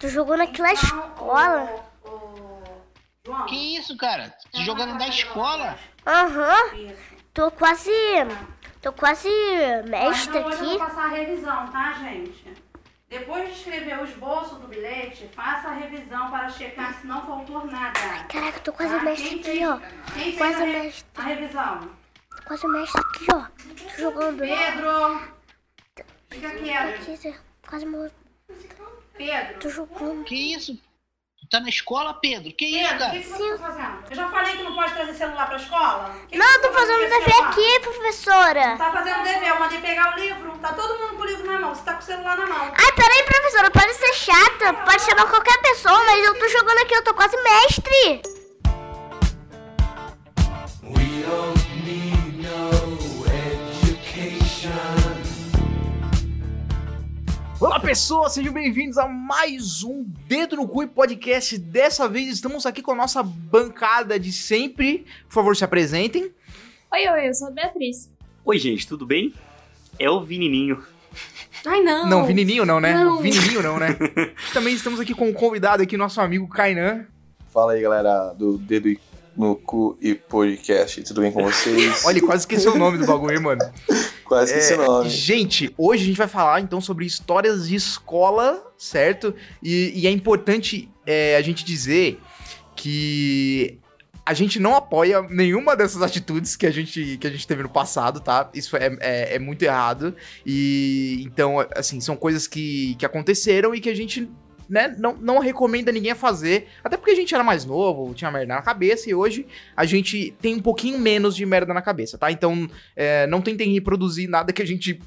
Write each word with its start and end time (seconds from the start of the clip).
Tu 0.00 0.08
jogou 0.08 0.36
naquela 0.36 0.72
escola? 0.72 1.68
João, 3.26 3.46
Que 3.46 3.76
isso, 3.76 3.96
cara? 3.96 4.34
Você 4.52 4.64
jogando 4.64 4.94
na 4.94 5.08
escola? 5.08 5.78
Aham. 6.06 6.94
Tô 7.34 7.50
quase. 7.50 7.90
Tô 8.82 8.92
quase 8.94 9.28
mestre 9.86 10.38
hoje 10.38 10.52
eu 10.58 10.64
vou 10.64 10.68
aqui. 10.70 10.78
passar 10.78 11.04
a 11.04 11.08
revisão, 11.08 11.66
tá, 11.68 11.92
gente? 11.92 12.54
Depois 13.10 13.48
de 13.48 13.54
escrever 13.58 13.98
o 14.00 14.04
esboço 14.04 14.54
do 14.54 14.68
bilhete, 14.68 15.28
faça 15.34 15.68
a 15.68 15.72
revisão 15.74 16.30
para 16.30 16.48
checar 16.48 16.94
se 16.98 17.06
não 17.06 17.20
faltou 17.26 17.66
nada. 17.66 17.92
Caraca, 18.28 18.60
tô 18.60 18.72
quase 18.72 18.94
Tá? 18.96 19.02
mestre 19.02 19.28
Quem 19.28 19.38
aqui, 19.40 19.44
fez- 19.50 19.68
ó. 19.68 19.76
Quem 20.14 20.22
fez 20.24 20.38
Quase 20.38 20.62
a, 20.62 20.64
re- 20.64 20.72
mestre. 20.72 21.04
a 21.16 21.22
revisão? 21.22 21.80
Tô 22.36 22.42
quase 22.46 22.66
mestre 22.68 23.00
aqui, 23.00 23.26
ó. 23.34 23.44
Tô 23.96 24.00
jogando. 24.00 24.38
Pedro! 24.38 25.22
Fica 26.30 26.50
quieto. 26.52 27.02
aqui, 27.12 27.36
quase 27.68 27.84
morrendo. 27.86 28.19
Pedro! 29.26 29.58
Tô 29.60 29.68
jogando. 29.68 30.24
Que 30.24 30.54
isso? 30.54 30.74
Tu 31.40 31.46
tá 31.50 31.60
na 31.60 31.68
escola, 31.68 32.14
Pedro? 32.14 32.50
Que 32.52 32.64
isso, 32.64 32.88
Pedro, 32.88 32.96
o 32.96 32.98
cara? 32.98 33.10
que, 33.12 33.20
que 33.20 33.28
você 33.28 33.50
tá 33.50 33.58
fazendo? 33.58 34.04
Eu 34.10 34.16
já 34.16 34.28
falei 34.30 34.56
que 34.56 34.62
não 34.62 34.74
pode 34.74 34.94
trazer 34.94 35.14
celular 35.14 35.46
pra 35.46 35.56
escola? 35.56 36.14
Que 36.22 36.26
que 36.28 36.38
Não, 36.38 36.46
você 36.46 36.56
eu 36.56 36.62
tô 36.62 36.68
tá 36.68 36.74
fazendo 36.80 36.98
dever 37.00 37.22
celular? 37.32 37.50
aqui, 37.50 37.80
professora. 37.80 38.76
Tá 38.78 38.92
fazendo 38.92 39.22
dever, 39.24 39.48
eu 39.48 39.58
mandei 39.58 39.80
pegar 39.80 40.14
o 40.16 40.20
livro. 40.20 40.58
Tá 40.58 40.72
todo 40.72 40.98
mundo 40.98 41.16
com 41.16 41.22
o 41.22 41.26
livro 41.26 41.46
na 41.46 41.58
mão. 41.60 41.74
Você 41.74 41.82
tá 41.82 41.92
com 41.94 42.00
o 42.00 42.02
celular 42.02 42.36
na 42.36 42.46
mão. 42.46 42.72
Ai, 42.74 42.92
peraí, 42.92 43.22
professora, 43.24 43.70
pode 43.70 43.94
ser 43.94 44.12
chata, 44.14 44.72
pode 44.84 45.02
chamar 45.02 45.26
qualquer 45.28 45.60
pessoa, 45.62 46.02
mas 46.04 46.24
eu 46.24 46.38
tô 46.38 46.48
jogando 46.48 46.78
aqui, 46.78 46.94
eu 46.94 47.04
tô 47.04 47.12
quase 47.14 47.36
mestre. 47.42 48.22
Olá 57.60 57.78
pessoas, 57.78 58.32
sejam 58.32 58.54
bem-vindos 58.54 58.96
a 58.96 59.06
mais 59.06 59.82
um 59.82 60.02
Dedo 60.26 60.56
no 60.56 60.66
Cu 60.66 60.84
e 60.84 60.86
Podcast. 60.86 61.58
Dessa 61.58 62.08
vez 62.08 62.26
estamos 62.28 62.64
aqui 62.64 62.80
com 62.80 62.92
a 62.92 62.94
nossa 62.94 63.22
bancada 63.22 64.18
de 64.18 64.32
sempre. 64.32 65.04
Por 65.28 65.34
favor, 65.34 65.54
se 65.54 65.62
apresentem. 65.62 66.32
Oi, 66.90 67.06
oi, 67.06 67.28
eu 67.28 67.34
sou 67.34 67.48
a 67.48 67.50
Beatriz. 67.50 68.10
Oi, 68.46 68.58
gente, 68.58 68.88
tudo 68.88 69.04
bem? 69.04 69.34
É 69.98 70.08
o 70.08 70.22
Vinininho. 70.22 70.82
Ai, 71.66 71.82
não. 71.82 72.08
Não, 72.08 72.24
Vinininho 72.24 72.64
não, 72.64 72.80
né? 72.80 72.94
Não. 72.94 73.18
Vinininho 73.18 73.62
não, 73.62 73.78
né? 73.78 73.94
Também 74.54 74.72
estamos 74.72 74.98
aqui 74.98 75.12
com 75.14 75.28
um 75.28 75.32
convidado 75.34 75.82
aqui, 75.82 75.98
nosso 75.98 76.18
amigo 76.18 76.48
Kainan. 76.48 77.04
Fala 77.52 77.74
aí, 77.74 77.82
galera 77.82 78.32
do 78.32 78.56
Dedo 78.56 78.88
no 79.36 79.54
Cu 79.54 79.98
e 80.00 80.14
Podcast, 80.14 81.02
tudo 81.02 81.20
bem 81.20 81.30
com 81.30 81.42
vocês? 81.42 82.04
Olha, 82.06 82.22
quase 82.22 82.42
esqueceu 82.42 82.72
o 82.74 82.78
nome 82.78 82.96
do 82.96 83.06
bagulho, 83.06 83.42
mano. 83.42 83.60
Quase 84.30 84.74
o 84.74 84.76
nome. 84.76 85.10
Gente, 85.10 85.74
hoje 85.76 86.04
a 86.04 86.06
gente 86.06 86.16
vai 86.16 86.28
falar 86.28 86.60
então 86.60 86.80
sobre 86.80 87.04
histórias 87.04 87.68
de 87.68 87.74
escola, 87.74 88.64
certo? 88.78 89.34
E, 89.60 89.92
e 89.92 90.06
é 90.06 90.10
importante 90.12 90.88
é, 91.04 91.34
a 91.34 91.42
gente 91.42 91.64
dizer 91.64 92.20
que 92.76 93.76
a 94.24 94.32
gente 94.32 94.60
não 94.60 94.76
apoia 94.76 95.20
nenhuma 95.22 95.74
dessas 95.74 96.00
atitudes 96.00 96.54
que 96.54 96.64
a 96.64 96.70
gente, 96.70 97.18
que 97.18 97.26
a 97.26 97.30
gente 97.30 97.44
teve 97.44 97.64
no 97.64 97.68
passado, 97.68 98.20
tá? 98.20 98.48
Isso 98.54 98.76
é, 98.76 98.96
é, 99.00 99.34
é 99.34 99.38
muito 99.40 99.64
errado. 99.64 100.14
E 100.46 101.24
então, 101.26 101.56
assim, 101.74 102.00
são 102.00 102.14
coisas 102.14 102.46
que, 102.46 102.94
que 103.00 103.04
aconteceram 103.04 103.74
e 103.74 103.80
que 103.80 103.90
a 103.90 103.96
gente. 103.96 104.30
Né, 104.70 104.94
não, 104.96 105.16
não 105.16 105.40
recomenda 105.40 105.90
ninguém 105.90 106.12
a 106.12 106.14
fazer, 106.14 106.68
até 106.84 106.96
porque 106.96 107.10
a 107.10 107.14
gente 107.16 107.34
era 107.34 107.42
mais 107.42 107.64
novo, 107.64 108.14
tinha 108.14 108.30
merda 108.30 108.54
na 108.54 108.62
cabeça, 108.62 109.10
e 109.10 109.14
hoje 109.14 109.44
a 109.76 109.84
gente 109.84 110.32
tem 110.40 110.54
um 110.54 110.60
pouquinho 110.60 110.96
menos 110.96 111.34
de 111.34 111.44
merda 111.44 111.74
na 111.74 111.82
cabeça, 111.82 112.16
tá? 112.16 112.30
Então, 112.30 112.70
é, 112.94 113.26
não 113.26 113.40
tentem 113.40 113.72
reproduzir 113.72 114.30
nada 114.30 114.52
que 114.52 114.62
a 114.62 114.64
gente 114.64 115.00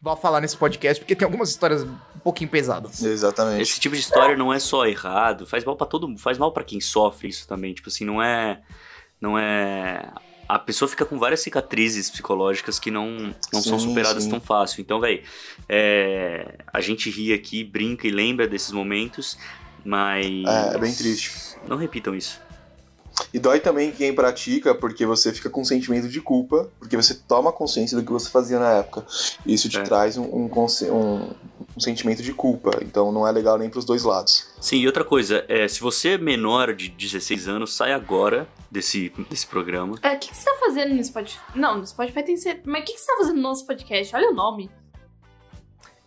vá 0.00 0.14
falar 0.16 0.40
nesse 0.40 0.56
podcast, 0.56 1.02
porque 1.02 1.16
tem 1.16 1.26
algumas 1.26 1.50
histórias 1.50 1.82
um 1.82 2.18
pouquinho 2.22 2.48
pesadas. 2.48 3.02
Exatamente. 3.02 3.62
Esse 3.62 3.80
tipo 3.80 3.94
de 3.94 4.00
história 4.00 4.36
não 4.36 4.52
é 4.52 4.58
só 4.58 4.86
errado, 4.86 5.46
faz 5.46 5.64
mal 5.64 5.76
pra 5.76 5.86
todo 5.86 6.06
mundo, 6.06 6.20
faz 6.20 6.38
mal 6.38 6.52
pra 6.52 6.64
quem 6.64 6.80
sofre 6.80 7.28
isso 7.28 7.46
também. 7.48 7.74
Tipo 7.74 7.88
assim, 7.88 8.04
não 8.04 8.22
é. 8.22 8.60
Não 9.20 9.36
é. 9.36 10.08
A 10.48 10.58
pessoa 10.58 10.88
fica 10.88 11.04
com 11.04 11.18
várias 11.18 11.40
cicatrizes 11.40 12.08
psicológicas 12.10 12.78
que 12.78 12.90
não, 12.90 13.34
não 13.52 13.60
são 13.60 13.78
Sim, 13.78 13.88
superadas 13.88 14.24
sim. 14.24 14.30
tão 14.30 14.40
fácil. 14.40 14.80
Então, 14.80 14.98
velho, 14.98 15.22
é, 15.68 16.58
a 16.72 16.80
gente 16.80 17.10
ri 17.10 17.34
aqui, 17.34 17.62
brinca 17.62 18.08
e 18.08 18.10
lembra 18.10 18.48
desses 18.48 18.72
momentos, 18.72 19.38
mas. 19.84 20.24
É, 20.26 20.74
é 20.74 20.78
bem 20.78 20.94
triste. 20.94 21.58
Não 21.68 21.76
repitam 21.76 22.14
isso. 22.14 22.40
E 23.32 23.38
dói 23.38 23.58
também 23.60 23.90
quem 23.90 24.14
pratica, 24.14 24.74
porque 24.74 25.04
você 25.06 25.32
fica 25.32 25.50
com 25.50 25.62
um 25.62 25.64
sentimento 25.64 26.08
de 26.08 26.20
culpa, 26.20 26.70
porque 26.78 26.96
você 26.96 27.14
toma 27.14 27.50
consciência 27.52 27.96
do 27.96 28.04
que 28.04 28.12
você 28.12 28.28
fazia 28.30 28.58
na 28.58 28.70
época. 28.74 29.04
Isso 29.46 29.68
te 29.68 29.78
É. 29.78 29.82
traz 29.82 30.16
um, 30.16 30.24
um, 30.24 30.50
um- 30.92 31.34
um 31.76 31.80
sentimento 31.80 32.22
de 32.22 32.32
culpa, 32.32 32.70
então 32.82 33.10
não 33.12 33.26
é 33.26 33.32
legal 33.32 33.56
nem 33.58 33.68
pros 33.70 33.84
dois 33.84 34.02
lados. 34.04 34.48
Sim, 34.60 34.78
e 34.78 34.86
outra 34.86 35.04
coisa, 35.04 35.44
é, 35.48 35.66
se 35.68 35.80
você 35.80 36.10
é 36.10 36.18
menor 36.18 36.74
de 36.74 36.88
16 36.88 37.48
anos, 37.48 37.74
sai 37.74 37.92
agora 37.92 38.48
desse, 38.70 39.10
desse 39.30 39.46
programa. 39.46 39.96
É, 40.02 40.14
O 40.14 40.18
que, 40.18 40.28
que 40.30 40.36
você 40.36 40.44
tá 40.44 40.56
fazendo 40.60 40.94
no 40.94 41.02
Spotify? 41.04 41.40
Não, 41.54 41.78
no 41.78 41.86
Spotify 41.86 42.22
tem 42.22 42.36
ser. 42.36 42.60
Mas 42.64 42.82
o 42.82 42.84
que, 42.84 42.92
que 42.94 42.98
você 43.00 43.06
tá 43.06 43.16
fazendo 43.18 43.36
no 43.36 43.42
nosso 43.42 43.66
podcast? 43.66 44.14
Olha 44.16 44.30
o 44.30 44.34
nome. 44.34 44.70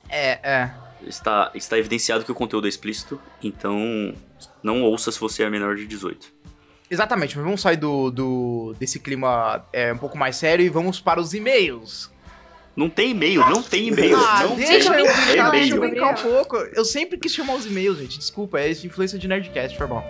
É, 0.09 0.39
é. 0.43 0.71
Está, 1.07 1.51
está 1.55 1.77
evidenciado 1.79 2.23
que 2.23 2.31
o 2.31 2.35
conteúdo 2.35 2.67
é 2.67 2.69
explícito, 2.69 3.19
então 3.41 4.13
não 4.61 4.83
ouça 4.83 5.11
se 5.11 5.19
você 5.19 5.41
é 5.43 5.49
menor 5.49 5.75
de 5.75 5.87
18. 5.87 6.31
Exatamente, 6.91 7.37
mas 7.37 7.45
vamos 7.45 7.61
sair 7.61 7.77
do, 7.77 8.11
do 8.11 8.75
desse 8.77 8.99
clima 8.99 9.65
é, 9.71 9.93
um 9.93 9.97
pouco 9.97 10.17
mais 10.17 10.35
sério 10.35 10.65
e 10.65 10.67
vamos 10.67 10.99
para 10.99 11.21
os 11.21 11.33
e-mails. 11.33 12.11
Não 12.75 12.89
tem 12.89 13.11
e-mail, 13.11 13.39
não 13.49 13.63
tem 13.63 13.87
e-mail. 13.87 14.17
Ah, 14.17 14.43
não 14.43 14.55
deixa 14.57 14.91
tem 14.91 14.99
eu 14.99 15.13
brincar, 15.13 15.51
deixa 15.51 15.75
eu 15.75 15.79
brincar 15.79 16.11
um 16.11 16.21
pouco. 16.21 16.57
Eu 16.57 16.83
sempre 16.83 17.17
quis 17.17 17.33
chamar 17.33 17.55
os 17.55 17.65
e-mails, 17.65 17.97
gente. 17.97 18.19
Desculpa, 18.19 18.59
é 18.59 18.71
influência 18.71 19.17
de 19.17 19.25
Nerdcast, 19.25 19.77
foi 19.77 19.87
bom. 19.87 20.03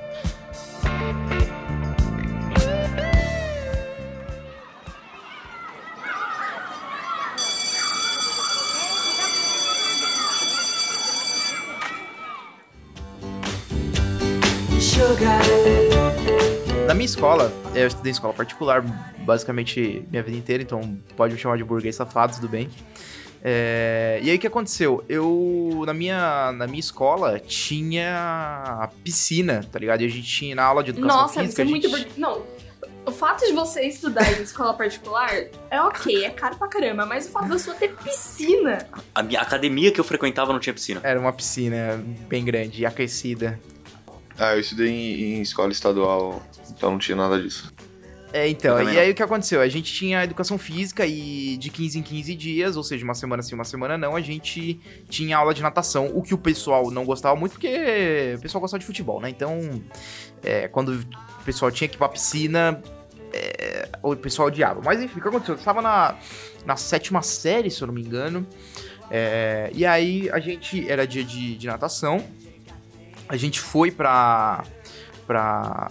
Minha 17.01 17.05
escola, 17.09 17.51
eu 17.73 17.87
estudei 17.87 18.11
em 18.11 18.13
escola 18.13 18.31
particular 18.33 18.81
basicamente 19.25 20.05
minha 20.11 20.21
vida 20.21 20.37
inteira, 20.37 20.61
então 20.61 20.97
pode 21.17 21.33
me 21.33 21.39
chamar 21.39 21.57
de 21.57 21.63
burguês 21.63 21.95
safado, 21.95 22.35
tudo 22.35 22.47
bem. 22.47 22.69
É, 23.43 24.19
e 24.21 24.29
aí 24.29 24.35
o 24.35 24.39
que 24.39 24.45
aconteceu? 24.45 25.03
Eu, 25.09 25.83
na 25.87 25.95
minha, 25.95 26.51
na 26.51 26.67
minha 26.67 26.79
escola, 26.79 27.39
tinha 27.39 28.87
piscina, 29.03 29.65
tá 29.71 29.79
ligado? 29.79 30.01
E 30.01 30.05
a 30.05 30.09
gente 30.09 30.27
tinha 30.27 30.53
na 30.55 30.63
aula 30.63 30.83
de 30.83 30.91
educação 30.91 31.21
Nossa, 31.21 31.39
física. 31.41 31.55
você 31.55 31.61
é 31.61 31.65
a 31.65 31.67
muito. 31.67 31.89
gente... 31.89 32.05
bur- 32.05 32.11
Não. 32.17 32.43
O 33.03 33.11
fato 33.11 33.43
de 33.47 33.51
você 33.51 33.81
estudar 33.81 34.31
em 34.39 34.43
escola 34.43 34.75
particular 34.75 35.31
é 35.71 35.81
ok, 35.81 36.23
é 36.23 36.29
caro 36.29 36.55
pra 36.55 36.67
caramba, 36.67 37.03
mas 37.03 37.25
o 37.27 37.31
fato 37.31 37.47
da 37.49 37.57
sua 37.57 37.73
ter 37.73 37.95
piscina. 37.95 38.87
A 39.15 39.23
minha 39.23 39.41
academia 39.41 39.91
que 39.91 39.99
eu 39.99 40.03
frequentava 40.03 40.53
não 40.53 40.59
tinha 40.59 40.71
piscina. 40.71 41.01
Era 41.03 41.19
uma 41.19 41.33
piscina 41.33 41.99
bem 42.29 42.45
grande 42.45 42.83
e 42.83 42.85
aquecida. 42.85 43.59
Ah, 44.37 44.55
eu 44.55 44.59
estudei 44.59 44.89
em, 44.89 45.37
em 45.37 45.41
escola 45.41 45.71
estadual, 45.71 46.41
então 46.69 46.91
não 46.91 46.99
tinha 46.99 47.15
nada 47.15 47.41
disso. 47.41 47.71
É, 48.33 48.47
então, 48.47 48.81
e 48.81 48.97
aí 48.97 49.11
o 49.11 49.15
que 49.15 49.21
aconteceu? 49.21 49.59
A 49.59 49.67
gente 49.67 49.93
tinha 49.93 50.23
educação 50.23 50.57
física 50.57 51.05
e 51.05 51.57
de 51.57 51.69
15 51.69 51.99
em 51.99 52.01
15 52.01 52.35
dias, 52.35 52.77
ou 52.77 52.83
seja, 52.83 53.03
uma 53.03 53.13
semana 53.13 53.43
sim, 53.43 53.55
uma 53.55 53.65
semana 53.65 53.97
não, 53.97 54.15
a 54.15 54.21
gente 54.21 54.79
tinha 55.09 55.37
aula 55.37 55.53
de 55.53 55.61
natação, 55.61 56.09
o 56.13 56.21
que 56.21 56.33
o 56.33 56.37
pessoal 56.37 56.89
não 56.91 57.03
gostava 57.03 57.35
muito, 57.35 57.53
porque 57.53 58.35
o 58.37 58.41
pessoal 58.41 58.61
gostava 58.61 58.79
de 58.79 58.85
futebol, 58.85 59.19
né? 59.19 59.29
Então, 59.29 59.83
é, 60.41 60.69
quando 60.69 60.93
o 60.93 61.43
pessoal 61.43 61.69
tinha 61.71 61.89
que 61.89 61.95
ir 61.95 61.97
pra 61.97 62.07
piscina, 62.07 62.81
é, 63.33 63.89
o 64.01 64.15
pessoal 64.15 64.47
odiava. 64.47 64.81
Mas 64.81 65.01
enfim, 65.01 65.19
o 65.19 65.21
que 65.21 65.27
aconteceu? 65.27 65.55
Eu 65.55 65.59
estava 65.59 65.81
na, 65.81 66.15
na 66.65 66.77
sétima 66.77 67.21
série, 67.21 67.69
se 67.69 67.81
eu 67.81 67.87
não 67.87 67.93
me 67.93 68.01
engano, 68.01 68.47
é, 69.09 69.69
e 69.73 69.85
aí 69.85 70.29
a 70.29 70.39
gente, 70.39 70.89
era 70.89 71.05
dia 71.05 71.23
de, 71.23 71.57
de 71.57 71.67
natação, 71.67 72.23
a 73.31 73.37
gente 73.37 73.61
foi 73.61 73.89
pra, 73.89 74.61
pra 75.25 75.89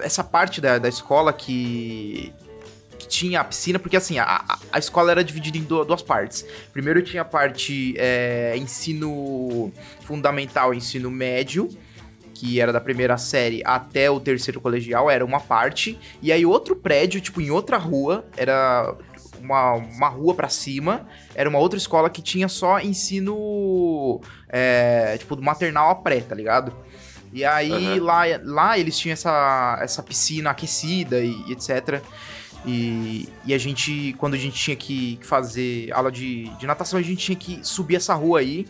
essa 0.00 0.24
parte 0.24 0.58
da, 0.58 0.78
da 0.78 0.88
escola 0.88 1.34
que, 1.34 2.32
que 2.98 3.06
tinha 3.06 3.40
a 3.40 3.44
piscina, 3.44 3.78
porque 3.78 3.96
assim, 3.96 4.18
a, 4.18 4.58
a- 4.72 4.78
escola 4.78 5.10
era 5.10 5.22
dividida 5.22 5.58
em 5.58 5.62
du- 5.64 5.84
duas 5.84 6.00
partes. 6.00 6.46
Primeiro 6.72 7.02
tinha 7.02 7.20
a 7.20 7.24
parte 7.26 7.94
é, 7.98 8.54
ensino 8.56 9.70
fundamental 10.00 10.72
ensino 10.72 11.10
médio, 11.10 11.68
que 12.32 12.58
era 12.58 12.72
da 12.72 12.80
primeira 12.80 13.18
série 13.18 13.62
até 13.66 14.10
o 14.10 14.18
terceiro 14.18 14.58
colegial, 14.58 15.10
era 15.10 15.22
uma 15.24 15.40
parte. 15.40 15.98
E 16.22 16.32
aí 16.32 16.46
outro 16.46 16.74
prédio, 16.74 17.20
tipo, 17.20 17.40
em 17.42 17.50
outra 17.50 17.76
rua, 17.76 18.24
era 18.36 18.94
uma, 19.40 19.72
uma 19.74 20.08
rua 20.08 20.34
pra 20.34 20.48
cima, 20.48 21.06
era 21.34 21.48
uma 21.50 21.58
outra 21.58 21.76
escola 21.76 22.08
que 22.08 22.22
tinha 22.22 22.48
só 22.48 22.80
ensino, 22.80 24.20
é, 24.48 25.16
tipo, 25.18 25.36
do 25.36 25.42
maternal 25.42 25.90
a 25.90 25.94
pré, 25.96 26.20
tá 26.20 26.34
ligado? 26.34 26.72
E 27.32 27.44
aí 27.44 27.72
Aham. 27.72 28.02
lá, 28.02 28.22
lá 28.42 28.78
eles 28.78 28.98
tinham 28.98 29.12
essa, 29.12 29.78
essa 29.82 30.02
piscina 30.02 30.50
aquecida 30.50 31.20
e, 31.20 31.34
e 31.46 31.52
etc. 31.52 32.02
E, 32.66 33.28
e 33.44 33.54
a 33.54 33.58
gente, 33.58 34.14
quando 34.18 34.34
a 34.34 34.38
gente 34.38 34.58
tinha 34.58 34.76
que 34.76 35.18
fazer 35.22 35.92
aula 35.92 36.10
de, 36.10 36.48
de 36.58 36.66
natação, 36.66 36.98
a 36.98 37.02
gente 37.02 37.24
tinha 37.24 37.36
que 37.36 37.60
subir 37.62 37.96
essa 37.96 38.14
rua 38.14 38.40
aí 38.40 38.66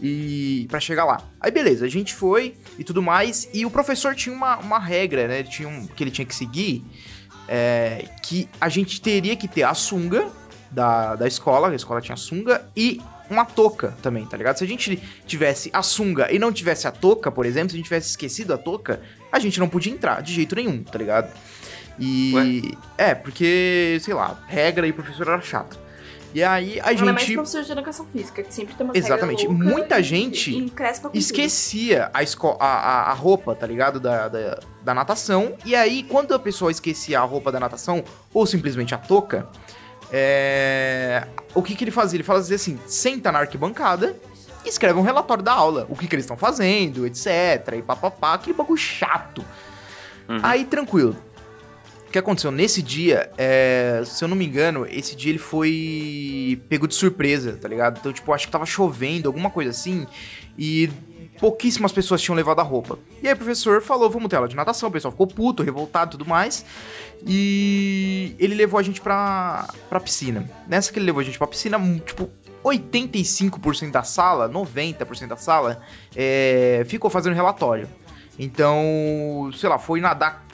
e 0.00 0.66
para 0.68 0.80
chegar 0.80 1.04
lá. 1.04 1.22
Aí 1.40 1.50
beleza, 1.50 1.84
a 1.84 1.88
gente 1.88 2.14
foi 2.14 2.54
e 2.78 2.84
tudo 2.84 3.02
mais, 3.02 3.48
e 3.52 3.64
o 3.64 3.70
professor 3.70 4.14
tinha 4.14 4.34
uma, 4.34 4.58
uma 4.58 4.78
regra, 4.78 5.26
né? 5.26 5.40
Ele 5.40 5.48
tinha 5.48 5.68
um, 5.68 5.86
que 5.86 6.02
ele 6.04 6.10
tinha 6.10 6.24
que 6.24 6.34
seguir, 6.34 6.84
é, 7.48 8.04
que 8.22 8.48
a 8.60 8.68
gente 8.68 9.00
teria 9.00 9.36
que 9.36 9.48
ter 9.48 9.62
a 9.62 9.74
sunga 9.74 10.28
da, 10.70 11.16
da 11.16 11.26
escola, 11.26 11.68
a 11.68 11.74
escola 11.74 12.00
tinha 12.00 12.16
sunga, 12.16 12.66
e 12.76 13.00
uma 13.30 13.44
touca 13.44 13.96
também, 14.02 14.26
tá 14.26 14.36
ligado? 14.36 14.56
Se 14.58 14.64
a 14.64 14.66
gente 14.66 14.96
tivesse 15.26 15.70
a 15.72 15.82
sunga 15.82 16.30
e 16.32 16.38
não 16.38 16.52
tivesse 16.52 16.86
a 16.86 16.90
touca, 16.90 17.30
por 17.30 17.46
exemplo, 17.46 17.70
se 17.70 17.76
a 17.76 17.78
gente 17.78 17.84
tivesse 17.86 18.10
esquecido 18.10 18.52
a 18.52 18.58
touca, 18.58 19.00
a 19.30 19.38
gente 19.38 19.58
não 19.60 19.68
podia 19.68 19.92
entrar 19.92 20.20
de 20.22 20.34
jeito 20.34 20.54
nenhum, 20.56 20.82
tá 20.82 20.98
ligado? 20.98 21.32
E. 21.98 22.74
É, 22.98 23.14
porque, 23.14 23.98
sei 24.00 24.14
lá, 24.14 24.42
regra 24.48 24.86
e 24.86 24.92
professor 24.92 25.28
era 25.28 25.40
chato. 25.40 25.78
E 26.32 26.44
aí 26.44 26.78
a 26.80 26.92
Não 26.92 27.08
é 27.08 27.12
mais 27.12 27.26
gente. 27.26 27.34
professor 27.34 27.62
de 27.64 27.72
educação 27.72 28.06
física, 28.06 28.40
que 28.42 28.54
sempre 28.54 28.72
tem 28.74 28.86
uma 28.86 28.96
Exatamente. 28.96 29.48
Muita 29.48 30.00
gente 30.00 30.52
esquecia 31.12 32.08
a, 32.14 32.22
esco- 32.22 32.56
a, 32.60 32.66
a, 32.66 33.10
a 33.10 33.14
roupa, 33.14 33.54
tá 33.54 33.66
ligado? 33.66 33.98
Da, 33.98 34.28
da, 34.28 34.60
da 34.82 34.94
natação. 34.94 35.54
E 35.64 35.74
aí, 35.74 36.04
quando 36.04 36.32
a 36.32 36.38
pessoa 36.38 36.70
esquecia 36.70 37.18
a 37.18 37.24
roupa 37.24 37.50
da 37.50 37.58
natação, 37.58 38.04
ou 38.32 38.46
simplesmente 38.46 38.94
a 38.94 38.98
touca, 38.98 39.48
é, 40.12 41.26
o 41.54 41.62
que, 41.62 41.74
que 41.74 41.84
ele 41.84 41.90
fazia? 41.90 42.16
Ele 42.16 42.24
fazia 42.24 42.56
assim: 42.56 42.78
senta 42.86 43.30
na 43.30 43.40
arquibancada 43.40 44.16
e 44.64 44.68
escreve 44.68 44.98
um 44.98 45.02
relatório 45.02 45.42
da 45.42 45.52
aula. 45.52 45.86
O 45.88 45.96
que, 45.96 46.06
que 46.06 46.14
eles 46.14 46.24
estão 46.24 46.36
fazendo, 46.36 47.06
etc. 47.06 47.74
E 47.78 47.82
papapá, 47.82 48.34
aquele 48.34 48.56
bagulho 48.56 48.78
chato. 48.78 49.44
Uhum. 50.28 50.40
Aí, 50.42 50.64
tranquilo. 50.64 51.16
O 52.06 52.10
que 52.10 52.18
aconteceu? 52.18 52.50
Nesse 52.50 52.82
dia, 52.82 53.30
é, 53.38 54.02
se 54.04 54.24
eu 54.24 54.26
não 54.26 54.36
me 54.36 54.44
engano, 54.44 54.84
esse 54.90 55.14
dia 55.14 55.30
ele 55.30 55.38
foi 55.38 56.60
pego 56.68 56.88
de 56.88 56.94
surpresa, 56.96 57.56
tá 57.60 57.68
ligado? 57.68 57.98
Então, 58.00 58.12
tipo, 58.12 58.32
acho 58.32 58.46
que 58.46 58.52
tava 58.52 58.66
chovendo, 58.66 59.28
alguma 59.28 59.48
coisa 59.48 59.70
assim, 59.70 60.08
e 60.58 60.90
pouquíssimas 61.40 61.90
pessoas 61.90 62.20
tinham 62.20 62.36
levado 62.36 62.60
a 62.60 62.62
roupa. 62.62 62.98
E 63.22 63.26
aí 63.26 63.32
o 63.32 63.36
professor 63.36 63.80
falou, 63.80 64.10
vamos 64.10 64.28
ter 64.28 64.36
aula 64.36 64.46
de 64.46 64.54
natação, 64.54 64.90
o 64.90 64.92
pessoal 64.92 65.10
ficou 65.10 65.26
puto, 65.26 65.62
revoltado 65.62 66.10
e 66.10 66.12
tudo 66.12 66.28
mais, 66.28 66.64
e 67.26 68.36
ele 68.38 68.54
levou 68.54 68.78
a 68.78 68.82
gente 68.82 69.00
pra, 69.00 69.66
pra 69.88 69.98
piscina. 69.98 70.48
Nessa 70.68 70.92
que 70.92 70.98
ele 70.98 71.06
levou 71.06 71.20
a 71.20 71.24
gente 71.24 71.38
pra 71.38 71.46
piscina, 71.46 71.78
hum, 71.78 71.98
tipo, 71.98 72.28
85% 72.62 73.90
da 73.90 74.02
sala, 74.02 74.48
90% 74.48 75.28
da 75.28 75.36
sala, 75.36 75.80
é, 76.14 76.84
ficou 76.86 77.10
fazendo 77.10 77.34
relatório. 77.34 77.88
Então, 78.38 79.50
sei 79.56 79.68
lá, 79.68 79.78
foi 79.78 80.00
nadar 80.00 80.44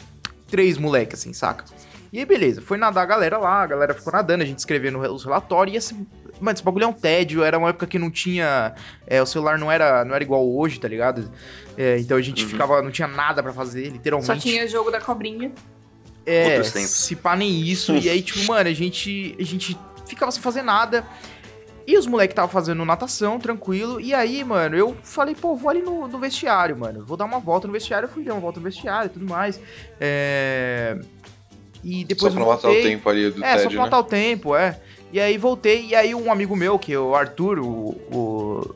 três 0.49 0.79
moleques, 0.79 1.21
assim, 1.21 1.33
saca? 1.33 1.65
E 2.13 2.21
aí, 2.21 2.25
beleza, 2.25 2.63
foi 2.63 2.79
nadar 2.79 3.03
a 3.03 3.07
galera 3.07 3.37
lá, 3.39 3.63
a 3.63 3.67
galera 3.67 3.93
ficou 3.93 4.13
nadando, 4.13 4.45
a 4.45 4.47
gente 4.47 4.61
escrevendo 4.61 4.99
os 5.01 5.25
relatórios, 5.25 5.75
e 5.75 5.77
esse, 5.77 6.07
mano, 6.41 6.55
esse 6.55 6.63
bagulho 6.63 6.85
é 6.85 6.87
um 6.87 6.93
tédio, 6.93 7.43
era 7.43 7.59
uma 7.59 7.71
época 7.71 7.87
que 7.87 7.99
não 7.99 8.11
tinha, 8.11 8.75
é, 9.07 9.21
o 9.23 9.27
celular 9.27 9.59
não 9.59 9.71
era, 9.71 10.05
não 10.05 10.15
era 10.15 10.23
igual 10.23 10.49
hoje, 10.49 10.79
tá 10.81 10.89
ligado? 10.89 11.31
É, 11.77 11.99
então 11.99 12.17
a 12.17 12.23
gente 12.23 12.45
ficava, 12.45 12.81
não 12.83 12.91
tinha 12.91 13.09
nada 13.09 13.43
pra 13.43 13.53
fazer, 13.53 13.89
literalmente. 13.91 14.27
Só 14.27 14.37
tinha 14.37 14.67
jogo 14.69 14.91
da 14.91 15.01
cobrinha. 15.01 15.53
É, 16.25 16.63
se 16.63 17.15
pá 17.15 17.37
nem 17.37 17.61
isso. 17.61 17.95
e 17.97 18.09
aí, 18.09 18.21
tipo, 18.21 18.45
mano, 18.47 18.69
a 18.69 18.73
gente, 18.73 19.37
a 19.39 19.45
gente 19.45 19.79
ficava 20.07 20.33
sem 20.33 20.43
fazer 20.43 20.63
nada. 20.63 21.05
E 21.87 21.97
os 21.97 22.05
moleques 22.05 22.33
estavam 22.33 22.51
fazendo 22.51 22.85
natação, 22.85 23.39
tranquilo. 23.39 24.01
E 24.01 24.13
aí, 24.13 24.43
mano, 24.43 24.77
eu 24.77 24.97
falei, 25.05 25.37
pô, 25.37 25.55
vou 25.55 25.71
ali 25.71 25.83
no, 25.83 26.09
no 26.09 26.19
vestiário, 26.19 26.77
mano. 26.77 27.05
Vou 27.05 27.17
dar 27.17 27.27
uma 27.27 27.39
volta 27.39 27.69
no 27.69 27.73
vestiário. 27.73 28.07
Eu 28.07 28.11
fui 28.13 28.25
dar 28.25 28.33
uma 28.33 28.41
volta 28.41 28.59
no 28.59 28.65
vestiário 28.65 29.07
e 29.07 29.11
tudo 29.11 29.25
mais. 29.25 29.61
É... 30.01 30.99
E 31.85 32.01
Só 32.01 32.07
depois 32.09 32.35
pra 32.35 32.43
eu 32.43 32.47
matar 32.49 32.69
o 32.69 32.73
voltei. 32.73 32.83
tempo 32.91 33.09
ali 33.09 33.31
do 33.31 33.45
É, 33.45 33.51
só 33.51 33.57
tédio, 33.59 33.71
pra 33.71 33.79
né? 33.79 33.85
matar 33.85 33.99
o 34.01 34.03
tempo, 34.03 34.57
é. 34.57 34.81
E 35.17 35.21
aí 35.21 35.39
voltei, 35.39 35.87
e 35.87 35.95
aí 35.95 36.15
um 36.15 36.31
amigo 36.31 36.55
meu, 36.55 36.79
que 36.79 36.93
é 36.93 36.99
o 36.99 37.15
Arthur, 37.15 37.59
o. 37.59 37.97
o- 38.13 38.75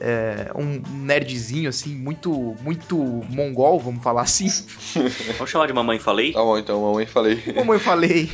é, 0.00 0.50
um 0.56 0.80
nerdzinho, 1.04 1.68
assim, 1.68 1.94
muito, 1.94 2.56
muito 2.62 2.96
mongol, 3.28 3.78
vamos 3.78 4.02
falar 4.02 4.22
assim. 4.22 4.48
Vamos 5.36 5.50
chamar 5.50 5.66
de 5.66 5.72
mamãe 5.74 5.98
falei? 5.98 6.32
Tá 6.32 6.40
bom, 6.40 6.56
então, 6.58 6.80
mamãe, 6.80 7.04
falei. 7.06 7.40
Eu 7.54 7.78
falei, 7.78 8.30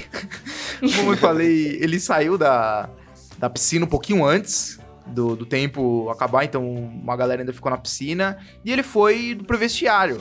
eu 0.80 1.16
falei, 1.16 1.78
ele 1.82 1.98
saiu 2.00 2.38
da, 2.38 2.88
da 3.36 3.50
piscina 3.50 3.84
um 3.84 3.88
pouquinho 3.88 4.24
antes 4.24 4.78
do, 5.04 5.34
do 5.36 5.44
tempo 5.44 6.08
acabar, 6.10 6.44
então 6.44 6.64
uma 6.64 7.16
galera 7.16 7.42
ainda 7.42 7.52
ficou 7.52 7.70
na 7.70 7.76
piscina, 7.76 8.38
e 8.64 8.72
ele 8.72 8.82
foi 8.84 9.36
pro 9.46 9.58
vestiário. 9.58 10.18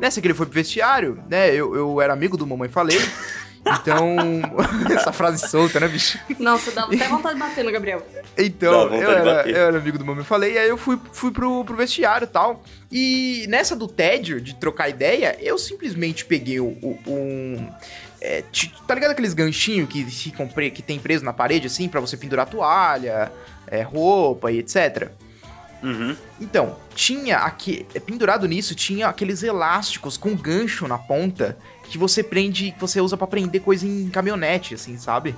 Nessa 0.00 0.20
que 0.20 0.26
ele 0.28 0.34
foi 0.34 0.46
pro 0.46 0.54
vestiário, 0.54 1.22
né, 1.28 1.50
eu, 1.50 1.74
eu 1.74 2.00
era 2.00 2.12
amigo 2.12 2.36
do 2.38 2.46
Mamãe 2.46 2.68
Falei, 2.70 2.98
então, 3.80 4.16
essa 4.94 5.12
frase 5.12 5.48
solta, 5.48 5.80
né, 5.80 5.88
bicho? 5.88 6.18
Nossa, 6.38 6.70
dá 6.72 6.84
até 6.84 6.96
vontade 7.08 7.34
de 7.34 7.40
bater 7.40 7.64
no 7.64 7.72
Gabriel. 7.72 8.06
Então, 8.38 8.94
eu 8.94 9.10
era, 9.10 9.48
eu 9.48 9.56
era 9.56 9.78
amigo 9.78 9.98
do 9.98 10.04
Mamãe 10.04 10.24
Falei, 10.24 10.54
e 10.54 10.58
aí 10.58 10.68
eu 10.68 10.76
fui, 10.76 10.98
fui 11.12 11.30
pro, 11.30 11.64
pro 11.64 11.74
vestiário 11.76 12.24
e 12.24 12.28
tal. 12.28 12.62
E 12.90 13.46
nessa 13.48 13.74
do 13.74 13.88
tédio, 13.88 14.40
de 14.40 14.54
trocar 14.54 14.88
ideia, 14.88 15.36
eu 15.40 15.58
simplesmente 15.58 16.24
peguei 16.24 16.60
o, 16.60 16.66
o- 16.66 16.98
um. 17.06 17.68
é, 18.20 18.42
tá 18.86 18.94
ligado 18.94 19.10
aqueles 19.10 19.34
ganchinhos 19.34 19.88
que, 19.88 20.04
ficam 20.04 20.46
que 20.48 20.82
tem 20.82 20.98
preso 20.98 21.24
na 21.24 21.32
parede, 21.32 21.66
assim, 21.66 21.88
pra 21.88 22.00
você 22.00 22.16
pendurar 22.16 22.46
toalha, 22.46 23.32
é, 23.66 23.82
roupa 23.82 24.52
e 24.52 24.58
etc. 24.58 25.10
Uhum. 25.86 26.16
Então, 26.40 26.76
tinha 26.94 27.38
aqui, 27.38 27.86
é, 27.94 28.00
pendurado 28.00 28.46
nisso, 28.48 28.74
tinha 28.74 29.06
aqueles 29.08 29.42
elásticos 29.42 30.16
com 30.16 30.34
gancho 30.34 30.88
na 30.88 30.98
ponta 30.98 31.56
que 31.84 31.96
você 31.96 32.22
prende, 32.22 32.72
que 32.72 32.80
você 32.80 33.00
usa 33.00 33.16
pra 33.16 33.26
prender 33.26 33.60
coisa 33.62 33.86
em 33.86 34.08
caminhonete, 34.10 34.74
assim, 34.74 34.96
sabe? 34.98 35.34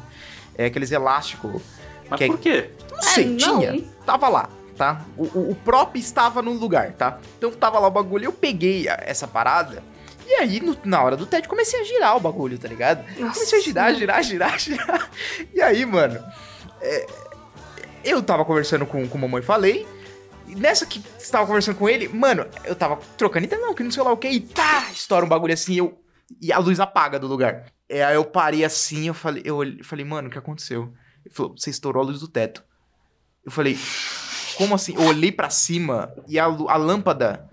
É 0.57 0.67
aqueles 0.67 0.91
elásticos. 0.91 1.61
Mas 2.09 2.19
Que 2.19 2.25
é- 2.25 2.27
por 2.29 2.39
quê? 2.39 2.71
Não 2.91 3.03
sei, 3.03 3.27
não. 3.27 3.59
tinha. 3.61 3.85
Tava 4.07 4.29
lá, 4.29 4.49
tá? 4.77 5.05
O, 5.17 5.25
o, 5.25 5.51
o 5.51 5.55
prop 5.55 5.97
estava 5.99 6.41
no 6.41 6.53
lugar, 6.53 6.93
tá? 6.93 7.19
Então 7.37 7.51
tava 7.53 7.79
lá 7.79 7.89
o 7.89 7.91
bagulho, 7.91 8.25
eu 8.25 8.33
peguei 8.33 8.89
a- 8.89 8.99
essa 9.05 9.29
parada. 9.29 9.83
E 10.27 10.35
aí, 10.35 10.61
no- 10.61 10.77
na 10.85 11.03
hora 11.03 11.17
do 11.17 11.27
TED, 11.27 11.47
comecei 11.47 11.81
a 11.81 11.85
girar 11.85 12.17
o 12.17 12.21
bagulho, 12.21 12.59
tá 12.59 12.67
ligado? 12.69 13.05
Comecei 13.15 13.59
a 13.59 13.63
girar, 13.63 13.95
girar, 13.95 14.23
girar, 14.23 14.57
girar. 14.61 15.11
E 15.55 15.61
aí, 15.61 15.85
mano, 15.85 16.19
é, 16.81 17.07
eu 18.05 18.23
tava 18.23 18.45
conversando 18.45 18.87
com, 18.87 19.07
com 19.07 19.19
a 19.19 19.21
mamãe 19.21 19.43
falei. 19.43 19.87
Nessa 20.57 20.87
que 20.87 21.03
estava 21.19 21.47
conversando 21.47 21.77
com 21.77 21.89
ele, 21.89 22.09
mano, 22.09 22.47
eu 22.65 22.75
tava 22.75 22.97
trocando 23.17 23.49
não, 23.57 23.75
que 23.75 23.83
não 23.83 23.91
sei 23.91 24.03
lá 24.03 24.13
o 24.13 24.17
que, 24.17 24.29
e 24.29 24.41
tá, 24.41 24.89
estoura 24.93 25.25
um 25.25 25.29
bagulho 25.29 25.55
assim, 25.55 25.77
eu. 25.77 26.01
E 26.41 26.53
a 26.53 26.59
luz 26.59 26.79
apaga 26.79 27.19
do 27.19 27.27
lugar. 27.27 27.67
É, 27.89 28.05
aí 28.05 28.15
eu 28.15 28.25
parei 28.25 28.65
assim, 28.65 29.09
eu 29.09 29.15
falei, 29.15 29.43
eu 29.45 29.59
falei, 29.83 30.05
mano, 30.05 30.29
o 30.29 30.31
que 30.31 30.39
aconteceu? 30.39 30.93
Ele 31.25 31.35
falou, 31.35 31.57
você 31.57 31.71
estourou 31.71 32.03
a 32.03 32.07
luz 32.07 32.21
do 32.21 32.29
teto. 32.29 32.63
Eu 33.45 33.51
falei, 33.51 33.79
como 34.57 34.75
assim? 34.75 34.95
Eu 34.95 35.05
olhei 35.05 35.33
pra 35.33 35.49
cima 35.49 36.13
e 36.27 36.39
a, 36.39 36.45
a 36.45 36.77
lâmpada. 36.77 37.49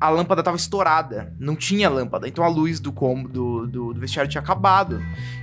A 0.00 0.08
lâmpada 0.08 0.42
tava 0.42 0.56
estourada. 0.56 1.34
Não 1.38 1.54
tinha 1.54 1.90
lâmpada. 1.90 2.26
Então 2.26 2.42
a 2.42 2.48
luz 2.48 2.80
do 2.80 2.90
cômodo 2.90 3.66
do, 3.66 3.92
do 3.92 4.00
vestiário 4.00 4.30
tinha 4.30 4.40
acabado. 4.40 4.98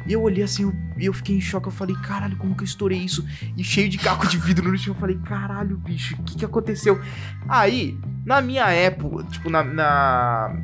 E 0.08 0.14
eu 0.14 0.22
olhei 0.24 0.44
assim 0.44 0.64
eu- 0.64 0.74
eu, 0.98 1.14
fiquei 1.14 1.38
em 1.38 1.42
choque. 1.42 1.68
Eu 1.68 1.72
falei, 1.72 1.96
caralho, 1.98 2.36
como 2.38 2.56
que 2.56 2.64
eu 2.64 2.66
estourei 2.66 2.98
isso? 2.98 3.24
E 3.56 3.64
cheio 3.64 3.88
de 3.88 4.00
caco 4.00 4.28
de 4.28 4.38
vidro 4.40 4.72
no 4.72 4.78
chão. 4.78 4.96
Eu 4.96 5.00
falei, 5.00 5.18
caralho, 5.20 5.78
bicho, 5.78 6.16
o 6.20 6.24
que 6.24 6.38
que 6.38 6.46
aconteceu? 6.46 7.00
Aí, 7.48 7.96
na 8.26 8.42
minha 8.42 8.68
época, 8.72 9.24
tipo, 9.26 9.50
na, 9.50 9.64
na. 9.64 10.56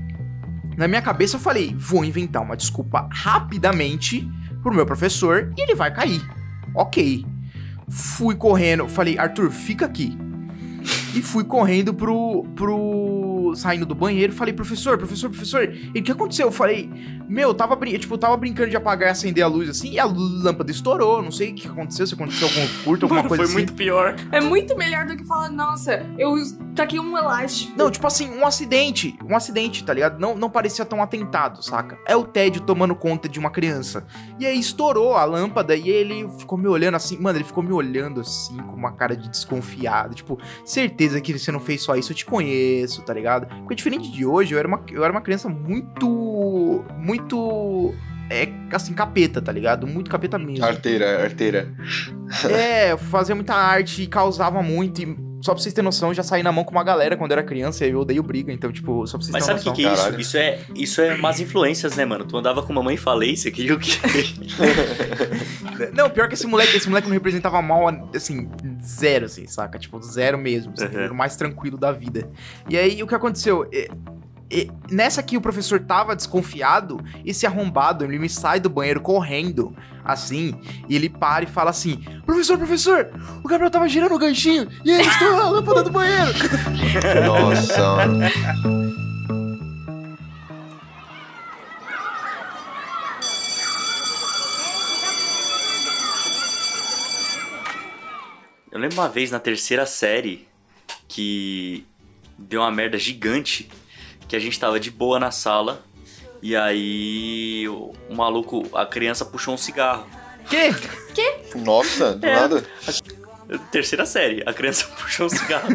Na 0.75 0.88
minha 0.88 1.03
cabeça 1.03 1.35
eu 1.35 1.39
falei, 1.39 1.75
vou 1.77 2.03
inventar 2.03 2.41
uma 2.41 2.57
desculpa 2.57 3.07
rapidamente 3.12 4.27
pro 4.63 4.73
meu 4.73 4.88
professor 4.88 5.53
e 5.55 5.62
ele 5.62 5.75
vai 5.75 5.93
cair. 5.93 6.19
Ok. 6.73 7.23
Fui 7.89 8.33
correndo, 8.33 8.88
falei, 8.89 9.19
Arthur, 9.19 9.51
fica 9.51 9.85
aqui. 9.85 10.17
E 11.13 11.21
fui 11.21 11.43
correndo 11.43 11.93
pro. 11.93 12.43
pro. 12.55 13.32
Saindo 13.55 13.86
do 13.86 13.95
banheiro. 13.95 14.33
Falei, 14.33 14.53
professor, 14.53 14.98
professor, 14.98 15.29
professor. 15.29 15.74
E 15.93 16.00
o 16.00 16.03
que 16.03 16.12
aconteceu? 16.12 16.48
Eu 16.48 16.51
falei, 16.51 16.89
meu, 17.27 17.50
eu 17.50 17.53
tava, 17.53 17.75
brin- 17.75 17.98
tipo, 17.98 18.13
eu 18.13 18.17
tava 18.17 18.36
brincando 18.38 18.69
de 18.69 18.77
apagar 18.77 19.10
e 19.10 19.12
acender 19.12 19.43
a 19.43 19.48
luz 19.48 19.69
assim, 19.69 19.91
e 19.91 20.00
a 20.00 20.05
lâmpada 20.05 20.72
estourou. 20.72 21.22
Não 21.22 21.31
sei 21.31 21.51
o 21.51 21.55
que 21.55 21.67
aconteceu, 21.67 22.05
se 22.07 22.13
aconteceu 22.13 22.48
algum 22.48 22.67
curto, 22.83 23.03
alguma 23.03 23.22
Mano, 23.22 23.29
coisa 23.29 23.43
foi 23.43 23.51
assim. 23.51 23.53
muito 23.53 23.74
pior. 23.74 24.15
É 24.31 24.41
muito 24.41 24.75
melhor 24.77 25.05
do 25.05 25.15
que 25.15 25.24
falar, 25.24 25.50
nossa, 25.50 26.05
eu 26.17 26.36
taquei 26.75 27.00
um 27.00 27.17
elástico. 27.17 27.74
Não, 27.77 27.89
tipo 27.91 28.05
assim, 28.07 28.29
um 28.29 28.45
acidente. 28.45 29.17
Um 29.27 29.36
acidente, 29.36 29.83
tá 29.83 29.93
ligado? 29.93 30.19
Não, 30.19 30.36
não 30.36 30.50
parecia 30.50 30.86
tão 30.86 31.01
atentado, 31.01 31.63
saca? 31.63 31.98
É 32.05 32.15
o 32.15 32.24
tédio 32.24 32.62
tomando 32.62 32.95
conta 32.95 33.27
de 33.29 33.39
uma 33.39 33.50
criança. 33.50 34.05
E 34.39 34.45
aí 34.45 34.60
estourou 34.60 35.15
a 35.15 35.24
lâmpada 35.25 35.75
e 35.75 35.89
ele 35.89 36.27
ficou 36.38 36.57
me 36.57 36.67
olhando 36.67 36.95
assim. 36.95 37.17
Mano, 37.17 37.38
ele 37.38 37.45
ficou 37.45 37.63
me 37.63 37.72
olhando 37.72 38.22
assim, 38.22 38.57
com 38.57 38.75
uma 38.75 38.91
cara 38.91 39.15
de 39.15 39.29
desconfiado. 39.29 40.15
Tipo, 40.15 40.38
certeza 40.65 41.19
que 41.22 41.38
você 41.38 41.51
não 41.51 41.60
fez 41.60 41.81
só 41.81 41.95
isso, 41.95 42.12
eu 42.12 42.15
te 42.15 42.25
conheço, 42.25 43.01
tá 43.03 43.13
ligado? 43.13 43.42
Porque 43.45 43.75
diferente 43.75 44.12
de 44.12 44.25
hoje, 44.25 44.53
eu 44.53 44.59
era 44.59 44.67
uma, 44.67 44.83
eu 44.91 45.03
era 45.03 45.12
uma 45.12 45.21
criança 45.21 45.50
muito. 45.50 46.83
Muito. 46.97 47.93
É, 48.29 48.47
assim, 48.71 48.93
capeta, 48.93 49.41
tá 49.41 49.51
ligado? 49.51 49.85
Muito 49.85 50.09
capeta 50.09 50.39
mesmo. 50.39 50.65
Arteira, 50.65 51.23
arteira. 51.23 51.73
É, 52.50 52.97
fazia 52.97 53.35
muita 53.35 53.53
arte 53.53 54.03
e 54.03 54.07
causava 54.07 54.62
muito. 54.63 55.01
E 55.01 55.32
só 55.43 55.53
pra 55.53 55.62
vocês 55.62 55.73
terem 55.73 55.83
noção, 55.83 56.09
eu 56.09 56.13
já 56.13 56.23
saí 56.23 56.41
na 56.41 56.53
mão 56.53 56.63
com 56.63 56.71
uma 56.71 56.85
galera 56.85 57.17
quando 57.17 57.31
eu 57.31 57.38
era 57.38 57.45
criança 57.45 57.85
e 57.85 57.89
eu 57.91 58.00
odeio 58.00 58.23
briga, 58.23 58.53
então, 58.53 58.71
tipo, 58.71 59.05
só 59.05 59.17
pra 59.17 59.25
vocês 59.25 59.33
Mas 59.33 59.45
terem 59.45 59.59
sabe 59.59 59.69
o 59.69 59.73
que, 59.73 59.85
é 59.85 59.89
Caralho. 59.93 60.21
isso? 60.21 60.29
Isso 60.29 60.38
é, 60.38 60.59
isso 60.73 61.01
é 61.01 61.17
más 61.17 61.41
influências, 61.41 61.97
né, 61.97 62.05
mano? 62.05 62.23
Tu 62.23 62.38
andava 62.38 62.63
com 62.63 62.71
mamãe 62.71 62.95
falência, 62.95 63.51
que 63.51 63.69
o 63.69 63.77
que? 63.77 64.00
Não, 65.93 66.09
pior 66.09 66.29
que 66.29 66.35
esse 66.35 66.47
moleque, 66.47 66.77
esse 66.77 66.88
moleque 66.88 67.07
não 67.07 67.13
representava 67.13 67.62
mal, 67.62 67.89
assim, 68.15 68.50
zero, 68.81 69.25
assim, 69.25 69.45
saca? 69.45 69.77
Tipo, 69.77 70.01
zero 70.01 70.38
mesmo. 70.38 70.71
Assim, 70.77 70.83
Uhum. 70.93 71.00
Era 71.01 71.12
o 71.13 71.15
mais 71.15 71.35
tranquilo 71.35 71.77
da 71.77 71.91
vida. 71.91 72.29
E 72.69 72.77
aí, 72.77 73.01
o 73.03 73.07
que 73.07 73.15
aconteceu? 73.15 73.67
E- 74.50 74.69
nessa 74.89 75.23
que 75.23 75.35
o 75.38 75.41
professor 75.41 75.79
tava 75.79 76.15
desconfiado, 76.15 77.03
esse 77.25 77.45
arrombado, 77.45 78.03
ele 78.03 78.19
me 78.19 78.29
sai 78.29 78.59
do 78.59 78.69
banheiro 78.69 79.01
correndo, 79.01 79.75
assim, 80.03 80.53
e 80.88 80.95
ele 80.95 81.09
para 81.09 81.43
e 81.43 81.47
fala 81.47 81.69
assim: 81.71 82.03
Professor, 82.25 82.57
professor, 82.57 83.09
o 83.43 83.47
Gabriel 83.47 83.71
tava 83.71 83.88
girando 83.88 84.13
o 84.15 84.19
ganchinho 84.19 84.67
e 84.83 84.91
ele 84.91 85.03
estourou 85.03 85.41
a 85.41 85.50
lâmpada 85.50 85.83
do 85.83 85.89
banheiro. 85.91 86.33
Nossa. 87.25 87.97
Eu 98.71 98.79
lembro 98.79 98.97
uma 98.97 99.09
vez 99.09 99.29
na 99.29 99.39
terceira 99.39 99.85
série 99.85 100.47
que 101.07 101.85
deu 102.38 102.62
uma 102.62 102.71
merda 102.71 102.97
gigante, 102.97 103.69
que 104.27 104.36
a 104.36 104.39
gente 104.39 104.60
tava 104.60 104.80
de 104.80 104.89
boa 104.92 105.20
na 105.20 105.32
sala, 105.32 105.84
e 106.42 106.56
aí 106.56 107.68
o, 107.70 107.94
o 108.10 108.15
maluco, 108.15 108.68
a 108.75 108.86
criança 108.86 109.24
puxou 109.25 109.53
um 109.53 109.58
cigarro. 109.58 110.06
Que? 110.50 111.58
Nossa, 111.58 112.15
do 112.15 112.25
É. 112.25 112.36
nada. 112.36 112.63
Terceira 113.72 114.06
série, 114.06 114.44
a 114.46 114.53
criança 114.53 114.88
puxou 115.00 115.27
um 115.27 115.30
cigarro. 115.30 115.70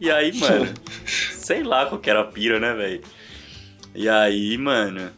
e 0.00 0.10
aí, 0.10 0.32
mano, 0.38 0.72
sei 1.06 1.62
lá 1.62 1.86
qual 1.86 2.00
que 2.00 2.10
era 2.10 2.20
a 2.20 2.24
pira, 2.24 2.60
né, 2.60 2.74
velho? 2.74 3.02
E 3.94 4.08
aí, 4.08 4.56
mano, 4.58 5.10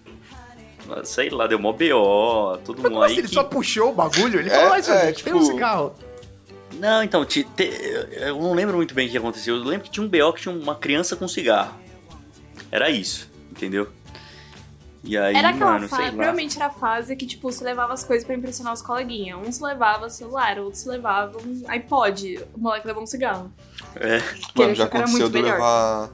sei 1.05 1.29
lá, 1.31 1.47
deu 1.47 1.59
mó 1.59 1.73
BO, 1.73 2.59
todo 2.65 2.77
Mas 2.77 2.85
mundo 2.85 2.91
como 2.93 3.03
aí. 3.03 3.07
assim? 3.13 3.19
Ele 3.19 3.29
que- 3.29 3.35
só 3.35 3.45
puxou 3.45 3.91
o 3.91 3.95
bagulho? 3.95 4.39
Ele 4.39 4.49
É, 4.49 4.55
falou, 4.55 4.73
ah, 4.75 4.79
isso 4.79 4.91
é, 4.93 5.09
aqui 5.09 5.23
tem 5.25 5.35
um 5.35 5.41
tipo- 5.41 5.53
cigarro. 5.53 5.95
Não, 6.75 7.03
então, 7.03 7.25
te- 7.25 7.43
te- 7.45 7.73
eu 8.13 8.39
não 8.41 8.53
lembro 8.55 8.77
muito 8.77 8.95
bem 8.95 9.09
o 9.09 9.11
que 9.11 9.19
aconteceu. 9.19 9.57
Eu 9.57 9.65
lembro 9.65 9.85
que 9.87 9.91
tinha 9.91 10.05
um 10.05 10.09
BO 10.09 10.33
que 10.33 10.43
tinha 10.43 10.55
uma 10.55 10.77
criança 10.77 11.17
com 11.17 11.27
cigarro. 11.27 11.75
Era 12.71 12.91
isso, 12.91 13.29
entendeu? 13.51 13.89
E 15.05 15.17
aí, 15.17 15.35
Era 15.35 15.51
aquela 15.51 15.73
mano, 15.75 15.81
sei 15.81 15.89
fase, 15.89 16.03
lá. 16.03 16.09
provavelmente 16.11 16.57
era 16.57 16.67
a 16.67 16.71
fase 16.71 17.17
que, 17.17 17.25
tipo, 17.25 17.51
você 17.51 17.63
levava 17.65 17.93
as 17.95 18.03
coisas 18.05 18.27
pra 18.27 18.35
impressionar 18.35 18.73
os 18.75 18.83
coleguinhas. 18.83 19.39
Uns 19.47 19.61
levavam 19.61 20.11
celular, 20.11 20.59
outros 20.59 20.85
levavam 20.85 21.41
iPod. 21.69 22.41
O 22.55 22.59
moleque 22.61 22.87
levou 22.87 23.05
um 23.05 23.07
cigarro. 23.07 23.51
É, 23.95 24.19
Que 24.19 24.61
Mano, 24.61 24.75
já 24.75 24.85
era 24.85 24.97
aconteceu 24.97 25.29
de 25.31 25.41
levar, 25.41 26.09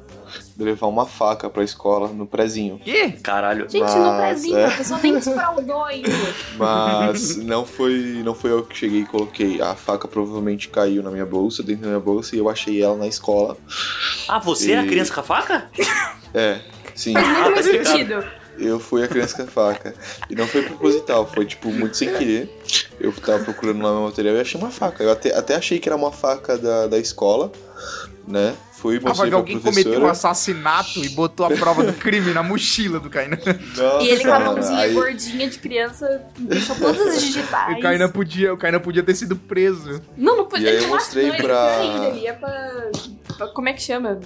de 0.55 0.63
eu 0.63 0.67
levar 0.67 0.87
uma 0.87 1.07
faca 1.07 1.49
pra 1.49 1.65
escola 1.65 2.09
no 2.09 2.27
prezinho. 2.27 2.79
Que? 2.79 3.13
caralho. 3.13 3.69
Gente, 3.69 3.83
no 3.83 4.05
Mas, 4.05 4.21
prezinho, 4.29 4.59
é. 4.59 4.67
a 4.67 4.77
pessoa 4.77 5.01
nem 5.03 5.15
desfraudou 5.15 5.83
ainda. 5.85 6.09
Mas 6.57 7.37
não 7.37 7.65
foi, 7.65 8.21
não 8.23 8.35
foi 8.35 8.53
eu 8.53 8.63
que 8.65 8.77
cheguei 8.77 9.01
e 9.01 9.07
coloquei. 9.07 9.61
A 9.63 9.75
faca 9.75 10.07
provavelmente 10.07 10.69
caiu 10.69 11.03
na 11.03 11.11
minha 11.11 11.27
bolsa, 11.27 11.63
dentro 11.63 11.83
da 11.85 11.89
minha 11.89 12.01
bolsa, 12.01 12.37
e 12.37 12.39
eu 12.39 12.49
achei 12.51 12.83
ela 12.83 12.97
na 12.99 13.09
escola. 13.09 13.57
Ah, 14.29 14.39
você 14.39 14.73
era 14.73 14.85
E- 14.85 14.89
criança 14.89 15.13
com 15.13 15.21
a 15.21 15.25
faca? 15.25 15.71
É, 16.35 16.59
sim. 16.95 17.12
Faz 17.14 17.26
muito 17.26 17.41
Ah, 17.47 17.50
mais 17.50 17.67
tá 17.67 17.85
sentido. 17.85 18.25
Eu 18.57 18.79
fui 18.79 19.03
a 19.03 19.09
criança 19.09 19.35
com 19.37 19.43
a 19.43 19.47
faca. 19.47 19.95
E 20.31 20.35
não 20.37 20.47
foi 20.47 20.62
proposital, 20.62 21.26
foi 21.33 21.45
tipo 21.45 21.71
muito 21.73 21.97
sem 21.97 22.12
querer. 22.12 22.49
Eu 23.00 23.12
tava 23.12 23.43
procurando 23.43 23.83
lá 23.83 23.93
meu 23.93 24.03
material 24.03 24.37
e 24.37 24.41
achei 24.41 24.61
uma 24.61 24.71
faca. 24.71 25.03
Eu 25.03 25.11
até, 25.11 25.37
até 25.37 25.57
achei 25.57 25.79
que 25.81 25.88
era 25.88 25.97
uma 25.97 26.12
faca 26.12 26.57
da, 26.57 26.87
da 26.87 26.97
escola, 26.99 27.50
né? 28.29 28.55
Fui 28.73 28.99
Ah, 28.99 29.09
mostrei 29.09 29.31
pra 29.31 29.38
alguém 29.38 29.59
cometeu 29.59 29.81
um 29.93 30.00
professora. 30.00 30.11
assassinato 30.12 30.99
e 31.05 31.09
botou 31.09 31.47
a 31.47 31.50
prova 31.50 31.83
do 31.83 31.93
crime 31.95 32.33
na 32.33 32.43
mochila 32.45 33.00
do 33.00 33.09
Kainan. 33.11 33.38
Nossa, 33.76 34.05
E 34.05 34.09
ele 34.11 34.23
com 34.25 34.33
a 34.33 34.38
mãozinha 34.41 34.79
aí- 34.79 34.93
gordinha 34.95 35.49
de 35.49 35.59
criança, 35.59 36.23
deixou 36.38 36.76
todas 36.76 37.00
as 37.09 37.21
digitais. 37.23 37.76
O 37.76 37.81
Kainan 37.81 38.09
podia, 38.11 38.53
o 38.55 38.57
Kainan 38.59 38.79
podia 38.81 39.03
ter 39.03 39.14
sido 39.17 39.35
preso. 39.37 40.00
Não, 40.17 40.37
não 40.37 40.45
podia 40.45 40.71
E 40.71 40.76
aí 40.76 40.83
eu 40.85 40.88
mostrei 40.91 41.33
pra, 41.33 41.81
pra- 42.38 42.91
Como 43.53 43.69
é 43.69 43.73
que 43.73 43.83
chama? 43.83 44.21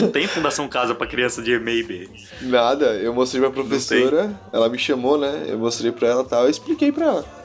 Não 0.00 0.10
tem 0.10 0.26
Fundação 0.28 0.68
Casa 0.68 0.94
pra 0.94 1.06
criança 1.06 1.42
de 1.42 1.58
Maybe. 1.58 2.08
Nada, 2.42 2.94
eu 2.96 3.12
mostrei 3.12 3.40
pra 3.40 3.50
professora, 3.50 4.32
ela 4.52 4.68
me 4.68 4.78
chamou, 4.78 5.18
né? 5.18 5.44
Eu 5.48 5.58
mostrei 5.58 5.90
pra 5.90 6.08
ela 6.08 6.22
e 6.22 6.26
tal, 6.26 6.44
eu 6.44 6.50
expliquei 6.50 6.92
pra 6.92 7.06
ela. 7.06 7.42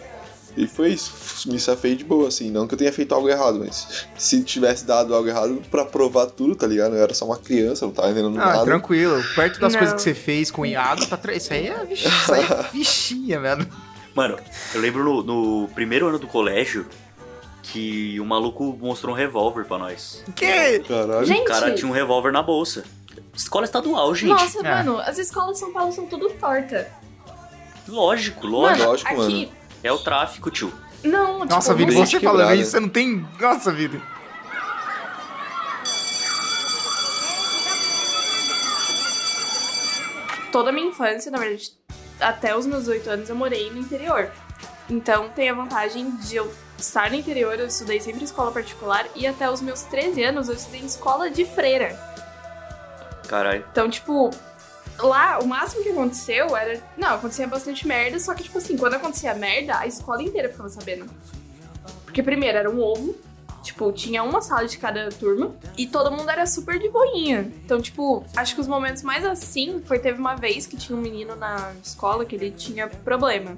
E 0.55 0.65
foi 0.67 0.89
isso, 0.89 1.47
me 1.51 1.59
safei 1.59 1.95
de 1.95 2.03
boa, 2.03 2.27
assim. 2.29 2.49
Não 2.49 2.67
que 2.67 2.73
eu 2.73 2.77
tenha 2.79 2.91
feito 2.91 3.13
algo 3.13 3.29
errado, 3.29 3.59
mas 3.59 4.07
se 4.17 4.41
tivesse 4.43 4.85
dado 4.85 5.13
algo 5.13 5.27
errado 5.29 5.61
pra 5.69 5.85
provar 5.85 6.25
tudo, 6.27 6.55
tá 6.55 6.65
ligado? 6.65 6.95
Eu 6.95 7.03
era 7.03 7.13
só 7.13 7.25
uma 7.25 7.37
criança, 7.37 7.85
não 7.85 7.93
tava 7.93 8.09
entendendo 8.09 8.39
Ah, 8.39 8.45
nada. 8.53 8.65
tranquilo. 8.65 9.23
Perto 9.35 9.59
das 9.59 9.73
Não. 9.73 9.79
coisas 9.79 9.95
que 9.95 10.01
você 10.01 10.15
fez 10.15 10.49
com 10.49 10.63
o 10.63 10.65
Iago, 10.65 11.05
tá 11.05 11.15
tra... 11.15 11.33
isso 11.35 11.53
aí 11.53 11.67
é, 11.67 11.85
vixi, 11.85 12.07
isso 12.07 12.33
aí 12.33 12.41
é 12.43 12.63
fichinha, 12.71 13.39
velho. 13.39 13.67
Mano, 14.15 14.35
eu 14.73 14.81
lembro 14.81 15.03
no, 15.03 15.21
no 15.21 15.67
primeiro 15.75 16.07
ano 16.07 16.17
do 16.17 16.25
colégio 16.25 16.87
que 17.71 18.19
o 18.19 18.25
maluco 18.25 18.77
mostrou 18.79 19.13
um 19.13 19.17
revólver 19.17 19.65
pra 19.65 19.77
nós. 19.77 20.23
Que? 20.35 20.79
Caralho. 20.79 21.25
Gente, 21.25 21.41
O 21.41 21.45
cara 21.45 21.73
tinha 21.75 21.87
um 21.89 21.93
revólver 21.93 22.31
na 22.31 22.41
bolsa. 22.41 22.83
Escola 23.33 23.65
estadual, 23.65 24.13
gente. 24.15 24.29
nossa, 24.29 24.59
É. 24.59 24.63
mano, 24.63 24.99
as 24.99 25.17
escolas 25.17 25.53
de 25.53 25.59
São 25.59 25.71
Paulo 25.73 25.91
são 25.91 26.05
tudo 26.07 26.29
torta. 26.31 26.89
Lógico, 27.87 28.47
lógico. 28.47 28.79
Mano, 28.79 28.91
lógico, 28.91 29.21
aqui... 29.21 29.51
É 29.83 29.91
o 29.91 29.97
tráfico, 29.99 30.49
tio. 30.49 30.73
Não, 31.03 31.41
tipo, 31.41 31.53
Nossa, 31.53 31.73
vida, 31.75 31.91
você 31.91 32.05
sei- 32.05 32.19
falando 32.19 32.39
quebrada. 32.39 32.55
isso, 32.55 32.71
você 32.71 32.79
não 32.79 32.89
tem. 32.89 33.25
Nossa, 33.39 33.71
vida. 33.71 34.01
toda 40.51 40.69
a 40.69 40.73
minha 40.73 40.87
infância, 40.87 41.31
na 41.31 41.37
verdade, 41.37 41.71
até 42.19 42.55
os 42.55 42.65
meus 42.65 42.87
oito 42.87 43.09
anos, 43.09 43.29
eu 43.29 43.35
morei 43.35 43.69
no 43.69 43.79
interior. 43.79 44.31
Então 44.89 45.29
tem 45.29 45.49
a 45.49 45.53
vantagem 45.53 46.15
de 46.17 46.35
eu 46.37 46.51
estar 46.77 47.09
no 47.09 47.15
interior, 47.15 47.59
eu 47.59 47.67
estudei 47.67 47.99
sempre 47.99 48.21
em 48.21 48.25
escola 48.25 48.51
particular, 48.51 49.07
e 49.15 49.25
até 49.25 49.49
os 49.49 49.61
meus 49.61 49.83
13 49.83 50.23
anos 50.23 50.47
eu 50.49 50.55
estudei 50.55 50.81
em 50.81 50.85
escola 50.85 51.29
de 51.29 51.45
freira. 51.45 51.97
Caralho. 53.27 53.65
Então, 53.71 53.89
tipo, 53.89 54.31
lá 54.99 55.39
o 55.39 55.47
máximo 55.47 55.83
que 55.83 55.89
aconteceu 55.89 56.55
era. 56.55 56.81
Não, 56.97 57.15
acontecia 57.15 57.47
bastante 57.47 57.87
merda, 57.87 58.19
só 58.19 58.33
que, 58.33 58.43
tipo 58.43 58.57
assim, 58.57 58.77
quando 58.77 58.95
acontecia 58.95 59.33
merda, 59.33 59.77
a 59.77 59.85
escola 59.85 60.23
inteira 60.23 60.49
ficava 60.49 60.69
sabendo. 60.69 61.05
Porque 62.05 62.23
primeiro 62.23 62.57
era 62.57 62.69
um 62.69 62.81
ovo. 62.81 63.15
Tipo, 63.63 63.91
tinha 63.91 64.23
uma 64.23 64.41
sala 64.41 64.65
de 64.65 64.77
cada 64.77 65.09
turma 65.09 65.53
e 65.77 65.87
todo 65.87 66.09
mundo 66.09 66.29
era 66.29 66.45
super 66.45 66.79
de 66.79 66.87
boinha. 66.87 67.51
Então, 67.65 67.81
tipo, 67.81 68.25
acho 68.33 68.55
que 68.55 68.61
os 68.61 68.67
momentos 68.67 69.03
mais 69.03 69.25
assim 69.25 69.81
foi 69.85 69.99
teve 69.99 70.17
uma 70.17 70.35
vez 70.35 70.65
que 70.65 70.77
tinha 70.77 70.97
um 70.97 71.01
menino 71.01 71.35
na 71.35 71.73
escola 71.83 72.23
que 72.23 72.33
ele 72.33 72.49
tinha 72.49 72.87
problema. 72.87 73.57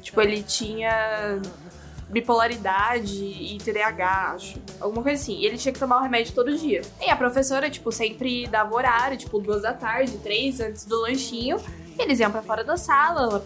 Tipo, 0.00 0.20
ele 0.22 0.42
tinha 0.42 1.40
bipolaridade 2.12 3.24
e 3.24 3.58
TDAH, 3.58 4.32
acho. 4.34 4.62
Alguma 4.78 5.02
coisa 5.02 5.20
assim. 5.20 5.38
E 5.38 5.46
ele 5.46 5.56
tinha 5.56 5.72
que 5.72 5.80
tomar 5.80 5.98
o 5.98 6.02
remédio 6.02 6.34
todo 6.34 6.56
dia. 6.56 6.82
E 7.00 7.10
a 7.10 7.16
professora, 7.16 7.70
tipo, 7.70 7.90
sempre 7.90 8.46
dava 8.46 8.74
horário, 8.74 9.16
tipo, 9.16 9.40
duas 9.40 9.62
da 9.62 9.72
tarde, 9.72 10.18
três, 10.18 10.60
antes 10.60 10.84
do 10.84 11.00
lanchinho. 11.00 11.56
Eles 11.98 12.20
iam 12.20 12.30
pra 12.30 12.42
fora 12.42 12.62
da 12.62 12.76
sala, 12.76 13.44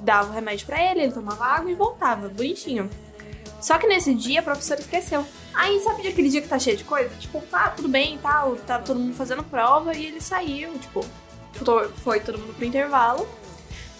dava 0.00 0.30
o 0.30 0.34
remédio 0.34 0.66
pra 0.66 0.82
ele, 0.82 1.02
ele 1.02 1.12
tomava 1.12 1.44
água 1.44 1.70
e 1.70 1.74
voltava, 1.74 2.28
bonitinho. 2.28 2.90
Só 3.60 3.78
que 3.78 3.86
nesse 3.86 4.14
dia 4.14 4.40
a 4.40 4.42
professora 4.42 4.80
esqueceu. 4.80 5.24
Aí 5.54 5.80
sabe 5.80 6.06
aquele 6.06 6.28
dia 6.28 6.42
que 6.42 6.48
tá 6.48 6.58
cheio 6.58 6.76
de 6.76 6.84
coisa? 6.84 7.08
Tipo, 7.16 7.40
tá, 7.50 7.70
tudo 7.70 7.88
bem 7.88 8.16
e 8.16 8.18
tal, 8.18 8.56
tá 8.56 8.78
todo 8.78 9.00
mundo 9.00 9.14
fazendo 9.14 9.42
prova 9.42 9.94
e 9.94 10.06
ele 10.06 10.20
saiu, 10.20 10.78
tipo, 10.78 11.04
foi 11.96 12.20
todo 12.20 12.38
mundo 12.38 12.54
pro 12.54 12.64
intervalo. 12.64 13.26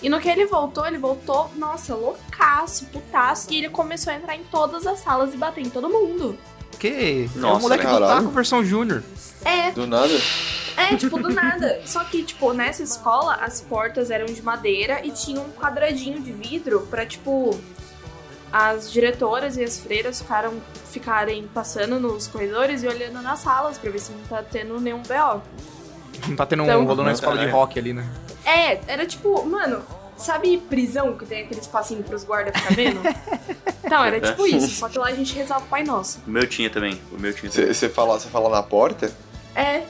E 0.03 0.09
no 0.09 0.21
que 0.21 0.29
ele 0.29 0.45
voltou, 0.47 0.87
ele 0.87 0.99
voltou, 0.99 1.51
nossa, 1.57 1.95
loucaço, 1.95 2.85
putaço. 2.87 3.49
E 3.51 3.57
ele 3.59 3.71
começou 3.71 4.13
a 4.13 4.17
entrar 4.17 4.37
em 4.37 4.45
todas 4.45 4.87
as 4.87 4.99
salas 5.01 5.33
e 5.33 5.37
bater 5.37 5.65
em 5.65 5.71
todo 5.71 5.89
mundo. 5.89 6.39
Que? 6.79 7.29
é 7.35 7.39
o 7.39 7.41
Nossa, 7.41 7.61
moleque 7.63 7.87
do 7.87 7.99
taco 8.01 8.29
versão 8.29 8.63
júnior. 8.65 9.03
É, 9.45 9.71
Do 9.71 9.87
nada? 9.87 10.13
é, 10.77 10.95
tipo, 10.97 11.19
do 11.19 11.31
nada. 11.31 11.81
Só 11.87 12.05
que, 12.05 12.23
tipo, 12.23 12.53
nessa 12.53 12.83
escola, 12.83 13.37
as 13.37 13.63
portas 13.63 14.11
eram 14.11 14.27
de 14.27 14.43
madeira 14.43 15.01
e 15.05 15.11
tinha 15.11 15.41
um 15.41 15.51
quadradinho 15.51 16.21
de 16.21 16.33
vidro 16.33 16.81
pra, 16.91 17.07
tipo, 17.07 17.59
as 18.53 18.93
diretoras 18.93 19.57
e 19.57 19.65
as 19.65 19.79
freiras 19.79 20.21
ficaram, 20.21 20.55
ficarem 20.91 21.49
passando 21.49 21.99
nos 21.99 22.27
corredores 22.27 22.83
e 22.83 22.87
olhando 22.89 23.23
nas 23.23 23.39
salas 23.41 23.79
pra 23.79 23.91
ver 23.91 23.99
se 23.99 24.13
não 24.13 24.21
tá 24.25 24.43
tendo 24.43 24.79
nenhum 24.79 25.01
BO. 25.03 25.43
Não 26.29 26.37
tá 26.37 26.45
tendo 26.47 26.63
Então- 26.65 26.81
um 26.81 26.85
rolando 26.85 27.05
na 27.05 27.13
escola 27.13 27.39
de 27.39 27.47
rock 27.51 27.79
ali, 27.79 27.93
né? 27.95 28.07
É, 28.47 28.81
era 28.87 29.05
tipo, 29.05 29.45
mano, 29.45 29.83
sabe 30.17 30.57
prisão 30.59 31.17
que 31.17 31.27
tem 31.27 31.43
aquele 31.43 31.61
espacinho 31.61 32.03
pros 32.05 32.25
guardas 32.25 32.57
ficar 32.57 32.75
vendo? 32.75 33.01
então, 33.85 34.05
era 34.05 34.21
tipo 34.21 34.47
isso, 34.47 34.71
só 34.77 34.89
que 34.89 34.99
lá 34.99 35.09
a 35.09 35.15
gente 35.15 35.35
rezava 35.35 35.65
o 35.65 35.69
Pai 35.69 35.83
Nosso. 35.83 36.21
O 36.27 36.31
meu 36.31 36.47
tinha 36.47 36.71
também. 36.71 37.01
O 37.13 37.21
meu 37.21 37.35
tinha 37.35 37.51
também. 37.51 37.73
Você 37.75 37.89
fala, 37.89 38.19
você 38.19 38.29
fala 38.29 38.49
na 38.49 38.63
porta? 38.63 39.13
É, 39.55 39.83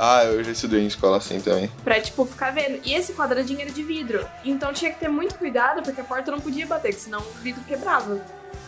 Ah, 0.00 0.22
eu 0.24 0.42
já 0.44 0.52
estudei 0.52 0.80
em 0.82 0.86
escola 0.86 1.16
assim 1.16 1.40
também. 1.40 1.68
pra, 1.84 2.00
tipo, 2.00 2.24
ficar 2.24 2.52
vendo. 2.52 2.80
E 2.84 2.94
esse 2.94 3.12
quadradinho 3.12 3.60
era 3.60 3.70
de 3.70 3.82
vidro. 3.82 4.24
Então 4.44 4.72
tinha 4.72 4.92
que 4.92 4.98
ter 5.00 5.08
muito 5.08 5.34
cuidado, 5.34 5.82
porque 5.82 6.00
a 6.00 6.04
porta 6.04 6.30
não 6.30 6.40
podia 6.40 6.66
bater, 6.66 6.94
senão 6.94 7.20
o 7.20 7.42
vidro 7.42 7.60
quebrava. 7.66 8.20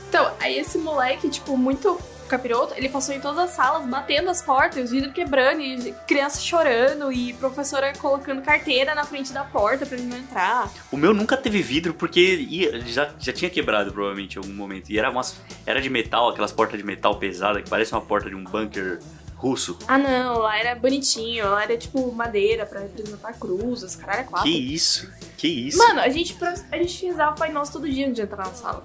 Então, 0.08 0.28
aí 0.40 0.58
esse 0.58 0.76
moleque, 0.76 1.28
tipo, 1.30 1.56
muito 1.56 2.00
capiroto, 2.30 2.74
ele 2.76 2.88
passou 2.88 3.14
em 3.14 3.20
todas 3.20 3.38
as 3.38 3.50
salas, 3.50 3.86
batendo 3.86 4.30
as 4.30 4.40
portas, 4.40 4.84
os 4.84 4.90
vidros 4.90 5.12
quebrando, 5.12 5.60
e 5.60 5.92
criança 6.06 6.40
chorando, 6.40 7.12
e 7.12 7.32
professora 7.34 7.92
colocando 7.98 8.40
carteira 8.42 8.94
na 8.94 9.04
frente 9.04 9.32
da 9.32 9.44
porta 9.44 9.84
pra 9.84 9.96
ele 9.98 10.06
não 10.06 10.16
entrar. 10.16 10.70
O 10.90 10.96
meu 10.96 11.12
nunca 11.12 11.36
teve 11.36 11.60
vidro 11.62 11.92
porque 11.94 12.20
ia- 12.48 12.80
já, 12.86 13.10
já 13.18 13.32
tinha 13.32 13.50
quebrado 13.50 13.92
provavelmente 13.92 14.36
em 14.36 14.38
algum 14.38 14.52
momento. 14.54 14.90
E 14.90 14.98
era, 14.98 15.10
umas, 15.10 15.36
era 15.66 15.80
de 15.80 15.90
metal, 15.90 16.28
aquelas 16.30 16.52
portas 16.52 16.78
de 16.78 16.84
metal 16.84 17.16
pesada 17.18 17.60
que 17.60 17.68
parece 17.68 17.92
uma 17.92 18.00
porta 18.00 18.28
de 18.28 18.34
um 18.36 18.44
bunker 18.44 19.00
russo. 19.36 19.78
Ah, 19.88 19.96
não, 19.96 20.38
lá 20.38 20.58
era 20.58 20.74
bonitinho, 20.74 21.50
lá 21.50 21.62
era 21.64 21.76
tipo 21.76 22.12
madeira 22.12 22.66
pra 22.66 22.80
representar 22.80 23.32
cruzes, 23.32 23.96
caralho, 23.96 24.20
é 24.20 24.24
quatro. 24.24 24.50
Que 24.50 24.56
isso? 24.74 25.10
Que 25.38 25.48
isso? 25.48 25.78
Mano, 25.78 26.00
a 26.00 26.08
gente, 26.10 26.36
a 26.70 26.76
gente 26.76 27.06
rezava 27.06 27.32
o 27.32 27.38
Pai 27.38 27.50
Nosso 27.50 27.72
todo 27.72 27.88
dia 27.88 28.04
antes 28.04 28.16
de 28.16 28.22
entrar 28.22 28.44
na 28.44 28.52
sala. 28.52 28.84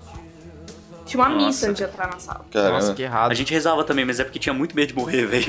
Tinha 1.06 1.22
uma 1.22 1.30
Nossa. 1.30 1.46
missa 1.46 1.70
antes 1.70 1.78
de 1.78 1.84
entrar 1.92 2.08
na 2.08 2.20
sala. 2.20 2.46
Caramba. 2.52 2.72
Nossa, 2.74 2.94
que 2.94 3.04
errado. 3.04 3.32
A 3.32 3.36
gente 3.36 3.54
rezava 3.54 3.84
também, 3.84 4.04
mas 4.06 4.20
é 4.20 4.24
porque 4.24 4.40
tinha 4.40 4.54
muito 4.54 4.76
medo 4.76 4.88
de 4.90 4.96
morrer, 4.96 5.26
velho. 5.26 5.46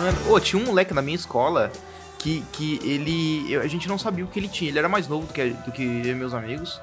Mano, 0.00 0.32
ô, 0.32 0.40
tinha 0.40 0.60
um 0.60 0.66
moleque 0.66 0.94
na 0.94 1.02
minha 1.02 1.14
escola 1.16 1.70
que, 2.18 2.42
que 2.52 2.78
ele. 2.82 3.50
eu- 3.52 3.60
a 3.60 3.66
gente 3.66 3.88
não 3.88 3.98
sabia 3.98 4.24
o 4.24 4.28
que 4.28 4.38
ele 4.38 4.48
tinha. 4.48 4.70
Ele 4.70 4.78
era 4.78 4.88
mais 4.88 5.06
novo 5.08 5.26
do 5.26 5.32
que, 5.32 5.50
do 5.50 5.72
que 5.72 5.82
eu 6.04 6.16
meus 6.16 6.34
amigos. 6.34 6.80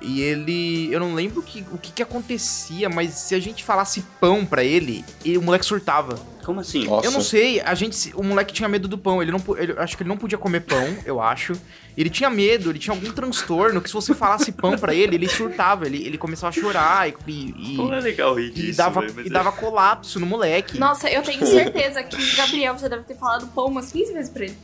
E 0.00 0.20
ele. 0.20 0.92
Eu 0.92 1.00
não 1.00 1.14
lembro 1.14 1.42
que, 1.42 1.64
o 1.72 1.78
que, 1.78 1.92
que 1.92 2.02
acontecia, 2.02 2.88
mas 2.88 3.12
se 3.14 3.34
a 3.34 3.40
gente 3.40 3.64
falasse 3.64 4.02
pão 4.20 4.44
pra 4.44 4.62
ele, 4.64 5.04
ele- 5.24 5.38
o 5.38 5.42
moleque 5.42 5.64
surtava. 5.64 6.18
Como 6.44 6.60
assim? 6.60 6.84
Nossa. 6.86 7.06
Eu 7.06 7.10
não 7.10 7.20
sei, 7.20 7.60
a 7.60 7.74
gente. 7.74 8.12
O 8.14 8.22
moleque 8.22 8.54
tinha 8.54 8.68
medo 8.68 8.86
do 8.86 8.96
pão. 8.96 9.20
Ele 9.20 9.32
não. 9.32 9.42
ele- 9.58 9.74
acho 9.78 9.96
que 9.96 10.02
ele 10.04 10.08
não 10.08 10.16
podia 10.16 10.38
comer 10.38 10.60
pão, 10.60 10.96
eu 11.04 11.20
acho. 11.20 11.54
Ele 11.96 12.10
tinha 12.10 12.28
medo, 12.28 12.70
ele 12.70 12.78
tinha 12.78 12.94
algum 12.94 13.10
transtorno 13.10 13.80
que 13.80 13.88
se 13.88 13.94
você 13.94 14.14
falasse 14.14 14.52
pão 14.52 14.76
pra 14.78 14.94
ele, 14.94 15.16
ele 15.16 15.28
surtava. 15.28 15.86
Ele, 15.86 16.04
ele 16.06 16.18
começava 16.18 16.50
a 16.50 16.52
chorar 16.60 17.08
e. 17.08 17.14
e- 17.26 17.76
Não 17.76 17.92
é 17.92 18.00
legal 18.00 18.34
rir 18.34 18.48
e 18.48 18.50
disso, 18.50 18.76
dava, 18.76 19.00
mas 19.00 19.16
e 19.16 19.20
é- 19.28 19.30
dava 19.30 19.50
colapso 19.50 20.20
no 20.20 20.26
moleque. 20.26 20.78
Nossa, 20.78 21.10
eu 21.10 21.22
tenho 21.22 21.44
certeza 21.46 22.02
que 22.04 22.14
o 22.14 22.36
Gabriel 22.36 22.78
já 22.78 22.86
deve 22.88 23.02
ter 23.04 23.16
falado 23.16 23.46
pão 23.48 23.66
umas 23.66 23.90
15 23.90 24.12
vezes 24.12 24.30
pra 24.30 24.44
ele. 24.44 24.56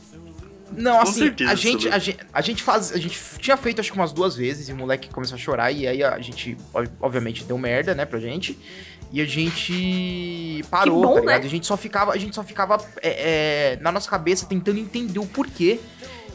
Não, 0.77 0.97
Com 0.97 1.01
assim, 1.03 1.19
certeza, 1.19 1.51
a 1.51 1.55
gente, 1.55 1.87
a 1.89 1.97
gente, 1.99 2.19
a 2.33 2.41
gente 2.41 2.63
faz, 2.63 2.91
a 2.93 2.97
gente 2.97 3.19
tinha 3.39 3.55
feito 3.57 3.79
acho 3.81 3.91
que 3.91 3.97
umas 3.97 4.11
duas 4.13 4.35
vezes 4.35 4.69
e 4.69 4.73
o 4.73 4.75
moleque 4.75 5.09
começou 5.09 5.35
a 5.35 5.39
chorar 5.39 5.71
e 5.71 5.87
aí 5.87 6.03
a 6.03 6.19
gente, 6.19 6.57
ob- 6.73 6.89
obviamente, 6.99 7.43
deu 7.43 7.57
merda, 7.57 7.93
né, 7.95 8.05
pra 8.05 8.19
gente. 8.19 8.57
E 9.11 9.21
a 9.21 9.25
gente 9.25 10.63
parou, 10.69 11.01
bom, 11.01 11.13
tá 11.15 11.19
ligado? 11.21 11.41
né? 11.41 11.45
A 11.47 11.49
gente 11.49 11.67
só 11.67 11.77
ficava, 11.77 12.11
a 12.13 12.17
gente 12.17 12.33
só 12.35 12.43
ficava 12.43 12.83
é, 13.01 13.73
é, 13.73 13.77
na 13.81 13.91
nossa 13.91 14.09
cabeça 14.09 14.45
tentando 14.45 14.79
entender 14.79 15.19
o 15.19 15.25
porquê. 15.25 15.79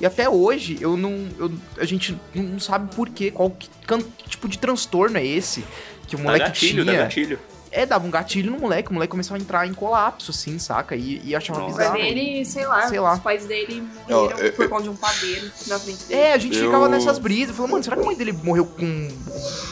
E 0.00 0.07
até 0.07 0.28
hoje 0.28 0.78
eu 0.80 0.97
não, 0.97 1.26
eu- 1.38 1.52
a 1.76 1.85
gente 1.85 2.16
não 2.35 2.61
sabe 2.61 2.95
porquê, 2.95 3.33
qual 3.33 3.50
que, 3.50 3.68
can- 3.85 4.00
que 4.00 4.28
tipo 4.30 4.49
de 4.49 4.57
transtorno 4.59 5.18
é 5.18 5.26
esse 5.26 5.64
que 6.07 6.14
o 6.14 6.18
Dá 6.18 6.25
moleque 6.25 6.45
gatilho, 6.47 6.85
dá 6.85 6.92
tinha. 6.92 7.02
gatilho. 7.04 7.38
É, 7.78 7.87
dava 7.87 8.06
um 8.06 8.11
gatilho 8.11 8.50
no 8.50 8.58
moleque, 8.58 8.90
o 8.90 8.94
moleque 8.94 9.11
começou 9.12 9.37
a 9.37 9.38
entrar 9.38 9.66
em 9.66 9.73
colapso, 9.73 10.32
assim, 10.32 10.58
saca? 10.58 10.97
E, 10.97 11.20
e 11.25 11.35
achava 11.37 11.61
Nossa. 11.61 11.73
bizarro. 11.76 11.92
Vai 11.92 12.02
ver 12.02 12.08
ele, 12.18 12.44
sei 12.44 12.66
lá, 12.66 12.88
Sei 12.88 12.99
lá. 12.99 13.12
os 13.14 13.20
pais 13.20 13.44
dele 13.44 13.85
Não, 14.08 14.23
morreram 14.25 14.40
eu- 14.47 14.52
por 14.52 14.68
conta 14.68 14.82
de 14.82 14.88
um 14.90 14.97
padeiro 14.97 15.50
na 15.68 15.78
frente 15.78 16.04
dele. 16.06 16.20
É, 16.20 16.32
a 16.32 16.38
gente 16.38 16.58
Eu- 16.58 16.64
ficava 16.66 16.88
nessas 16.88 17.18
brisas. 17.18 17.54
Falou, 17.54 17.70
mano, 17.70 17.85
será 17.85 17.94
que 17.97 18.02
a 18.02 18.04
mãe 18.06 18.16
dele 18.16 18.32
morreu 18.32 18.66
com. 18.66 19.08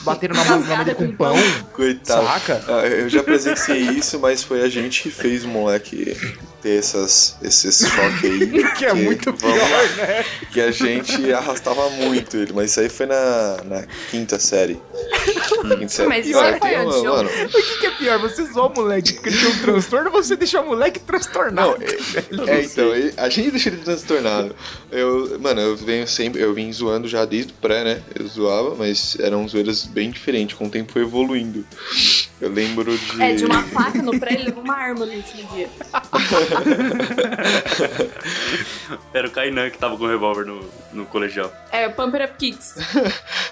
Bateram 0.05 0.37
na 0.37 0.45
mão, 0.45 0.61
na 0.61 0.85
dele 0.85 0.95
com 0.97 1.11
pão? 1.17 1.35
Coitado. 1.73 2.25
Saca? 2.25 2.63
Ah, 2.69 2.87
eu 2.87 3.09
já 3.09 3.23
presenciei 3.25 3.81
isso, 3.91 4.21
mas 4.21 4.43
foi 4.45 4.63
a 4.63 4.69
gente 4.69 5.03
que 5.03 5.11
fez 5.11 5.45
o 5.45 5.49
moleque 5.49 6.17
ter 6.63 6.79
essas, 6.79 7.37
esses 7.43 7.89
choques 7.89 8.23
aí. 8.25 8.65
Que 8.79 8.85
é 8.87 8.95
muito 8.95 9.33
vamos- 9.33 9.43
pior, 9.59 9.97
né? 9.97 10.25
Que 10.53 10.61
a 10.61 10.71
gente 10.71 11.33
arrastava 11.33 11.91
muito 11.91 12.37
ele, 12.37 12.53
mas 12.53 12.71
isso 12.71 12.79
aí 12.81 12.89
foi 12.89 13.07
na, 13.07 13.57
na 13.65 13.83
quinta 14.11 14.39
série. 14.39 14.81
Mas 16.09 16.27
isso 16.27 16.39
aí 16.39 16.59
foi 16.59 16.75
antes 16.75 17.03
mano, 17.03 17.29
O 17.29 17.49
que, 17.49 17.79
que 17.79 17.87
é 17.87 17.91
pior? 17.91 18.19
Você 18.21 18.45
zoa 18.45 18.67
o 18.67 18.75
moleque 18.75 19.13
porque 19.15 19.29
ele 19.31 19.39
tem 19.39 19.49
um 19.49 19.59
transtorno 19.61 20.11
ou 20.13 20.23
você 20.23 20.37
deixa 20.37 20.61
o 20.61 20.67
moleque 20.67 21.01
transtornado? 21.01 21.77
Não, 22.31 22.45
é, 22.49 22.51
é, 22.59 22.63
então, 22.65 22.95
ele- 22.95 23.13
a 23.17 23.29
gente 23.29 23.51
deixa 23.51 23.69
ele 23.69 23.79
transtornado. 23.79 24.55
Eu, 24.91 25.39
mano, 25.41 25.61
eu 25.61 25.77
venho 25.77 26.07
sempre, 26.07 26.41
eu 26.43 26.53
vim 26.55 26.73
zoando 26.73 27.09
já 27.09 27.25
desde 27.25 27.53
o 27.53 27.57
pré, 27.57 27.85
né? 27.85 28.03
Eu 28.19 28.27
zoava, 28.27 28.75
mas 28.77 29.17
eram 29.21 29.47
zoeiras 29.49 29.85
bem 29.85 30.11
diferentes, 30.11 30.57
com 30.57 30.67
o 30.67 30.71
tempo 30.71 30.93
foi 30.93 31.03
evoluindo. 31.03 31.65
Eu 32.39 32.51
lembro 32.51 32.97
de. 32.97 33.23
É, 33.23 33.33
de 33.35 33.47
uma 33.47 33.63
faca 33.63 34.03
no 34.03 34.21
pré, 34.21 34.35
ele 34.35 34.45
levou 34.45 34.63
uma 34.63 34.77
arma 34.77 35.07
no 35.07 35.13
último 35.13 35.49
dia. 35.55 35.69
Era 39.15 39.27
o 39.27 39.31
Kainan 39.31 39.71
que 39.71 39.79
tava 39.79 39.97
com 39.97 40.05
o 40.05 40.09
revólver 40.09 40.45
no, 40.45 40.61
no 40.93 41.07
colegial. 41.07 41.51
É, 41.73 41.89
Pumper 41.89 42.25
Up 42.25 42.35
Kicks. 42.39 42.75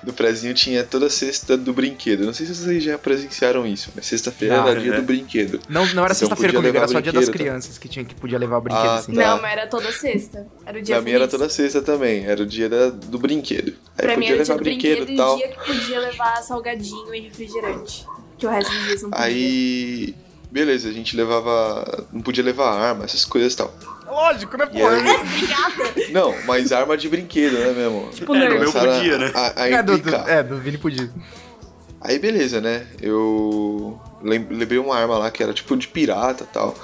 Do 0.03 0.13
prézinho 0.13 0.53
tinha 0.55 0.85
toda 0.85 1.09
sexta 1.09 1.57
do 1.57 1.73
brinquedo. 1.73 2.25
Não 2.27 2.33
sei 2.35 2.47
se 2.47 2.55
vocês 2.55 2.83
já 2.85 2.99
presenciaram 2.99 3.67
isso, 3.67 3.91
mas 3.95 4.07
sexta-feira 4.07 4.57
era 4.57 4.79
dia 4.81 4.91
né? 4.93 4.97
do 4.99 5.03
brinquedo. 5.03 5.61
Não, 5.69 5.83
não 5.95 6.05
era 6.05 6.13
Então 6.13 6.15
sexta-feira 6.15 6.53
comigo, 6.53 6.77
era 6.77 6.87
levar 6.87 6.93
só 6.93 7.01
dia 7.01 7.13
das 7.13 7.27
tá? 7.27 7.33
crianças 7.33 7.79
que 7.79 7.89
tinha 7.89 8.05
que 8.05 8.15
podia 8.15 8.39
levar 8.39 8.59
o 8.59 8.61
brinquedo 8.61 8.87
Ah, 8.87 8.95
assim. 8.97 9.15
Tá. 9.15 9.35
Não, 9.35 9.41
mas 9.43 9.53
era 9.53 9.67
toda 9.67 9.91
sexta. 9.93 10.47
Era 10.67 10.79
o 10.79 10.83
dia 10.83 10.97
Na 10.97 11.01
minha 11.03 11.17
era 11.17 11.29
toda 11.29 11.49
sexta 11.49 11.81
também, 11.81 12.27
era 12.27 12.43
o 12.43 12.47
dia 12.47 12.69
da- 12.69 12.91
do 12.91 13.19
brinquedo. 13.19 13.75
Aí 13.97 14.05
Pra 14.05 14.17
mim 14.17 14.27
podia 14.27 14.35
era 14.35 14.43
o 14.43 14.45
dia 14.45 14.55
levar 14.55 14.59
do 14.59 14.65
brinquedo 14.65 14.97
brinquedo 15.07 15.13
e 15.13 15.17
tal. 15.17 15.35
o 15.35 15.39
dia 15.39 15.49
que 15.49 15.65
podia 15.67 16.01
levar 16.01 16.43
salgadinho 16.43 17.15
e 17.15 17.21
refrigerante. 17.21 18.07
Que 18.39 18.47
o 18.47 18.51
resto 18.51 18.73
dos 18.73 18.85
dias 18.85 19.03
não 19.03 19.11
podia. 19.11 19.25
Aí. 19.27 20.15
Beleza, 20.51 20.89
a 20.89 20.93
gente 20.93 21.17
levava. 21.17 22.07
Não 22.13 22.21
podia 22.23 22.45
levar 22.45 22.71
arma, 22.73 23.05
essas 23.05 23.25
coisas 23.25 23.53
e 23.53 23.57
tal. 23.57 23.75
Lógico, 24.07 24.57
né, 24.57 24.67
porra? 24.67 24.95
aí- 24.97 26.11
Não, 26.13 26.33
mas 26.47 26.71
arma 26.71 26.97
de 26.97 27.09
brinquedo, 27.09 27.55
né 27.59 27.73
mesmo? 27.73 28.09
Tipo, 28.13 28.35
É, 28.37 28.49
meu 28.59 28.73
podia, 28.73 29.19
né? 29.19 29.33
A, 29.35 29.63
a 29.63 29.69
É, 29.69 29.83
do, 29.83 29.99
do, 29.99 30.15
é, 30.15 30.43
do 30.43 30.57
Vini 30.59 30.79
podia. 30.79 31.11
Aí 32.01 32.19
beleza, 32.19 32.61
né? 32.61 32.87
Eu 33.01 33.99
lem- 34.23 34.47
levei 34.51 34.79
uma 34.79 34.95
arma 34.97 35.19
lá 35.19 35.31
que 35.31 35.43
era 35.43 35.53
tipo 35.55 35.77
de 35.77 35.89
pirata 35.89 36.45
e 36.45 36.53
tal. 36.53 36.77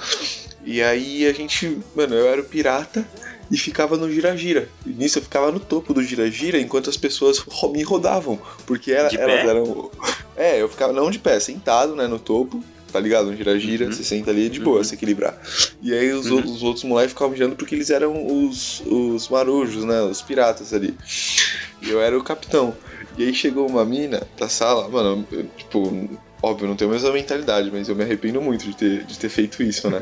E 0.65 0.81
aí 0.81 1.25
a 1.27 1.31
gente, 1.33 1.79
mano, 1.95 2.15
eu 2.15 2.27
era 2.27 2.41
o 2.41 2.43
pirata 2.45 3.05
e 3.51 3.57
ficava 3.57 3.97
no 3.97 4.09
gira-gira. 4.11 4.69
Nisso 4.85 5.19
eu 5.19 5.23
ficava 5.23 5.51
no 5.51 5.59
topo 5.59 5.93
do 5.93 6.01
gira-gira 6.01 6.57
enquanto 6.59 6.89
as 6.89 6.97
pessoas 6.97 7.43
me 7.73 7.83
rodavam. 7.83 8.39
Porque 8.65 8.91
De 8.91 9.17
elas 9.17 9.39
eram. 9.47 9.91
É, 10.35 10.59
eu 10.61 10.67
ficava 10.69 10.91
não 10.93 11.11
de 11.11 11.19
pé, 11.19 11.39
sentado, 11.39 11.95
né, 11.95 12.07
no 12.07 12.17
topo. 12.17 12.63
Tá 12.91 12.99
ligado? 12.99 13.29
Um 13.29 13.35
gira-gira, 13.37 13.85
Uhum. 13.85 13.91
você 13.93 14.03
senta 14.03 14.31
ali 14.31 14.49
de 14.49 14.59
boa, 14.59 14.83
se 14.83 14.95
equilibrar. 14.95 15.39
E 15.81 15.93
aí 15.93 16.11
os, 16.11 16.25
Uhum. 16.25 16.39
o- 16.41 16.53
os 16.55 16.61
outros 16.63 16.83
moleques 16.83 17.13
ficavam 17.13 17.33
girando 17.35 17.55
porque 17.55 17.73
eles 17.75 17.89
eram 17.89 18.25
os, 18.45 18.81
os 18.85 19.29
marujos, 19.29 19.85
né? 19.85 20.01
Os 20.01 20.21
piratas 20.21 20.73
ali. 20.73 20.93
E 21.81 21.89
eu 21.89 22.01
era 22.01 22.17
o 22.17 22.23
capitão. 22.23 22.75
E 23.17 23.23
aí 23.23 23.33
chegou 23.33 23.65
uma 23.67 23.85
mina 23.85 24.27
da 24.37 24.49
sala, 24.49 24.89
mano, 24.89 25.25
eu, 25.31 25.45
tipo, 25.55 26.09
óbvio, 26.43 26.67
não 26.67 26.75
tenho 26.75 26.89
a 26.89 26.93
mesma 26.93 27.11
mentalidade, 27.13 27.69
mas 27.71 27.87
eu 27.87 27.95
me 27.95 28.03
arrependo 28.03 28.41
muito 28.41 28.65
de 28.65 28.75
ter, 28.75 29.03
de 29.05 29.17
ter 29.17 29.29
feito 29.29 29.63
isso, 29.63 29.89
né? 29.89 30.01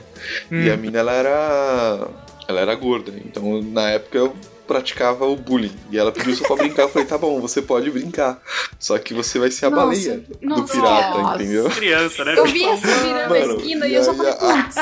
Hum. 0.51 0.63
E 0.63 0.71
a 0.71 0.77
mina, 0.77 0.97
ela 0.99 1.13
era. 1.13 2.07
Ela 2.49 2.62
era 2.62 2.73
gorda, 2.73 3.13
então 3.23 3.62
na 3.62 3.91
época 3.91 4.17
eu 4.17 4.35
praticava 4.69 5.25
o 5.25 5.36
bullying. 5.36 5.71
E 5.91 5.97
ela 5.97 6.12
pediu 6.12 6.36
só 6.36 6.45
pra 6.45 6.58
brincar, 6.58 6.84
eu 6.84 6.89
falei, 6.89 7.08
tá 7.08 7.17
bom, 7.17 7.41
você 7.41 7.60
pode 7.60 7.89
brincar. 7.89 8.39
Só 8.77 8.97
que 8.99 9.15
você 9.15 9.39
vai 9.39 9.49
ser 9.49 9.65
a 9.65 9.69
Nossa, 9.71 9.84
baleia 9.88 10.17
do 10.19 10.38
nossa. 10.47 10.73
pirata, 10.73 11.17
Nossa. 11.17 11.36
entendeu? 11.43 11.69
Criança, 11.71 12.23
né? 12.23 12.36
Eu 12.38 12.45
vi 12.45 12.63
essa 12.63 12.88
virando 12.88 13.29
Mano, 13.29 13.53
a 13.53 13.55
esquina 13.58 13.88
e 13.88 13.93
eu 13.95 14.03
só 14.03 14.13
e 14.13 14.15
falei, 14.17 14.34
putz. 14.34 14.75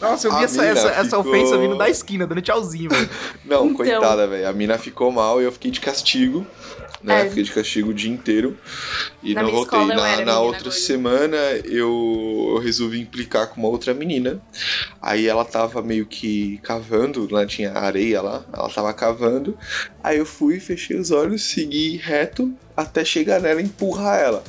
Nossa, 0.00 0.26
eu 0.28 0.36
vi 0.38 0.44
essa, 0.44 0.64
essa, 0.64 0.88
essa 0.88 1.04
ficou- 1.18 1.20
ofensa 1.32 1.58
vindo 1.58 1.76
da 1.76 1.90
esquina, 1.90 2.26
dando 2.26 2.40
tchauzinho, 2.40 2.88
velho. 2.88 3.10
Não, 3.44 3.64
Então. 3.66 3.74
coitada, 3.76 4.26
velho. 4.26 4.48
A 4.48 4.52
mina 4.54 4.78
ficou 4.78 5.12
mal 5.12 5.42
e 5.42 5.44
eu 5.44 5.52
fiquei 5.52 5.70
de 5.70 5.80
castigo. 5.80 6.46
Né? 7.00 7.26
É. 7.26 7.28
Fiquei 7.28 7.44
de 7.44 7.52
castigo 7.52 7.90
o 7.90 7.94
dia 7.94 8.10
inteiro. 8.10 8.56
E 9.22 9.32
Na 9.32 9.42
não 9.44 9.52
voltei. 9.52 9.84
Na, 9.86 10.20
na 10.24 10.40
outra 10.40 10.68
semana 10.72 11.36
eu, 11.64 12.48
eu 12.54 12.58
resolvi 12.58 12.98
implicar 13.00 13.46
com 13.48 13.60
uma 13.60 13.68
outra 13.68 13.94
menina. 13.94 14.40
Aí 15.00 15.28
ela 15.28 15.44
tava 15.44 15.80
meio 15.80 16.06
que 16.06 16.58
cavando, 16.62 17.28
né? 17.30 17.46
Tinha 17.46 17.72
areia 17.72 18.20
lá. 18.20 18.42
Ela 18.52 18.68
tava 18.68 18.92
cavando. 18.92 19.17
Aí 20.02 20.18
eu 20.18 20.26
fui, 20.26 20.60
fechei 20.60 20.96
os 20.98 21.10
olhos, 21.10 21.42
segui 21.44 21.96
reto 21.96 22.52
até 22.76 23.04
chegar 23.04 23.40
nela 23.40 23.60
e 23.60 23.64
empurrar 23.64 24.20
ela. 24.20 24.44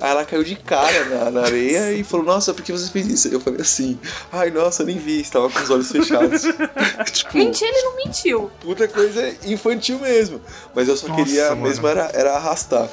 Aí 0.00 0.10
ela 0.10 0.24
caiu 0.24 0.44
de 0.44 0.54
cara 0.54 1.04
na, 1.06 1.30
na 1.32 1.40
areia 1.42 1.92
e 1.92 2.04
falou: 2.04 2.24
Nossa, 2.24 2.54
por 2.54 2.62
que 2.62 2.70
você 2.70 2.88
fez 2.90 3.06
isso? 3.08 3.28
Eu 3.28 3.40
falei 3.40 3.60
assim: 3.60 3.98
Ai, 4.32 4.50
nossa, 4.50 4.82
eu 4.82 4.86
nem 4.86 4.98
vi, 4.98 5.20
estava 5.20 5.50
com 5.50 5.58
os 5.58 5.70
olhos 5.70 5.90
fechados. 5.90 6.42
tipo, 7.12 7.36
Mentir, 7.36 7.66
ele 7.66 7.82
não 7.82 7.96
mentiu. 7.96 8.50
puta 8.60 8.86
coisa 8.86 9.34
infantil 9.44 9.98
mesmo. 9.98 10.40
Mas 10.74 10.88
eu 10.88 10.96
só 10.96 11.08
Nossa, 11.08 11.24
queria 11.24 11.48
mano. 11.50 11.62
mesmo 11.62 11.88
era, 11.88 12.10
era 12.14 12.34
arrastar. 12.34 12.88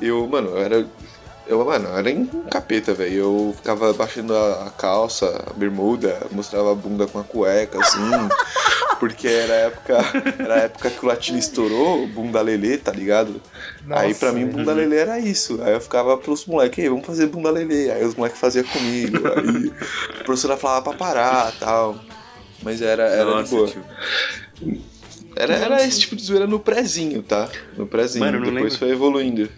Eu, 0.00 0.26
mano, 0.26 0.50
eu 0.50 0.58
era. 0.58 0.86
Eu, 1.48 1.64
mano, 1.64 1.88
era 1.96 2.10
um 2.10 2.26
capeta, 2.50 2.92
velho. 2.92 3.14
Eu 3.14 3.54
ficava 3.56 3.92
baixando 3.94 4.34
a, 4.36 4.66
a 4.66 4.70
calça, 4.70 5.44
a 5.48 5.52
bermuda, 5.54 6.20
mostrava 6.30 6.72
a 6.72 6.74
bunda 6.74 7.06
com 7.06 7.18
a 7.18 7.24
cueca, 7.24 7.80
assim. 7.80 7.98
Porque 9.00 9.28
era 9.28 9.52
a 9.52 9.56
época, 9.56 9.96
era 10.40 10.54
a 10.54 10.58
época 10.58 10.90
que 10.90 11.04
o 11.04 11.08
latino 11.08 11.38
estourou, 11.38 12.02
o 12.02 12.06
bunda 12.08 12.40
lelê, 12.42 12.76
tá 12.76 12.90
ligado? 12.92 13.40
aí 13.90 14.12
pra 14.12 14.32
mim, 14.32 14.46
bunda 14.46 14.72
lelê 14.72 14.96
era 14.96 15.20
isso. 15.20 15.60
Aí 15.62 15.72
eu 15.72 15.80
ficava 15.80 16.18
pros 16.18 16.44
moleques, 16.46 16.82
"Ei, 16.82 16.90
vamos 16.90 17.06
fazer 17.06 17.28
bunda 17.28 17.48
lelê. 17.50 17.90
Aí 17.92 18.04
os 18.04 18.16
moleques 18.16 18.40
faziam 18.40 18.64
comigo. 18.64 19.18
Aí 19.28 19.72
a 20.20 20.24
professora 20.24 20.56
falava 20.56 20.82
pra 20.90 20.94
parar 20.94 21.52
tal. 21.60 21.96
Mas 22.62 22.82
era, 22.82 23.04
era 23.04 23.24
de 23.24 23.30
Nossa, 23.30 23.54
boa. 23.56 23.68
tio. 23.68 23.84
Era, 25.36 25.54
era 25.54 25.86
esse 25.86 26.00
tipo 26.00 26.16
de 26.16 26.22
zoeira 26.24 26.46
no 26.48 26.58
prézinho, 26.58 27.22
tá? 27.22 27.48
No 27.76 27.86
prézinho. 27.86 28.24
Mano, 28.24 28.38
Depois 28.40 28.54
lembro. 28.64 28.78
foi 28.78 28.90
evoluindo. 28.90 29.48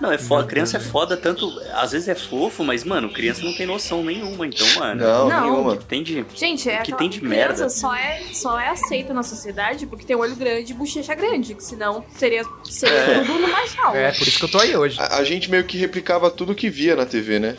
Não, 0.00 0.10
é 0.12 0.18
foda. 0.18 0.46
Criança 0.46 0.76
é 0.76 0.80
foda 0.80 1.16
tanto. 1.16 1.48
Às 1.74 1.92
vezes 1.92 2.08
é 2.08 2.14
fofo, 2.14 2.64
mas, 2.64 2.84
mano, 2.84 3.08
criança 3.12 3.42
não 3.42 3.54
tem 3.54 3.64
noção 3.66 4.02
nenhuma. 4.02 4.46
Então, 4.46 4.66
mano. 4.76 5.00
Não, 5.02 5.28
Não. 5.28 5.40
nenhuma. 5.42 5.72
O 5.74 5.76
que 5.78 5.84
tem 5.84 6.02
de. 6.02 6.24
Gente, 6.34 6.68
é 6.68 6.72
O 6.72 6.76
que 6.76 6.82
aquela- 6.92 6.98
tem 6.98 7.08
de 7.08 7.20
criança 7.20 7.36
merda? 7.36 7.68
Só 7.68 7.94
é, 7.94 8.22
só 8.32 8.58
é 8.60 8.68
aceita 8.68 9.14
na 9.14 9.22
sociedade 9.22 9.86
porque 9.86 10.04
tem 10.04 10.16
olho 10.16 10.34
grande 10.36 10.72
e 10.72 10.74
bochecha 10.74 11.14
grande, 11.14 11.54
que 11.54 11.62
senão 11.64 12.04
seria, 12.16 12.42
seria 12.64 12.94
É. 12.94 13.20
tudo 13.24 13.38
numa 13.38 13.66
jaula. 13.66 13.96
É, 13.96 14.12
por 14.12 14.26
isso 14.26 14.38
que 14.38 14.44
eu 14.44 14.50
tô 14.50 14.58
aí 14.58 14.76
hoje. 14.76 15.00
A, 15.00 15.16
a 15.18 15.24
gente 15.24 15.50
meio 15.50 15.64
que 15.64 15.78
replicava 15.78 16.30
tudo 16.30 16.54
que 16.54 16.68
via 16.68 16.96
na 16.96 17.06
TV, 17.06 17.38
né? 17.38 17.56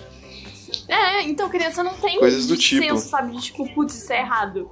É, 0.88 1.22
então 1.24 1.50
criança 1.50 1.84
não 1.84 1.94
tem 1.96 2.20
Coisas 2.20 2.46
do 2.48 2.56
tipo. 2.58 2.84
senso, 2.84 3.08
sabe? 3.10 3.36
De 3.36 3.42
tipo, 3.42 3.68
putz, 3.74 3.96
isso 3.96 4.12
é 4.14 4.20
errado. 4.20 4.70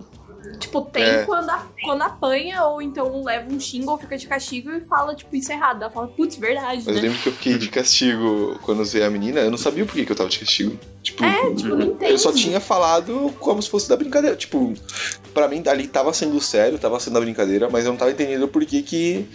Tipo, 0.59 0.81
tem 0.81 1.03
É. 1.03 1.23
quando, 1.25 1.49
a- 1.49 1.65
quando 1.83 2.01
apanha 2.01 2.63
ou 2.63 2.81
então 2.81 3.23
leva 3.23 3.51
um 3.51 3.59
xingo 3.59 3.91
ou 3.91 3.97
fica 3.97 4.17
de 4.17 4.27
castigo 4.27 4.69
e 4.71 4.81
fala, 4.81 5.15
tipo, 5.15 5.35
isso 5.35 5.51
é 5.51 5.55
errado. 5.55 5.81
Ela 5.81 5.91
fala, 5.91 6.07
putz, 6.07 6.35
verdade, 6.35 6.77
Mas 6.85 6.87
eu 6.87 6.93
né? 6.95 7.01
lembro 7.01 7.19
que 7.19 7.29
eu 7.29 7.33
fiquei 7.33 7.57
de 7.57 7.69
castigo 7.69 8.59
quando 8.61 8.79
eu 8.79 8.85
zoei 8.85 9.03
a 9.03 9.09
menina. 9.09 9.39
Eu 9.41 9.51
não 9.51 9.57
sabia 9.57 9.85
por 9.85 9.93
que, 9.93 10.05
que 10.05 10.11
eu 10.11 10.15
tava 10.15 10.29
de 10.29 10.39
castigo. 10.39 10.77
Tipo, 11.03 11.21
É, 11.25 11.53
tipo, 11.53 11.97
eu 12.05 12.17
só 12.17 12.31
tinha 12.31 12.61
falado 12.61 13.33
como 13.37 13.61
se 13.61 13.69
fosse 13.69 13.89
da 13.89 13.97
brincadeira. 13.97 14.37
Tipo, 14.37 14.73
pra 15.33 15.49
mim 15.49 15.61
dali 15.61 15.85
tava 15.85 16.13
sendo 16.13 16.39
sério, 16.39 16.79
tava 16.79 16.97
sendo 16.97 17.17
a 17.17 17.21
brincadeira, 17.21 17.69
mas 17.69 17.83
eu 17.83 17.91
não 17.91 17.97
tava 17.97 18.11
entendendo 18.11 18.47
por 18.47 18.63
que 18.65 18.81
que, 18.81 19.25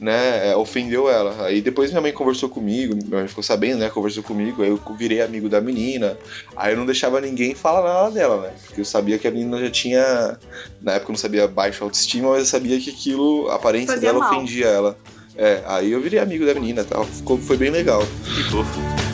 né, 0.00 0.50
é, 0.50 0.56
ofendeu 0.56 1.08
ela. 1.08 1.46
Aí 1.46 1.60
depois 1.60 1.90
minha 1.90 2.00
mãe 2.02 2.12
conversou 2.12 2.48
comigo, 2.48 2.96
minha 2.96 3.20
mãe 3.20 3.28
ficou 3.28 3.44
sabendo, 3.44 3.78
né, 3.78 3.88
conversou 3.88 4.22
comigo, 4.24 4.62
aí 4.64 4.70
eu 4.70 4.80
virei 4.98 5.22
amigo 5.22 5.48
da 5.48 5.60
menina. 5.60 6.18
Aí 6.56 6.72
eu 6.72 6.76
não 6.76 6.84
deixava 6.86 7.20
ninguém 7.20 7.54
falar 7.54 7.82
nada 7.82 8.10
dela, 8.10 8.42
né, 8.42 8.52
porque 8.66 8.80
eu 8.80 8.84
sabia 8.84 9.16
que 9.16 9.28
a 9.28 9.30
menina 9.30 9.60
já 9.60 9.70
tinha, 9.70 10.36
na 10.80 10.94
época 10.94 11.10
eu 11.10 11.14
não 11.14 11.18
sabia 11.20 11.46
baixa 11.46 11.84
autoestima, 11.84 12.30
mas 12.30 12.40
eu 12.40 12.46
sabia 12.46 12.80
que 12.80 12.90
aquilo, 12.90 13.48
a 13.48 13.54
aparência 13.54 13.94
Fazia 13.94 14.08
dela 14.12 14.24
mal. 14.24 14.34
ofendia 14.34 14.66
ela. 14.66 14.98
É, 15.36 15.62
aí 15.66 15.92
eu 15.92 16.00
virei 16.00 16.18
amigo 16.18 16.44
da 16.44 16.52
menina 16.52 16.82
e 16.82 16.84
tal, 16.84 17.04
ficou, 17.04 17.38
foi 17.38 17.56
bem 17.56 17.70
legal. 17.70 18.02
Que 18.24 18.42
fofo. 18.50 19.11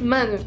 Mano, 0.00 0.38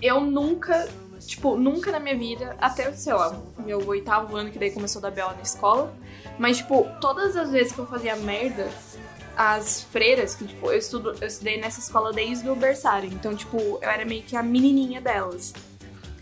eu 0.00 0.20
nunca, 0.22 0.88
tipo, 1.26 1.56
nunca 1.56 1.92
na 1.92 2.00
minha 2.00 2.16
vida, 2.16 2.56
até, 2.58 2.90
sei 2.92 3.12
lá, 3.12 3.38
meu 3.58 3.86
oitavo 3.86 4.34
ano, 4.34 4.50
que 4.50 4.58
daí 4.58 4.70
começou 4.70 5.04
a 5.04 5.10
dar 5.10 5.10
BO 5.10 5.36
na 5.36 5.42
escola, 5.42 5.94
mas, 6.38 6.56
tipo, 6.56 6.88
todas 7.02 7.36
as 7.36 7.50
vezes 7.50 7.72
que 7.74 7.80
eu 7.80 7.86
fazia 7.86 8.16
merda, 8.16 8.66
as 9.36 9.82
freiras, 9.82 10.34
que, 10.34 10.46
tipo, 10.46 10.68
eu, 10.68 10.78
estudo, 10.78 11.14
eu 11.20 11.28
estudei 11.28 11.60
nessa 11.60 11.80
escola 11.80 12.14
desde 12.14 12.48
o 12.48 12.56
berçário, 12.56 13.10
então, 13.12 13.36
tipo, 13.36 13.58
eu 13.58 13.90
era 13.90 14.06
meio 14.06 14.22
que 14.22 14.34
a 14.36 14.42
menininha 14.42 15.02
delas. 15.02 15.52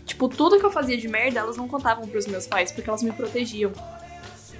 Tipo, 0.05 0.27
tudo 0.27 0.59
que 0.59 0.65
eu 0.65 0.71
fazia 0.71 0.97
de 0.97 1.07
merda, 1.07 1.39
elas 1.39 1.55
não 1.55 1.69
contavam 1.69 2.05
pros 2.05 2.27
meus 2.27 2.45
pais, 2.45 2.69
porque 2.69 2.89
elas 2.89 3.01
me 3.01 3.13
protegiam. 3.13 3.71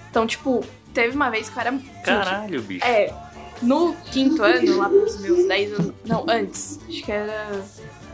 Então, 0.10 0.26
tipo, 0.26 0.64
teve 0.94 1.16
uma 1.16 1.30
vez 1.30 1.50
que 1.50 1.58
eu 1.58 1.62
era... 1.62 1.80
Caralho, 2.04 2.62
bicho. 2.62 2.86
É, 2.86 3.14
no 3.62 3.94
quinto 4.12 4.42
ano, 4.42 4.78
lá 4.78 4.90
pros 4.90 5.20
meus 5.20 5.48
10 5.48 5.74
anos. 5.74 5.94
Não, 6.06 6.26
antes. 6.28 6.80
Acho 6.88 7.04
que 7.04 7.12
era. 7.12 7.64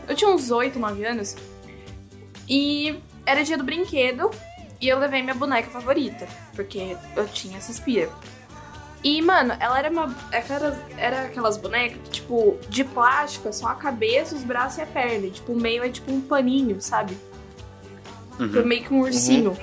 Eu 0.08 0.14
tinha 0.14 0.30
uns 0.30 0.50
8, 0.50 0.78
9 0.78 1.04
anos. 1.04 1.36
E 2.48 2.98
era 3.24 3.44
dia 3.44 3.56
do 3.56 3.64
brinquedo. 3.64 4.30
E 4.80 4.88
eu 4.88 4.98
levei 4.98 5.22
minha 5.22 5.34
boneca 5.34 5.70
favorita. 5.70 6.26
Porque 6.54 6.96
eu 7.14 7.26
tinha 7.28 7.58
essa 7.58 7.70
espia. 7.70 8.10
E, 9.04 9.22
mano, 9.22 9.54
ela 9.60 9.78
era 9.78 9.88
uma. 9.88 10.14
Aquelas, 10.32 10.76
era 10.98 11.22
aquelas 11.22 11.56
bonecas 11.56 12.00
que, 12.02 12.10
tipo, 12.10 12.58
de 12.68 12.82
plástico, 12.82 13.48
é 13.48 13.52
só 13.52 13.68
a 13.68 13.74
cabeça, 13.74 14.34
os 14.34 14.42
braços 14.42 14.78
e 14.78 14.82
a 14.82 14.86
perna. 14.86 15.26
E, 15.26 15.30
tipo, 15.30 15.52
o 15.52 15.60
meio 15.60 15.84
é 15.84 15.88
tipo 15.88 16.12
um 16.12 16.20
paninho, 16.20 16.80
sabe? 16.80 17.16
Uhum. 18.38 18.52
Foi 18.52 18.64
meio 18.64 18.82
que 18.82 18.92
um 18.92 19.00
ursinho. 19.00 19.56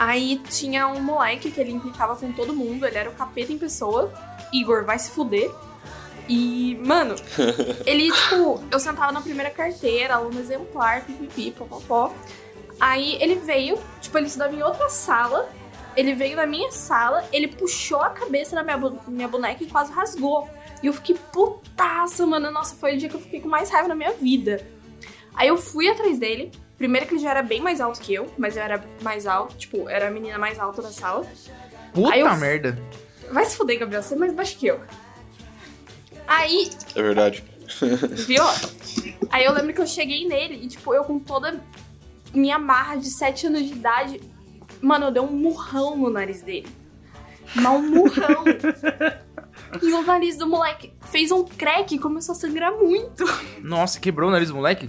Aí 0.00 0.40
tinha 0.48 0.88
um 0.88 0.98
moleque 1.02 1.50
que 1.50 1.60
ele 1.60 1.72
implicava 1.72 2.16
com 2.16 2.32
todo 2.32 2.54
mundo, 2.54 2.86
ele 2.86 2.96
era 2.96 3.10
o 3.10 3.12
capeta 3.12 3.52
em 3.52 3.58
pessoa. 3.58 4.10
Igor 4.50 4.82
vai 4.82 4.98
se 4.98 5.10
fuder. 5.10 5.50
E, 6.26 6.80
mano, 6.82 7.16
ele, 7.84 8.10
tipo, 8.10 8.64
eu 8.70 8.80
sentava 8.80 9.12
na 9.12 9.20
primeira 9.20 9.50
carteira, 9.50 10.14
aluno 10.14 10.40
exemplar, 10.40 11.04
pipipi, 11.04 11.50
popopó. 11.50 12.14
Aí 12.80 13.18
ele 13.20 13.34
veio, 13.34 13.78
tipo, 14.00 14.16
ele 14.16 14.28
estudava 14.28 14.54
em 14.54 14.62
outra 14.62 14.88
sala. 14.88 15.50
Ele 15.94 16.14
veio 16.14 16.34
na 16.34 16.46
minha 16.46 16.72
sala, 16.72 17.22
ele 17.30 17.48
puxou 17.48 18.00
a 18.00 18.08
cabeça 18.08 18.56
da 18.56 18.62
minha, 18.62 18.78
minha 19.06 19.28
boneca 19.28 19.62
e 19.62 19.66
quase 19.66 19.92
rasgou. 19.92 20.48
E 20.82 20.86
eu 20.86 20.94
fiquei 20.94 21.16
putaça, 21.30 22.24
mano. 22.26 22.50
Nossa, 22.50 22.74
foi 22.74 22.94
o 22.94 22.98
dia 22.98 23.10
que 23.10 23.16
eu 23.16 23.20
fiquei 23.20 23.42
com 23.42 23.50
mais 23.50 23.68
raiva 23.68 23.88
na 23.88 23.94
minha 23.94 24.12
vida. 24.12 24.66
Aí 25.34 25.48
eu 25.48 25.58
fui 25.58 25.90
atrás 25.90 26.18
dele. 26.18 26.50
Primeiro 26.80 27.06
que 27.06 27.12
ele 27.12 27.20
já 27.22 27.28
era 27.32 27.42
bem 27.42 27.60
mais 27.60 27.78
alto 27.78 28.00
que 28.00 28.14
eu, 28.14 28.32
mas 28.38 28.56
eu 28.56 28.62
era 28.62 28.82
mais 29.02 29.26
alto, 29.26 29.54
tipo, 29.54 29.86
era 29.86 30.08
a 30.08 30.10
menina 30.10 30.38
mais 30.38 30.58
alta 30.58 30.80
da 30.80 30.90
sala. 30.90 31.26
Puta 31.92 32.16
eu- 32.16 32.34
merda. 32.36 32.82
Vai 33.30 33.44
se 33.44 33.54
fuder, 33.54 33.78
Gabriel, 33.78 34.02
você 34.02 34.14
é 34.14 34.16
mais 34.16 34.32
baixo 34.32 34.56
que 34.56 34.66
eu. 34.68 34.80
Aí, 36.26 36.70
É 36.96 37.02
verdade. 37.02 37.44
viu? 38.26 38.42
Aí 39.30 39.44
eu 39.44 39.52
lembro 39.52 39.74
que 39.74 39.80
eu 39.82 39.86
cheguei 39.86 40.26
nele 40.26 40.54
e, 40.54 40.68
tipo, 40.68 40.94
eu 40.94 41.04
com 41.04 41.18
toda 41.18 41.62
minha 42.32 42.58
marra 42.58 42.96
de 42.96 43.10
7 43.10 43.48
anos 43.48 43.62
de 43.66 43.72
idade, 43.72 44.18
mano, 44.80 45.04
eu 45.08 45.10
dei 45.10 45.20
um 45.22 45.26
murrão 45.26 45.94
no 45.98 46.08
nariz 46.08 46.40
dele. 46.40 46.66
Mas 47.54 47.66
um 47.74 47.82
murrão. 47.90 48.42
e 49.82 49.92
o 49.92 50.02
nariz 50.02 50.38
do 50.38 50.46
moleque 50.46 50.94
fez 51.10 51.30
um 51.30 51.44
crack 51.44 51.94
e 51.94 51.98
começou 51.98 52.32
a 52.34 52.38
sangrar 52.38 52.72
muito. 52.72 53.22
Nossa, 53.60 54.00
quebrou 54.00 54.30
o 54.30 54.32
nariz 54.32 54.48
do 54.48 54.54
moleque? 54.54 54.88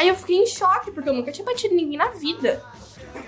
Aí 0.00 0.08
eu 0.08 0.14
fiquei 0.14 0.38
em 0.38 0.46
choque, 0.46 0.90
porque 0.90 1.10
eu 1.10 1.12
nunca 1.12 1.30
tinha 1.30 1.44
batido 1.44 1.74
ninguém 1.74 1.98
na 1.98 2.08
vida. 2.08 2.64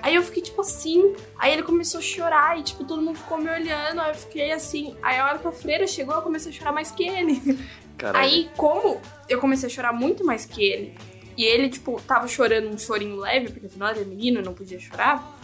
Aí 0.01 0.15
eu 0.15 0.23
fiquei, 0.23 0.43
tipo 0.43 0.63
assim. 0.63 1.15
Aí 1.39 1.53
ele 1.53 1.63
começou 1.63 1.99
a 1.99 2.03
chorar 2.03 2.59
e, 2.59 2.63
tipo, 2.63 2.83
todo 2.83 3.03
mundo 3.03 3.19
ficou 3.19 3.37
me 3.37 3.51
olhando. 3.51 4.01
Aí 4.01 4.11
eu 4.11 4.15
fiquei 4.15 4.53
assim. 4.53 4.97
Aí 5.03 5.19
a 5.19 5.27
hora 5.27 5.39
que 5.39 5.47
a 5.47 5.53
freira 5.53 5.87
chegou, 5.87 6.15
eu 6.15 6.23
comecei 6.23 6.51
a 6.51 6.55
chorar 6.55 6.73
mais 6.73 6.91
que 6.91 7.07
ele. 7.07 7.43
Caralho. 7.99 8.25
Aí, 8.25 8.51
como 8.57 8.99
eu 9.29 9.39
comecei 9.39 9.67
a 9.67 9.71
chorar 9.71 9.93
muito 9.93 10.25
mais 10.25 10.47
que 10.47 10.65
ele, 10.65 10.95
e 11.37 11.45
ele, 11.45 11.69
tipo, 11.69 12.01
tava 12.01 12.27
chorando 12.27 12.69
um 12.69 12.79
chorinho 12.79 13.17
leve, 13.17 13.51
porque 13.51 13.67
afinal 13.67 13.91
ele 13.91 14.01
é 14.01 14.05
menino 14.05 14.41
e 14.41 14.43
não 14.43 14.55
podia 14.55 14.81
chorar, 14.81 15.39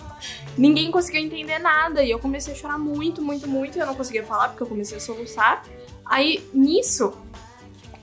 ninguém 0.56 0.90
conseguiu 0.90 1.20
entender 1.20 1.58
nada. 1.58 2.02
E 2.02 2.10
eu 2.10 2.18
comecei 2.18 2.54
a 2.54 2.56
chorar 2.56 2.78
muito, 2.78 3.20
muito, 3.20 3.46
muito. 3.46 3.76
E 3.76 3.82
eu 3.82 3.86
não 3.86 3.94
conseguia 3.94 4.24
falar 4.24 4.48
porque 4.48 4.62
eu 4.62 4.66
comecei 4.66 4.96
a 4.96 5.00
soluçar. 5.00 5.62
Aí, 6.06 6.42
nisso, 6.54 7.12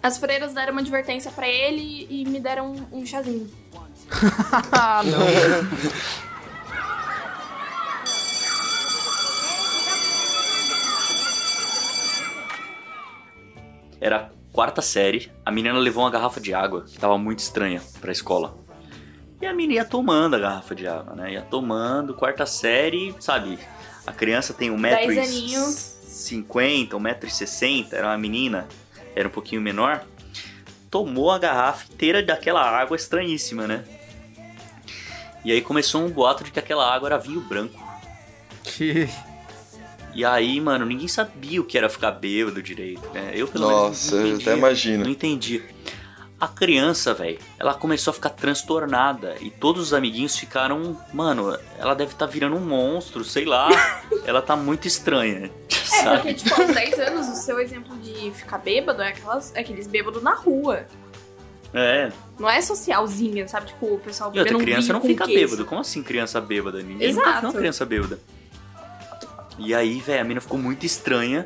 as 0.06 0.20
freiras 0.20 0.54
deram 0.54 0.72
uma 0.74 0.82
advertência 0.82 1.32
pra 1.32 1.48
ele 1.48 2.06
e 2.12 2.26
me 2.26 2.40
deram 2.40 2.74
um, 2.92 3.00
um 3.00 3.06
chazinho. 3.08 3.50
Ah, 4.72 5.02
não. 5.04 5.26
Era 14.00 14.18
a 14.18 14.30
quarta 14.52 14.82
série, 14.84 15.32
a 15.44 15.52
menina 15.52 15.80
levou 15.80 16.04
uma 16.04 16.12
garrafa 16.12 16.40
de 16.40 16.54
água, 16.54 16.84
que 16.84 17.00
tava 17.00 17.18
muito 17.18 17.40
estranha 17.40 17.82
pra 18.00 18.12
escola. 18.12 18.56
E 19.42 19.46
a 19.48 19.54
menina 19.54 19.74
ia 19.82 19.86
tomando 19.86 20.36
a 20.36 20.40
garrafa 20.40 20.76
de 20.76 20.88
água, 20.88 21.16
né? 21.16 21.34
Ia 21.34 21.42
tomando, 21.42 22.14
quarta 22.14 22.46
série, 22.46 23.16
sabe? 23.20 23.58
A 24.06 24.14
criança 24.14 24.54
tem 24.54 24.70
um 24.70 24.78
metro 24.78 25.08
Dez 25.08 25.18
e 25.18 25.20
aninhos. 25.20 25.74
cinquenta, 26.04 26.96
um 26.96 27.00
metro 27.00 27.28
e 27.28 27.32
sessenta, 27.32 27.96
era 27.96 28.08
uma 28.08 28.18
menina, 28.20 28.68
era 29.16 29.28
um 29.28 29.32
pouquinho 29.32 29.62
menor. 29.62 30.04
Tomou 30.92 31.32
a 31.32 31.40
garrafa 31.40 31.86
inteira 31.92 32.22
daquela 32.22 32.62
água 32.62 32.96
estranhíssima, 32.96 33.66
né? 33.68 33.84
E 35.44 35.52
aí 35.52 35.62
começou 35.62 36.04
um 36.04 36.10
boato 36.10 36.44
de 36.44 36.52
que 36.52 36.60
aquela 36.60 36.94
água 36.94 37.08
era 37.08 37.18
vinho 37.18 37.42
branco. 37.42 37.82
Que... 38.64 39.08
E 40.14 40.24
aí, 40.24 40.62
mano, 40.62 40.86
ninguém 40.86 41.08
sabia 41.08 41.60
o 41.60 41.64
que 41.66 41.78
era 41.78 41.90
ficar 41.90 42.12
bêbado 42.12 42.64
direito, 42.64 43.08
né? 43.14 43.32
Eu, 43.36 43.48
pelo 43.48 43.70
Nossa, 43.70 44.16
menos, 44.16 44.30
eu 44.30 44.34
não 44.34 44.42
até 44.42 44.58
imagino. 44.58 45.04
Não 45.04 45.12
entendi. 45.12 45.62
A 46.40 46.48
criança, 46.48 47.14
velho, 47.14 47.38
ela 47.60 47.74
começou 47.74 48.12
a 48.12 48.14
ficar 48.14 48.30
transtornada 48.30 49.36
e 49.42 49.50
todos 49.50 49.82
os 49.82 49.94
amiguinhos 49.94 50.38
ficaram, 50.38 50.98
mano, 51.14 51.58
ela 51.78 51.94
deve 51.94 52.14
estar 52.14 52.26
virando 52.26 52.56
um 52.56 52.62
monstro, 52.62 53.24
sei 53.24 53.46
lá. 53.46 53.70
ela 54.26 54.42
tá 54.42 54.56
muito 54.56 54.88
estranha, 54.88 55.52
É, 55.94 56.04
sabe? 56.04 56.18
porque, 56.18 56.34
tipo, 56.34 56.62
aos 56.62 56.74
10 56.74 57.00
anos, 57.00 57.28
o 57.28 57.36
seu 57.36 57.60
exemplo 57.60 57.96
de 57.98 58.32
ficar 58.32 58.58
bêbado 58.58 59.02
é, 59.02 59.10
aquelas, 59.10 59.54
é 59.56 59.60
aqueles 59.60 59.88
bêbados 59.88 60.22
na 60.24 60.34
rua. 60.34 60.86
É. 61.74 62.10
Não 62.40 62.50
é 62.50 62.62
socialzinha, 62.62 63.48
sabe? 63.48 63.68
Tipo, 63.68 63.96
o 63.96 64.00
pessoal 64.00 64.30
outra 64.30 64.44
bebendo 64.44 64.60
um 64.60 64.66
criança 64.66 64.94
não 64.94 65.02
fica 65.02 65.26
queijo. 65.26 65.42
bêbado. 65.42 65.66
Como 65.66 65.82
assim 65.82 66.02
criança 66.02 66.40
bêbada? 66.40 66.82
Ninguém 66.82 67.10
Exato. 67.10 67.48
uma 67.48 67.54
criança 67.54 67.86
bêbada. 67.86 68.20
E 69.58 69.74
aí, 69.74 70.00
velho, 70.00 70.22
a 70.22 70.24
mina 70.24 70.42
ficou 70.42 70.58
muito 70.58 70.86
estranha. 70.86 71.46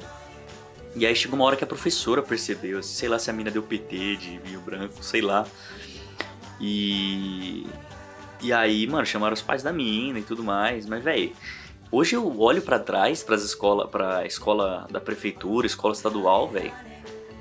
E 0.96 1.06
aí 1.06 1.16
chegou 1.16 1.38
uma 1.38 1.46
hora 1.46 1.56
que 1.56 1.64
a 1.64 1.68
professora 1.68 2.22
percebeu, 2.22 2.80
assim, 2.80 2.94
sei 2.94 3.10
lá 3.10 3.20
se 3.20 3.30
a 3.30 3.34
mina 3.34 3.52
deu 3.52 3.62
PT 3.62 4.16
de 4.18 4.40
vinho 4.40 4.60
branco, 4.60 5.04
sei 5.04 5.22
lá. 5.22 5.46
E. 6.60 7.66
E 8.42 8.54
aí, 8.54 8.88
mano, 8.88 9.06
chamaram 9.06 9.34
os 9.34 9.42
pais 9.42 9.62
da 9.64 9.74
mina 9.74 10.20
e 10.20 10.24
tudo 10.24 10.44
mais. 10.44 10.86
Mas, 10.86 11.04
velho, 11.04 11.32
hoje 11.92 12.16
eu 12.16 12.40
olho 12.40 12.62
pra 12.62 12.80
trás, 12.80 13.24
pras 13.24 13.44
escola, 13.44 13.88
pra 13.88 14.26
escola 14.26 14.88
da 14.90 15.00
prefeitura, 15.00 15.66
escola 15.68 15.94
estadual, 15.94 16.48
velho. 16.48 16.72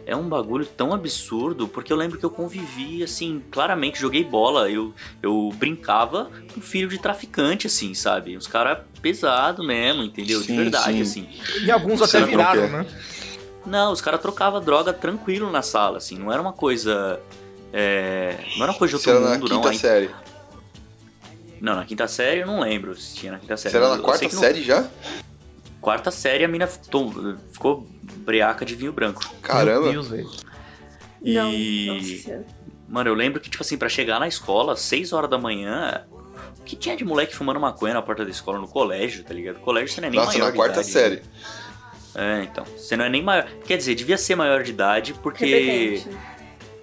É 0.06 0.16
um 0.16 0.26
bagulho 0.26 0.64
tão 0.64 0.94
absurdo, 0.94 1.68
porque 1.68 1.92
eu 1.92 1.96
lembro 1.96 2.18
que 2.18 2.24
eu 2.24 2.30
convivi, 2.30 3.02
assim, 3.02 3.42
claramente, 3.50 4.00
joguei 4.00 4.24
bola, 4.24 4.70
eu, 4.70 4.94
eu 5.22 5.50
brincava 5.56 6.30
com 6.54 6.62
filho 6.62 6.88
de 6.88 6.96
traficante, 6.98 7.66
assim, 7.66 7.92
sabe? 7.92 8.34
Os 8.34 8.46
caras 8.46 8.78
pesado 9.02 9.62
mesmo, 9.62 10.02
entendeu? 10.02 10.40
de 10.40 10.46
Sim, 10.46 10.56
verdade, 10.56 11.04
sim. 11.04 11.28
assim. 11.42 11.64
E 11.66 11.70
alguns 11.70 12.00
até 12.00 12.20
não 12.20 12.26
viraram, 12.26 12.68
né? 12.68 12.86
Não, 13.66 13.92
os 13.92 14.00
caras 14.00 14.22
trocavam 14.22 14.62
droga 14.62 14.94
tranquilo 14.94 15.50
na 15.52 15.60
sala, 15.60 15.98
assim, 15.98 16.16
não 16.18 16.32
era 16.32 16.40
uma 16.40 16.54
coisa. 16.54 17.20
é, 17.70 18.38
não 18.56 18.62
era 18.62 18.72
uma 18.72 18.78
coisa 18.78 18.92
de 18.92 18.96
outro 18.96 19.10
era 19.10 19.20
na 19.20 19.30
mundo, 19.34 19.48
não. 19.50 19.56
quinta 19.56 19.68
Aí- 19.68 19.78
série. 19.78 20.10
Não, 21.60 21.74
na 21.76 21.84
quinta 21.84 22.06
série 22.06 22.40
eu 22.40 22.46
não 22.46 22.60
lembro 22.60 22.94
se 22.94 23.14
tinha 23.16 23.32
na 23.32 23.38
quinta 23.38 23.56
série. 23.56 23.72
Você 23.72 23.76
era 23.78 23.88
mas 23.88 23.98
na 23.98 24.04
quarta 24.04 24.28
série 24.30 24.62
já? 24.62 24.88
Quarta 25.80 26.10
série 26.10 26.44
a 26.44 26.48
mina 26.48 26.66
ficou, 26.66 27.12
ficou 27.52 27.86
breaca 28.18 28.64
de 28.64 28.74
vinho 28.74 28.92
branco. 28.92 29.22
Caramba. 29.42 29.82
Meu 29.90 29.92
Deus, 29.92 30.08
velho. 30.08 30.30
E. 31.22 31.34
Não. 31.34 32.44
Mano, 32.88 33.10
eu 33.10 33.14
lembro 33.14 33.40
que, 33.40 33.50
tipo 33.50 33.62
assim, 33.62 33.76
pra 33.76 33.88
chegar 33.88 34.18
na 34.18 34.26
escola, 34.26 34.74
6 34.74 35.12
horas 35.12 35.28
da 35.28 35.36
manhã, 35.36 36.06
o 36.58 36.62
que 36.62 36.74
tinha 36.74 36.96
de 36.96 37.04
moleque 37.04 37.34
fumando 37.34 37.60
maconha 37.60 37.94
na 37.94 38.00
porta 38.02 38.24
da 38.24 38.30
escola, 38.30 38.58
no 38.58 38.66
colégio, 38.66 39.22
tá 39.24 39.34
ligado? 39.34 39.58
Colégio 39.60 39.94
você 39.94 40.00
não 40.00 40.08
é 40.08 40.10
nem 40.10 40.20
Nossa, 40.20 40.38
maior 40.38 40.50
na 40.50 40.56
quarta 40.56 40.80
idade, 40.80 40.90
série. 40.90 41.16
né? 41.16 41.22
É, 42.14 42.42
então. 42.44 42.64
Você 42.64 42.96
não 42.96 43.04
é 43.04 43.08
nem 43.10 43.22
maior. 43.22 43.46
Quer 43.66 43.76
dizer, 43.76 43.94
devia 43.94 44.16
ser 44.16 44.34
maior 44.34 44.62
de 44.62 44.70
idade, 44.70 45.14
porque. 45.22 45.44
Repetente. 45.44 46.18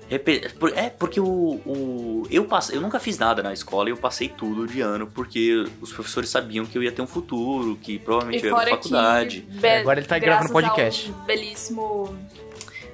É, 0.09 0.89
porque 0.89 1.19
o, 1.19 1.25
o- 1.65 2.27
eu, 2.29 2.45
passe- 2.45 2.75
eu 2.75 2.79
nunca 2.81 2.99
fiz 2.99 3.17
nada 3.17 3.41
na 3.41 3.51
escola 3.53 3.89
e 3.89 3.91
eu 3.91 3.97
passei 3.97 4.29
tudo 4.29 4.67
de 4.67 4.79
ano 4.81 5.07
porque 5.07 5.65
os 5.81 5.91
professores 5.91 6.29
sabiam 6.29 6.65
que 6.65 6.77
eu 6.77 6.83
ia 6.83 6.91
ter 6.91 7.01
um 7.01 7.07
futuro, 7.07 7.75
que 7.81 7.97
provavelmente 7.97 8.43
E 8.43 8.47
eu 8.47 8.51
ia 8.55 8.61
pra 8.61 8.69
faculdade. 8.71 9.41
que, 9.41 9.57
be- 9.59 9.67
Agora 9.67 9.99
ele 9.99 10.07
tá 10.07 10.19
gravando 10.19 10.51
podcast. 10.53 11.11
ao 11.11 11.25
belíssimo 11.25 12.15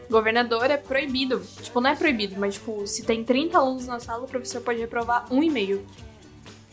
governador 0.10 0.70
é 0.70 0.78
proibido. 0.78 1.42
Tipo, 1.62 1.82
não 1.82 1.90
é 1.90 1.96
proibido, 1.96 2.36
mas 2.38 2.56
tipo, 2.56 2.86
se 2.88 3.04
tem 3.04 3.24
30 3.24 3.58
alunos 3.58 3.88
na 3.88 4.00
sala, 4.00 4.24
o 4.24 4.28
professor 4.28 4.62
pode 4.62 4.80
reprovar 4.80 5.26
um 5.32 5.42
e 5.44 5.50
meio. 5.50 5.86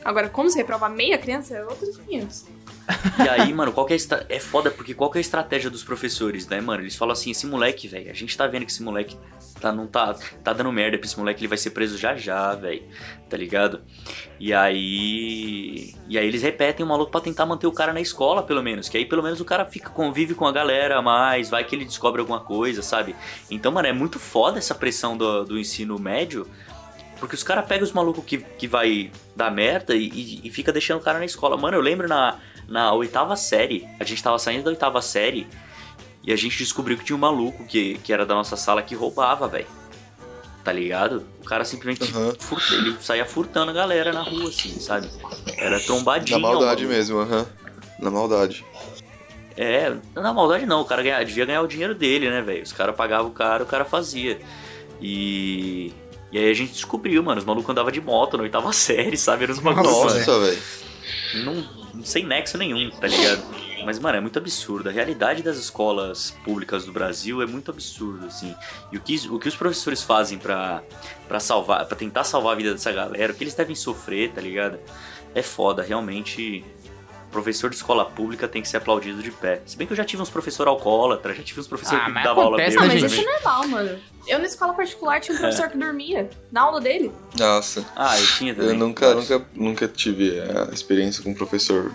Agora, 0.04 0.28
como 0.28 0.48
se 0.48 0.56
reprovar 0.56 0.90
meia 0.90 1.18
criança, 1.18 1.54
é 1.56 1.64
outros 1.64 1.96
500. 1.98 2.44
E 3.22 3.28
aí, 3.28 3.52
mano, 3.52 3.70
qual 3.72 3.86
é, 3.90 3.94
estra- 3.94 4.24
é 4.30 4.38
foda 4.40 4.70
porque 4.70 4.94
qual 4.94 5.10
é 5.14 5.18
a 5.18 5.20
estratégia 5.20 5.68
dos 5.68 5.84
professores, 5.84 6.46
né, 6.48 6.58
mano? 6.60 6.82
Eles 6.82 6.96
falam 6.96 7.12
assim, 7.12 7.30
esse 7.30 7.46
moleque, 7.46 7.86
velho, 7.86 8.10
a 8.10 8.14
gente 8.14 8.34
tá 8.34 8.46
vendo 8.46 8.64
que 8.64 8.72
esse 8.72 8.82
moleque 8.82 9.14
tá, 9.60 9.70
não 9.70 9.86
tá, 9.86 10.14
tá 10.42 10.54
dando 10.54 10.72
merda 10.72 10.96
pra 10.96 11.06
esse 11.06 11.18
moleque, 11.18 11.40
ele 11.40 11.48
vai 11.48 11.58
ser 11.58 11.70
preso 11.70 11.98
já 11.98 12.16
já, 12.16 12.54
velho, 12.54 12.82
tá 13.28 13.36
ligado? 13.36 13.82
E 14.40 14.54
aí... 14.54 15.94
E 16.08 16.16
aí 16.18 16.26
eles 16.26 16.40
repetem 16.42 16.84
o 16.86 16.88
maluco 16.88 17.10
pra 17.10 17.20
tentar 17.20 17.44
manter 17.44 17.66
o 17.66 17.72
cara 17.72 17.92
na 17.92 18.00
escola, 18.00 18.42
pelo 18.42 18.62
menos, 18.62 18.88
que 18.88 18.96
aí 18.96 19.04
pelo 19.04 19.22
menos 19.22 19.40
o 19.40 19.44
cara 19.44 19.66
fica, 19.66 19.90
convive 19.90 20.34
com 20.34 20.46
a 20.46 20.52
galera 20.52 21.02
mais, 21.02 21.50
vai 21.50 21.64
que 21.64 21.76
ele 21.76 21.84
descobre 21.84 22.20
alguma 22.20 22.40
coisa, 22.40 22.80
sabe? 22.82 23.14
Então, 23.50 23.70
mano, 23.70 23.88
é 23.88 23.92
muito 23.92 24.18
foda 24.18 24.58
essa 24.58 24.74
pressão 24.74 25.14
do, 25.16 25.44
do 25.44 25.58
ensino 25.58 25.98
médio, 25.98 26.46
porque 27.20 27.34
os 27.34 27.42
caras 27.42 27.66
pegam 27.66 27.84
os 27.84 27.92
malucos 27.92 28.24
que, 28.24 28.38
que 28.38 28.66
vai 28.68 29.10
dar 29.34 29.50
merda 29.50 29.94
e, 29.94 30.06
e, 30.08 30.40
e 30.44 30.50
fica 30.50 30.72
deixando 30.72 30.98
o 31.00 31.02
cara 31.02 31.18
na 31.18 31.24
escola. 31.24 31.56
Mano, 31.56 31.76
eu 31.76 31.80
lembro 31.80 32.06
na, 32.08 32.36
na 32.68 32.92
oitava 32.92 33.34
série, 33.36 33.86
a 33.98 34.04
gente 34.04 34.22
tava 34.22 34.38
saindo 34.38 34.64
da 34.64 34.70
oitava 34.70 35.00
série 35.02 35.46
e 36.24 36.32
a 36.32 36.36
gente 36.36 36.58
descobriu 36.58 36.96
que 36.98 37.04
tinha 37.04 37.16
um 37.16 37.20
maluco 37.20 37.64
que, 37.66 37.98
que 37.98 38.12
era 38.12 38.24
da 38.26 38.34
nossa 38.34 38.56
sala 38.56 38.82
que 38.82 38.94
roubava, 38.94 39.48
velho. 39.48 39.66
Tá 40.64 40.72
ligado? 40.72 41.24
O 41.40 41.44
cara 41.44 41.64
simplesmente 41.64 42.12
Aham. 42.14 42.34
furta- 42.38 42.74
ele 42.74 42.96
saía 43.00 43.24
furtando 43.24 43.70
a 43.70 43.74
galera 43.74 44.12
na 44.12 44.22
rua, 44.22 44.48
assim, 44.50 44.78
sabe? 44.78 45.08
Era 45.56 45.80
trombadinho. 45.80 46.38
Na 46.38 46.48
maldade 46.48 46.84
mesmo, 46.86 47.20
aham. 47.20 47.46
Na 47.98 48.10
maldade. 48.10 48.64
É, 49.56 49.92
na 50.14 50.32
maldade 50.32 50.66
não, 50.66 50.82
o 50.82 50.84
cara 50.84 51.02
ganha- 51.02 51.24
devia 51.24 51.46
ganhar 51.46 51.62
o 51.62 51.66
dinheiro 51.66 51.94
dele, 51.94 52.28
né, 52.30 52.42
velho? 52.42 52.62
Os 52.62 52.72
caras 52.72 52.94
pagavam 52.94 53.28
o 53.30 53.32
cara, 53.32 53.62
o 53.62 53.66
cara 53.66 53.84
fazia. 53.84 54.38
E. 55.00 55.92
E 56.30 56.38
aí 56.38 56.50
a 56.50 56.54
gente 56.54 56.72
descobriu, 56.72 57.22
mano, 57.22 57.38
os 57.38 57.44
malucos 57.44 57.70
andavam 57.70 57.90
de 57.90 58.00
moto 58.00 58.36
na 58.36 58.42
oitava 58.42 58.70
série, 58.74 59.16
sabe? 59.16 59.44
Era 59.44 59.52
uns 59.52 59.58
bagulhos, 59.58 59.90
mano, 59.92 60.04
Nossa, 60.04 60.40
velho. 60.40 60.58
não, 61.44 62.02
sem 62.04 62.24
nexo 62.24 62.58
nenhum, 62.58 62.90
tá 62.90 63.06
ligado? 63.06 63.42
Mas, 63.84 63.98
mano, 63.98 64.18
é 64.18 64.20
muito 64.20 64.38
absurdo. 64.38 64.88
A 64.88 64.92
realidade 64.92 65.42
das 65.42 65.56
escolas 65.56 66.32
públicas 66.44 66.84
do 66.84 66.92
Brasil 66.92 67.40
é 67.40 67.46
muito 67.46 67.70
absurdo, 67.70 68.26
assim. 68.26 68.54
E 68.92 68.96
o 68.98 69.00
que, 69.00 69.16
o 69.30 69.38
que 69.38 69.48
os 69.48 69.56
professores 69.56 70.02
fazem 70.02 70.36
pra, 70.36 70.82
pra 71.26 71.40
salvar, 71.40 71.86
para 71.86 71.96
tentar 71.96 72.24
salvar 72.24 72.52
a 72.52 72.56
vida 72.56 72.72
dessa 72.72 72.92
galera, 72.92 73.32
o 73.32 73.36
que 73.36 73.44
eles 73.44 73.54
devem 73.54 73.74
sofrer, 73.76 74.32
tá 74.32 74.40
ligado? 74.40 74.78
É 75.34 75.42
foda, 75.42 75.82
realmente. 75.82 76.64
Professor 77.30 77.68
de 77.68 77.76
escola 77.76 78.06
pública 78.06 78.48
tem 78.48 78.62
que 78.62 78.68
ser 78.68 78.78
aplaudido 78.78 79.22
de 79.22 79.30
pé. 79.30 79.60
Se 79.66 79.76
bem 79.76 79.86
que 79.86 79.92
eu 79.92 79.96
já 79.96 80.04
tive 80.04 80.22
uns 80.22 80.30
professor 80.30 80.66
alcoólatra, 80.66 81.34
já 81.34 81.42
tive 81.42 81.60
uns 81.60 81.66
professores 81.66 82.00
Ah, 82.02 82.06
que 82.06 82.10
mas 82.12 82.24
davam 82.24 82.42
aula 82.44 82.56
acontece, 82.56 82.78
Ah, 82.78 82.80
bêbado 82.88 83.00
mas 83.02 83.12
isso 83.12 83.20
é 83.20 83.32
normal, 83.34 83.68
mano. 83.68 83.98
Eu 84.28 84.38
na 84.38 84.44
escola 84.44 84.74
particular 84.74 85.20
tinha 85.20 85.34
um 85.34 85.40
professor 85.40 85.70
que 85.70 85.78
dormia 85.78 86.28
na 86.52 86.60
aula 86.60 86.80
dele. 86.80 87.10
Nossa. 87.38 87.84
Ah, 87.96 88.20
eu 88.20 88.26
tinha 88.26 88.54
também. 88.54 88.70
Eu 88.70 88.76
nunca, 88.76 89.14
nunca, 89.14 89.46
nunca 89.54 89.88
tive 89.88 90.38
a 90.40 90.72
experiência 90.72 91.22
com 91.22 91.30
um 91.30 91.34
professor. 91.34 91.90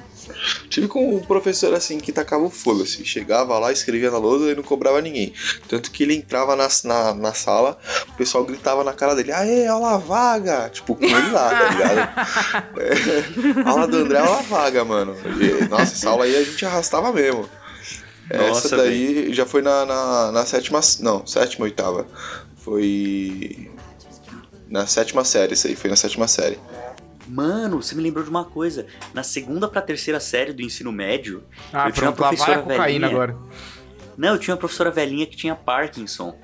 Tive 0.68 0.88
com 0.88 1.16
um 1.16 1.20
professor 1.20 1.74
assim 1.74 2.00
que 2.00 2.12
tacava 2.12 2.44
o 2.44 2.50
foda-se. 2.50 3.06
Chegava 3.06 3.60
lá, 3.60 3.72
escrevia 3.72 4.10
na 4.10 4.18
lousa 4.18 4.52
e 4.52 4.56
não 4.56 4.64
cobrava 4.64 5.00
ninguém. 5.00 5.34
Tanto 5.68 5.92
que 5.92 6.02
ele 6.04 6.16
entrava 6.16 6.56
na, 6.56 6.68
na, 6.86 7.14
na 7.14 7.34
sala, 7.34 7.78
o 8.10 8.14
pessoal 8.14 8.44
gritava 8.44 8.84
na 8.84 8.94
cara 8.94 9.16
dele: 9.16 9.32
Aê, 9.32 9.68
aula 9.68 10.00
vaga! 10.00 10.70
Tipo, 10.70 10.96
com 10.96 11.06
ele 11.06 11.30
lá, 11.30 11.50
tá 11.50 11.70
ligado? 11.70 12.74
É, 12.84 13.70
aula 13.70 13.88
do 13.88 13.98
André, 13.98 14.18
aula 14.18 14.42
vaga, 14.44 14.84
mano. 14.84 15.16
E, 15.40 15.68
nossa, 15.68 15.94
essa 15.94 16.10
aula 16.10 16.26
aí 16.26 16.36
a 16.36 16.44
gente 16.44 16.66
arrastava 16.66 17.12
mesmo. 17.12 17.48
Nossa, 18.32 18.68
Essa 18.68 18.78
daí 18.78 19.34
já 19.34 19.46
foi 19.46 19.62
na, 19.62 19.86
na, 19.86 20.32
na 20.32 20.46
sétima. 20.46 20.80
Não, 21.02 21.26
sétima, 21.28 21.66
oitava. 21.66 22.08
Foi. 22.58 23.70
Na 24.70 24.88
sétima 24.88 25.24
série, 25.24 25.54
isso 25.54 25.68
aí, 25.68 25.76
foi 25.76 25.90
na 25.90 25.96
sétima 25.96 26.28
série. 26.28 26.58
Mano, 27.28 27.82
você 27.82 27.94
me 27.96 28.02
lembrou 28.02 28.24
de 28.24 28.30
uma 28.30 28.44
coisa. 28.46 28.86
Na 29.14 29.24
segunda 29.24 29.68
pra 29.68 29.82
terceira 29.82 30.20
série 30.20 30.52
do 30.54 30.62
ensino 30.62 30.92
médio, 30.92 31.44
Ah, 31.72 31.88
Eu 31.88 31.92
tinha 31.92 32.10
uma 32.10 32.14
pronto, 32.16 32.22
lá 32.22 32.28
vai 32.30 32.34
a 32.34 32.38
professora 32.38 32.62
cocaína 32.62 33.08
velhinha. 33.08 33.08
agora. 33.08 33.38
Não, 34.18 34.30
eu 34.30 34.38
tinha 34.40 34.54
uma 34.54 34.60
professora 34.60 34.92
velhinha 34.92 35.26
que 35.26 35.36
tinha 35.36 35.56
Parkinson. 35.56 36.36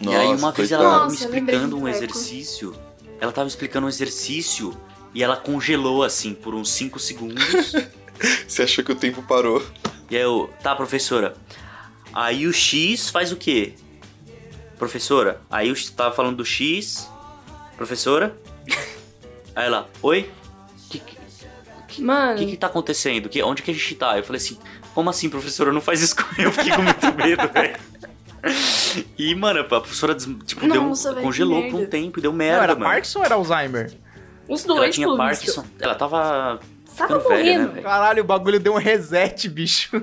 e 0.00 0.04
Nossa, 0.06 0.18
aí 0.18 0.34
uma 0.34 0.52
vez 0.52 0.70
ela 0.72 0.82
tava 0.90 1.06
me 1.08 1.14
explicando 1.14 1.78
um 1.78 1.88
exercício. 1.88 2.74
Ela 3.20 3.32
tava 3.32 3.44
me 3.44 3.50
explicando 3.50 3.86
um 3.86 3.88
exercício 3.88 4.76
e 5.14 5.22
ela 5.22 5.36
congelou 5.36 6.02
assim 6.02 6.34
por 6.34 6.54
uns 6.54 6.70
5 6.70 6.98
segundos. 6.98 7.72
Você 8.46 8.62
achou 8.62 8.84
que 8.84 8.92
o 8.92 8.96
tempo 8.96 9.22
parou? 9.22 9.64
e 10.10 10.16
aí 10.16 10.22
eu, 10.22 10.50
tá, 10.62 10.74
professora. 10.74 11.34
Aí 12.12 12.46
o 12.46 12.52
X 12.52 13.10
faz 13.10 13.32
o 13.32 13.36
quê? 13.36 13.74
Professora, 14.78 15.40
aí 15.50 15.68
eu 15.68 15.74
tava 15.96 16.14
falando 16.14 16.36
do 16.36 16.44
X. 16.44 17.08
Professora? 17.76 18.36
Aí 19.56 19.66
ela, 19.66 19.88
oi? 20.02 20.30
Que, 20.90 21.00
que, 21.88 22.02
Mano, 22.02 22.34
O 22.34 22.36
que 22.38 22.46
que 22.46 22.56
tá 22.56 22.66
acontecendo? 22.66 23.28
Que, 23.28 23.42
onde 23.42 23.62
que 23.62 23.70
a 23.70 23.74
gente 23.74 23.94
tá? 23.94 24.16
Eu 24.18 24.24
falei 24.24 24.40
assim, 24.40 24.58
como 24.94 25.10
assim, 25.10 25.28
professora? 25.30 25.72
Não 25.72 25.80
faz 25.80 26.00
isso 26.02 26.14
comigo. 26.16 26.42
Eu 26.42 26.52
fiquei 26.52 26.72
com 26.72 26.82
muito 26.82 27.14
medo, 27.14 27.48
velho. 27.52 27.76
E, 29.18 29.34
mano, 29.34 29.60
a 29.60 29.64
professora, 29.64 30.14
tipo, 30.14 30.68
deu, 30.68 30.82
Nossa, 30.84 31.14
congelou 31.14 31.68
por 31.70 31.80
um 31.80 31.86
tempo 31.86 32.18
e 32.18 32.22
deu 32.22 32.30
Não, 32.30 32.38
merda, 32.38 32.62
era 32.62 32.74
mano. 32.74 32.84
Parkinson 32.84 33.18
ou 33.20 33.24
era 33.24 33.34
Alzheimer? 33.36 33.92
os 34.46 34.64
Ela 34.66 34.74
dois, 34.76 34.94
tinha 34.94 35.06
pelo 35.06 35.16
Parkinson. 35.16 35.64
Ela 35.80 35.94
tava 35.94 36.60
Tava 36.96 37.20
ficando 37.20 37.28
velha, 37.28 37.42
né, 37.44 37.52
morrendo. 37.56 37.72
velho? 37.72 37.82
Caralho, 37.84 38.22
o 38.22 38.26
bagulho 38.26 38.60
deu 38.60 38.74
um 38.74 38.78
reset, 38.78 39.48
bicho. 39.48 40.02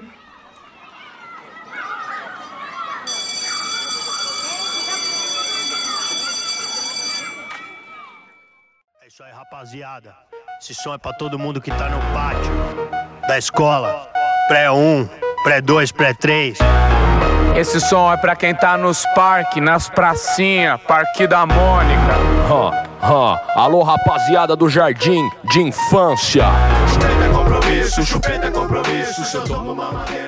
É 9.01 9.08
isso 9.08 9.23
aí, 9.23 9.32
rapaziada. 9.32 10.15
Esse 10.60 10.73
som 10.75 10.93
é 10.93 10.97
pra 10.97 11.13
todo 11.13 11.39
mundo 11.39 11.60
que 11.62 11.71
tá 11.71 11.89
no 11.89 11.99
pátio 12.13 12.51
da 13.27 13.38
escola. 13.38 14.10
Pré-1, 14.47 15.10
pré-2, 15.43 15.91
pré-3. 15.93 16.58
Esse 17.58 17.80
som 17.82 18.12
é 18.12 18.17
pra 18.17 18.36
quem 18.36 18.54
tá 18.56 18.77
nos 18.77 19.06
parques, 19.15 19.62
nas 19.62 19.89
pracinhas, 19.89 20.80
Parque 20.82 21.27
da 21.27 21.45
Mônica. 21.45 22.13
Hã, 22.49 22.90
Alô, 23.04 23.82
rapaziada 23.82 24.56
do 24.56 24.70
jardim 24.70 25.28
de 25.52 25.60
infância. 25.60 26.46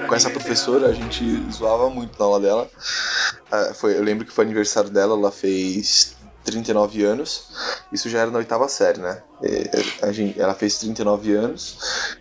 Com 0.07 0.15
essa 0.15 0.29
professora, 0.31 0.87
a 0.87 0.93
gente 0.93 1.23
zoava 1.51 1.87
muito 1.91 2.17
na 2.17 2.25
aula 2.25 2.39
dela. 2.39 2.67
Ah, 3.51 3.73
foi, 3.75 3.95
eu 3.95 4.01
lembro 4.03 4.25
que 4.25 4.33
foi 4.33 4.43
aniversário 4.43 4.89
dela, 4.89 5.15
ela 5.15 5.31
fez 5.31 6.15
39 6.45 7.03
anos. 7.03 7.49
Isso 7.91 8.09
já 8.09 8.21
era 8.21 8.31
na 8.31 8.39
oitava 8.39 8.67
série, 8.67 8.99
né? 8.99 9.21
É, 9.43 9.69
a 10.07 10.11
gente, 10.11 10.41
ela 10.41 10.55
fez 10.55 10.79
39 10.79 11.31
anos. 11.31 11.77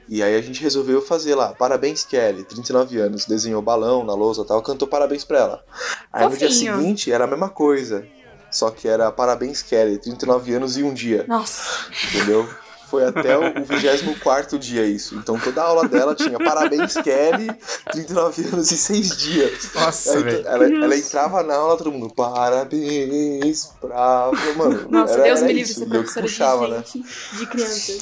E 0.07 0.23
aí 0.23 0.37
a 0.37 0.43
gente 0.43 0.63
resolveu 0.63 1.01
fazer 1.01 1.35
lá, 1.35 1.55
parabéns 1.55 2.05
Kelly, 2.05 2.45
39 2.45 2.99
anos. 2.99 3.25
Desenhou 3.25 3.63
balão 3.63 4.05
na 4.05 4.13
lousa 4.13 4.43
e 4.43 4.47
tal, 4.47 4.61
cantou 4.61 4.87
parabéns 4.87 5.25
pra 5.25 5.39
ela. 5.39 5.65
Aí 6.13 6.29
no 6.29 6.37
dia 6.37 6.49
Fofinho. 6.49 6.77
seguinte 6.77 7.11
era 7.11 7.25
a 7.25 7.27
mesma 7.27 7.49
coisa. 7.49 8.07
Só 8.53 8.71
que 8.71 8.87
era 8.87 9.11
parabéns 9.11 9.63
Kelly, 9.63 9.99
39 9.99 10.55
anos 10.55 10.77
e 10.77 10.83
um 10.83 10.93
dia. 10.93 11.25
Nossa. 11.27 11.87
Entendeu? 12.15 12.49
Foi 12.93 13.07
até 13.07 13.39
o, 13.39 13.63
o 13.63 13.65
24 13.65 14.59
dia 14.59 14.85
isso. 14.85 15.15
Então 15.15 15.39
toda 15.39 15.63
a 15.63 15.65
aula 15.65 15.89
dela 15.89 16.15
tinha 16.15 16.39
parabéns 16.39 16.93
Kelly, 16.93 17.51
39 17.91 18.49
anos 18.53 18.71
e 18.71 18.77
6 18.77 19.17
dias. 19.17 19.71
Nossa, 19.75 20.19
Aí, 20.19 20.23
velho. 20.23 20.47
ela, 20.47 20.65
ela 20.67 20.95
entrava 20.95 21.43
na 21.43 21.55
aula, 21.55 21.79
todo 21.79 21.91
mundo, 21.91 22.13
parabéns 22.15 23.73
pra. 23.81 24.31
Mano, 24.57 24.91
Nossa, 24.91 25.15
era, 25.15 25.23
Deus 25.23 25.39
era 25.39 25.49
me 25.49 25.55
livre 25.55 25.73
ser 25.73 25.87
professora 25.87 26.27
puxava, 26.27 26.67
de 26.67 26.71
né? 26.73 26.85
gente, 26.93 27.39
de 27.39 27.47
criança. 27.47 27.93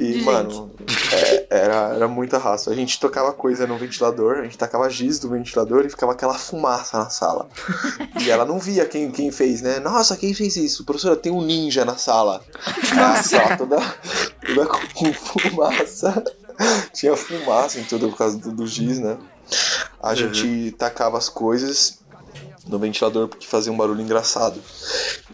E, 0.00 0.12
de 0.12 0.22
mano, 0.22 0.70
é, 1.12 1.46
era, 1.50 1.94
era 1.94 2.08
muita 2.08 2.38
raça. 2.38 2.70
A 2.70 2.74
gente 2.74 2.98
tocava 2.98 3.30
coisa 3.34 3.66
no 3.66 3.76
ventilador, 3.76 4.38
a 4.38 4.42
gente 4.44 4.56
tacava 4.56 4.88
giz 4.88 5.18
do 5.18 5.28
ventilador 5.28 5.84
e 5.84 5.90
ficava 5.90 6.12
aquela 6.12 6.34
fumaça 6.34 6.96
na 6.96 7.10
sala. 7.10 7.50
E 8.18 8.30
ela 8.30 8.46
não 8.46 8.58
via 8.58 8.86
quem, 8.86 9.10
quem 9.10 9.30
fez, 9.30 9.60
né? 9.60 9.78
Nossa, 9.78 10.16
quem 10.16 10.32
fez 10.32 10.56
isso? 10.56 10.86
Professora, 10.86 11.16
tem 11.16 11.30
um 11.30 11.42
ninja 11.42 11.84
na 11.84 11.98
sala. 11.98 12.42
A 12.98 13.22
sala 13.22 13.56
toda, 13.58 13.78
toda 14.44 14.66
com 14.66 15.12
fumaça. 15.14 16.24
Tinha 16.92 17.16
fumaça 17.16 17.78
em 17.78 17.84
tudo 17.84 18.08
por 18.08 18.18
causa 18.18 18.38
do, 18.38 18.52
do 18.52 18.66
giz, 18.66 18.98
né? 18.98 19.16
A 20.02 20.14
gente 20.14 20.72
tacava 20.72 21.16
as 21.16 21.28
coisas 21.28 21.98
no 22.68 22.78
ventilador 22.78 23.28
porque 23.28 23.46
fazia 23.46 23.72
um 23.72 23.76
barulho 23.76 24.00
engraçado. 24.00 24.60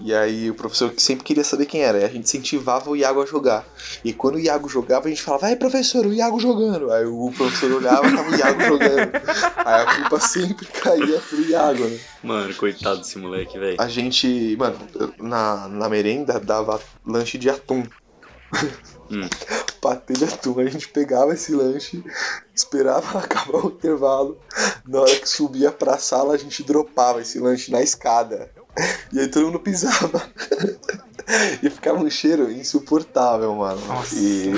E 0.00 0.14
aí 0.14 0.50
o 0.50 0.54
professor 0.54 0.92
sempre 0.96 1.24
queria 1.24 1.44
saber 1.44 1.66
quem 1.66 1.82
era. 1.82 1.98
E 1.98 2.04
a 2.04 2.08
gente 2.08 2.24
incentivava 2.24 2.88
o 2.90 2.96
Iago 2.96 3.22
a 3.22 3.26
jogar. 3.26 3.66
E 4.04 4.12
quando 4.12 4.36
o 4.36 4.38
Iago 4.38 4.68
jogava, 4.68 5.06
a 5.06 5.08
gente 5.08 5.22
falava, 5.22 5.46
vai 5.46 5.56
professor, 5.56 6.06
o 6.06 6.12
Iago 6.12 6.38
jogando. 6.38 6.92
Aí 6.92 7.04
o 7.04 7.32
professor 7.36 7.72
olhava 7.72 8.06
e 8.06 8.16
tava 8.16 8.30
o 8.30 8.34
Iago 8.34 8.60
jogando. 8.62 9.10
Aí 9.56 9.82
a 9.82 9.96
culpa 9.96 10.20
sempre 10.20 10.66
caía 10.66 11.20
pro 11.20 11.40
Iago, 11.40 11.84
né? 11.84 11.98
Mano, 12.22 12.54
coitado 12.54 12.98
desse 12.98 13.18
moleque, 13.18 13.58
velho. 13.58 13.76
A 13.80 13.88
gente, 13.88 14.56
mano, 14.58 14.78
na, 15.18 15.68
na 15.68 15.88
merenda 15.88 16.38
dava 16.38 16.80
lanche 17.04 17.36
de 17.36 17.50
atum. 17.50 17.84
Hum. 19.10 19.28
Patê 19.80 20.14
de 20.14 20.24
atum. 20.24 20.58
A 20.60 20.64
gente 20.66 20.88
pegava 20.88 21.34
esse 21.34 21.52
lanche, 21.54 22.02
esperava 22.54 23.18
acabar 23.20 23.64
o 23.64 23.68
intervalo. 23.68 24.38
Na 24.86 25.00
hora 25.00 25.16
que 25.16 25.28
subia 25.28 25.70
pra 25.70 25.98
sala, 25.98 26.34
a 26.34 26.38
gente 26.38 26.62
dropava 26.62 27.20
esse 27.20 27.38
lanche 27.38 27.70
na 27.70 27.82
escada. 27.82 28.50
E 29.12 29.20
aí 29.20 29.28
todo 29.28 29.46
mundo 29.46 29.60
pisava. 29.60 30.22
E 31.62 31.70
ficava 31.70 31.98
um 31.98 32.10
cheiro 32.10 32.50
insuportável, 32.52 33.54
mano. 33.54 33.80
Nossa. 33.86 34.14
E 34.14 34.52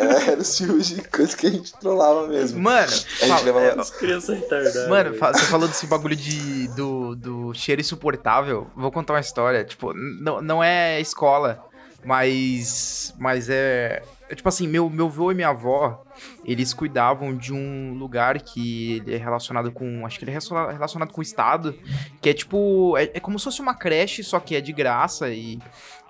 é, 0.00 0.30
era 0.32 0.40
o 0.40 0.44
tipo 0.44 0.76
de 0.78 1.00
coisa 1.08 1.36
que 1.36 1.46
a 1.46 1.50
gente 1.50 1.72
trollava 1.78 2.26
mesmo. 2.26 2.60
Mano, 2.60 2.80
a 2.80 2.86
gente 2.88 3.28
fala- 3.28 3.40
levava 3.42 3.64
é, 3.66 3.80
As 3.80 3.90
crianças 3.90 4.36
retardadas. 4.36 4.88
Mano, 4.88 5.14
você 5.16 5.44
falou 5.44 5.68
desse 5.68 5.86
bagulho 5.86 6.16
de, 6.16 6.66
do, 6.74 7.14
do 7.14 7.54
cheiro 7.54 7.80
insuportável. 7.80 8.66
Vou 8.76 8.90
contar 8.90 9.12
uma 9.14 9.20
história. 9.20 9.62
Tipo, 9.64 9.92
não, 9.94 10.40
não 10.42 10.60
é 10.60 11.00
escola, 11.00 11.64
mas. 12.04 13.14
Mas 13.18 13.48
é. 13.48 14.02
é 14.28 14.34
tipo 14.34 14.48
assim, 14.48 14.66
meu, 14.66 14.88
meu 14.88 15.06
avô 15.06 15.30
e 15.30 15.34
minha 15.34 15.48
avó, 15.48 16.04
eles 16.44 16.72
cuidavam 16.72 17.36
de 17.36 17.52
um 17.52 17.94
lugar 17.94 18.40
que 18.40 19.02
ele 19.06 19.14
é 19.14 19.18
relacionado 19.18 19.70
com. 19.72 20.06
Acho 20.06 20.18
que 20.18 20.24
ele 20.24 20.30
é 20.30 20.34
relaciona- 20.34 20.72
relacionado 20.72 21.12
com 21.12 21.20
o 21.20 21.22
Estado. 21.22 21.78
Que 22.20 22.30
é 22.30 22.34
tipo. 22.34 22.96
É, 22.96 23.04
é 23.14 23.20
como 23.20 23.38
se 23.38 23.44
fosse 23.44 23.60
uma 23.60 23.74
creche, 23.74 24.22
só 24.24 24.40
que 24.40 24.54
é 24.56 24.60
de 24.60 24.72
graça 24.72 25.28
e. 25.30 25.58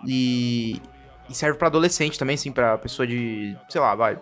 E, 0.06 0.80
e 1.28 1.34
serve 1.34 1.58
pra 1.58 1.68
adolescente 1.68 2.18
também, 2.18 2.34
assim, 2.34 2.52
pra 2.52 2.78
pessoa 2.78 3.06
de. 3.06 3.56
Sei 3.68 3.80
lá, 3.80 3.94
vai 3.94 4.18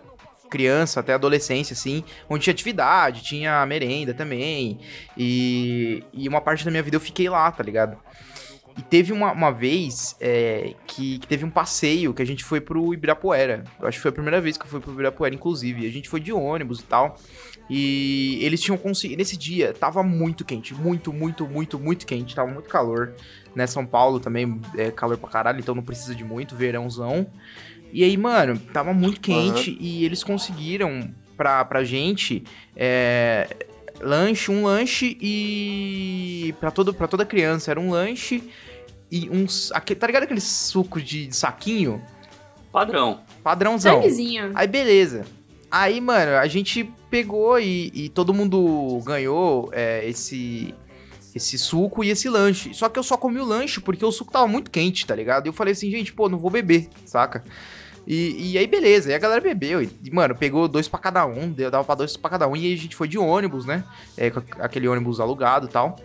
criança 0.49 0.99
até 0.99 1.13
adolescência, 1.13 1.73
assim, 1.73 2.03
onde 2.27 2.43
tinha 2.43 2.53
atividade, 2.53 3.21
tinha 3.21 3.63
merenda 3.67 4.15
também. 4.15 4.79
E, 5.15 6.03
e 6.11 6.27
uma 6.27 6.41
parte 6.41 6.65
da 6.65 6.71
minha 6.71 6.81
vida 6.81 6.95
eu 6.97 6.99
fiquei 7.01 7.29
lá, 7.29 7.51
tá 7.51 7.63
ligado? 7.63 7.97
E 8.79 8.81
teve 8.81 9.11
uma, 9.11 9.33
uma 9.33 9.51
vez 9.51 10.15
é, 10.21 10.73
que, 10.87 11.19
que 11.19 11.27
teve 11.27 11.43
um 11.43 11.49
passeio 11.49 12.13
que 12.13 12.21
a 12.21 12.25
gente 12.25 12.45
foi 12.45 12.61
pro 12.61 12.93
Ibirapuera. 12.93 13.65
Eu 13.77 13.85
acho 13.85 13.97
que 13.97 14.01
foi 14.01 14.07
a 14.07 14.13
primeira 14.13 14.39
vez 14.39 14.57
que 14.57 14.63
eu 14.63 14.69
fui 14.69 14.79
pro 14.79 14.93
Ibirapuera, 14.93 15.35
inclusive. 15.35 15.85
A 15.85 15.91
gente 15.91 16.07
foi 16.07 16.21
de 16.21 16.31
ônibus 16.31 16.79
e 16.79 16.83
tal. 16.83 17.17
E 17.69 18.39
eles 18.41 18.61
tinham 18.61 18.77
conseguido. 18.77 19.17
Nesse 19.17 19.35
dia, 19.35 19.73
tava 19.73 20.01
muito 20.01 20.45
quente. 20.45 20.73
Muito, 20.73 21.11
muito, 21.11 21.45
muito, 21.45 21.77
muito 21.77 22.05
quente. 22.05 22.33
Tava 22.33 22.49
muito 22.49 22.69
calor. 22.69 23.15
Né? 23.53 23.67
São 23.67 23.85
Paulo 23.85 24.17
também 24.17 24.61
é 24.77 24.89
calor 24.91 25.17
pra 25.17 25.29
caralho, 25.29 25.59
então 25.59 25.75
não 25.75 25.83
precisa 25.83 26.15
de 26.15 26.23
muito. 26.23 26.55
Verãozão. 26.55 27.27
E 27.91 28.01
aí, 28.01 28.15
mano, 28.15 28.57
tava 28.71 28.93
muito 28.93 29.19
quente 29.19 29.77
e 29.77 30.05
eles 30.05 30.23
conseguiram 30.23 31.13
pra, 31.35 31.65
pra 31.65 31.83
gente 31.83 32.45
é, 32.77 33.45
lanche, 33.99 34.49
um 34.49 34.63
lanche 34.63 35.17
e. 35.19 36.55
Pra, 36.61 36.71
todo, 36.71 36.93
pra 36.93 37.09
toda 37.09 37.25
criança, 37.25 37.71
era 37.71 37.79
um 37.79 37.89
lanche 37.89 38.41
e 39.11 39.29
uns. 39.29 39.71
aque- 39.71 39.95
Tá 39.95 40.07
ligado 40.07 40.23
aquele 40.23 40.41
suco 40.41 41.01
de 41.01 41.33
saquinho? 41.35 42.01
Padrão. 42.71 43.21
Padrãozão. 43.43 43.95
Sanguezinho. 43.95 44.51
Aí 44.55 44.67
beleza. 44.67 45.25
Aí, 45.71 45.99
mano, 46.01 46.31
a 46.37 46.47
gente 46.47 46.91
pegou 47.09 47.59
e, 47.59 47.91
e 47.93 48.09
todo 48.09 48.33
mundo 48.33 48.99
ganhou 49.05 49.69
é, 49.71 50.07
esse 50.07 50.73
esse 51.35 51.59
suco 51.59 52.03
e 52.03 52.09
esse 52.09 52.27
lanche. 52.27 52.73
Só 52.73 52.89
que 52.89 52.97
eu 52.97 53.03
só 53.03 53.15
comi 53.15 53.39
o 53.39 53.45
lanche 53.45 53.79
porque 53.79 54.03
o 54.03 54.11
suco 54.11 54.31
tava 54.31 54.47
muito 54.47 54.71
quente, 54.71 55.05
tá 55.05 55.13
ligado? 55.15 55.45
E 55.45 55.49
eu 55.49 55.53
falei 55.53 55.73
assim, 55.73 55.89
gente, 55.91 56.11
pô, 56.11 56.27
não 56.27 56.39
vou 56.39 56.49
beber, 56.49 56.89
saca? 57.05 57.43
E, 58.07 58.53
e 58.53 58.57
aí, 58.57 58.65
beleza. 58.65 59.11
E 59.11 59.13
a 59.13 59.19
galera 59.19 59.39
bebeu. 59.39 59.83
E, 59.83 59.91
mano, 60.11 60.33
pegou 60.35 60.67
dois 60.67 60.87
pra 60.87 60.99
cada 60.99 61.27
um. 61.27 61.51
Deu, 61.51 61.69
dava 61.69 61.83
pra 61.83 61.93
dois 61.93 62.17
pra 62.17 62.31
cada 62.31 62.47
um. 62.47 62.55
E 62.55 62.65
aí 62.65 62.73
a 62.73 62.77
gente 62.77 62.95
foi 62.95 63.07
de 63.07 63.19
ônibus, 63.19 63.65
né? 63.65 63.83
É, 64.17 64.31
com 64.31 64.41
aquele 64.59 64.87
ônibus 64.87 65.19
alugado 65.19 65.67
e 65.67 65.69
tal. 65.69 65.95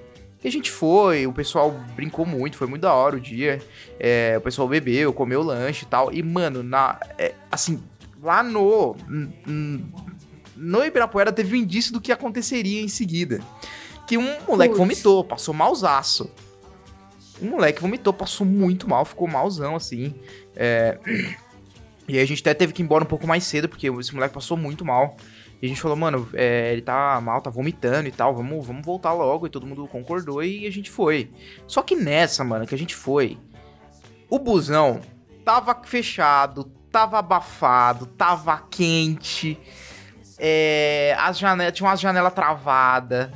E 0.44 0.48
a 0.48 0.52
gente 0.52 0.70
foi, 0.70 1.26
o 1.26 1.33
pessoal 1.33 1.70
brincou 1.96 2.26
muito, 2.26 2.59
foi 2.59 2.66
muito 2.66 2.83
da 2.83 2.92
hora 2.92 3.16
o 3.16 3.20
dia. 3.20 3.62
É, 3.98 4.35
o 4.37 4.42
pessoal 4.42 4.68
bebeu, 4.68 5.11
comeu 5.11 5.42
lanche 5.42 5.87
e 5.87 5.88
tal. 5.88 6.12
E, 6.12 6.22
mano, 6.22 6.62
na. 6.62 7.00
é, 7.16 7.35
assim, 7.50 7.83
lá 8.22 8.42
no. 8.42 8.94
No 10.54 10.85
Ibirapuera 10.85 11.33
teve 11.33 11.57
um 11.57 11.59
indício 11.59 11.92
do 11.94 12.00
que 12.00 12.12
aconteceria 12.12 12.83
em 12.83 12.88
seguida. 12.88 13.40
Que 14.07 14.18
um 14.18 14.37
moleque 14.46 14.74
Putz. 14.74 14.78
vomitou, 14.78 15.24
passou 15.24 15.54
malzaço. 15.54 16.30
Um 17.40 17.48
moleque 17.48 17.80
vomitou, 17.80 18.12
passou 18.12 18.46
muito 18.46 18.88
mal, 18.88 19.04
ficou 19.07 19.26
malzão, 19.26 19.74
assim. 19.74 20.14
É, 20.54 20.98
E 22.07 22.18
aí 22.18 22.22
a 22.22 22.26
gente 22.26 22.40
até 22.42 22.52
teve 22.52 22.72
que 22.72 22.83
ir 22.83 22.85
embora 22.85 23.02
um 23.02 23.07
pouco 23.07 23.26
mais 23.26 23.44
cedo, 23.44 23.68
porque 23.68 23.88
esse 23.88 24.14
moleque 24.14 24.35
passou 24.35 24.57
muito 24.57 24.85
mal. 24.85 25.16
E 25.64 25.66
a 25.66 25.68
gente 25.70 25.81
falou, 25.81 25.96
mano, 25.96 26.29
é, 26.35 26.74
ele 26.74 26.83
tá 26.83 27.18
mal, 27.22 27.40
tá 27.40 27.48
vomitando 27.48 28.07
e 28.07 28.12
tal, 28.12 28.35
vamos, 28.35 28.66
vamos 28.66 28.85
voltar 28.85 29.14
logo. 29.14 29.46
E 29.46 29.48
todo 29.48 29.66
mundo 29.66 29.88
concordou 29.88 30.44
e 30.44 30.66
a 30.66 30.70
gente 30.70 30.90
foi. 30.90 31.31
Só 31.66 31.81
que 31.81 31.96
nessa, 31.96 32.44
mano, 32.44 32.66
que 32.66 32.74
a 32.74 32.79
gente 32.79 32.94
foi, 32.94 33.38
o 34.29 34.38
busão 34.38 35.00
tava 35.42 35.74
fechado, 35.83 36.64
tava 36.92 37.18
abafado, 37.18 38.05
tava 38.05 38.62
quente. 38.70 39.59
É, 40.38 41.16
as 41.18 41.38
janelas, 41.38 41.72
tinha 41.72 41.88
umas 41.88 41.98
janelas 41.98 42.35
travadas. 42.35 43.31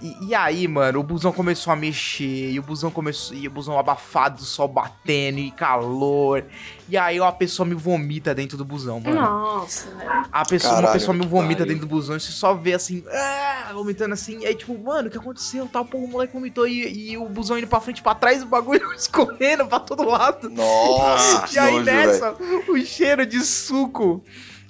E, 0.00 0.28
e 0.28 0.34
aí, 0.34 0.68
mano, 0.68 1.00
o 1.00 1.02
busão 1.02 1.32
começou 1.32 1.72
a 1.72 1.76
mexer, 1.76 2.50
e 2.52 2.58
o 2.58 2.62
busão 2.62 2.88
começou, 2.90 3.36
e 3.36 3.48
o 3.48 3.50
busão 3.50 3.76
abafado, 3.78 4.40
o 4.42 4.44
sol 4.44 4.68
batendo, 4.68 5.38
e 5.40 5.50
calor. 5.50 6.44
E 6.88 6.96
aí 6.96 7.18
uma 7.20 7.32
pessoa 7.32 7.66
me 7.66 7.74
vomita 7.74 8.32
dentro 8.34 8.56
do 8.56 8.64
busão, 8.64 9.00
mano. 9.00 9.20
Nossa, 9.20 9.90
velho. 9.90 10.24
A 10.30 10.44
pessoa, 10.44 10.74
uma 10.74 10.80
Caralho, 10.82 10.98
pessoa 11.00 11.16
me 11.16 11.26
vomita 11.26 11.58
pariu. 11.60 11.74
dentro 11.74 11.88
do 11.88 11.90
busão 11.94 12.16
e 12.16 12.20
você 12.20 12.30
só 12.30 12.54
vê 12.54 12.74
assim, 12.74 13.02
ah, 13.10 13.70
vomitando 13.74 14.14
assim. 14.14 14.38
E 14.40 14.46
aí, 14.46 14.54
tipo, 14.54 14.78
mano, 14.78 15.08
o 15.08 15.10
que 15.10 15.18
aconteceu? 15.18 15.66
Tal, 15.66 15.84
pô, 15.84 15.98
o 15.98 16.06
moleque 16.08 16.32
vomitou 16.32 16.66
e, 16.68 17.10
e 17.12 17.18
o 17.18 17.28
busão 17.28 17.58
indo 17.58 17.66
pra 17.66 17.80
frente 17.80 17.98
e 17.98 18.02
pra 18.02 18.14
trás, 18.14 18.42
o 18.42 18.46
bagulho 18.46 18.90
escorrendo 18.94 19.66
pra 19.66 19.80
todo 19.80 20.04
lado. 20.08 20.48
Nossa, 20.48 21.46
E 21.54 21.58
aí 21.58 21.72
nojo, 21.72 21.84
nessa, 21.84 22.36
o 22.68 22.78
cheiro 22.84 23.26
de 23.26 23.40
suco, 23.40 24.22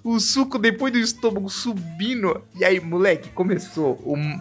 o 0.02 0.18
suco 0.18 0.58
depois 0.58 0.90
do 0.92 0.98
estômago 0.98 1.50
subindo. 1.50 2.42
E 2.56 2.64
aí, 2.64 2.80
moleque, 2.80 3.28
começou 3.30 4.00
um- 4.06 4.40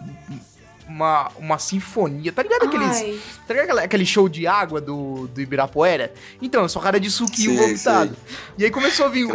uma, 0.88 1.30
uma 1.38 1.58
sinfonia. 1.58 2.32
Tá 2.32 2.42
ligado 2.42 2.64
aqueles. 2.64 2.96
Ai. 2.96 3.20
Tá 3.46 3.54
ligado 3.54 3.68
aquele- 3.70 3.84
aquele 3.84 4.06
show 4.06 4.28
de 4.28 4.46
água 4.46 4.80
do, 4.80 5.28
do 5.28 5.40
Ibirapuera? 5.40 6.12
Então, 6.40 6.68
só 6.68 6.80
cara 6.80 6.98
de 6.98 7.10
suquinho 7.10 7.52
vomitado. 7.56 8.16
E 8.56 8.64
aí 8.64 8.70
começou 8.70 9.06
a 9.06 9.08
vir 9.08 9.24
um 9.26 9.30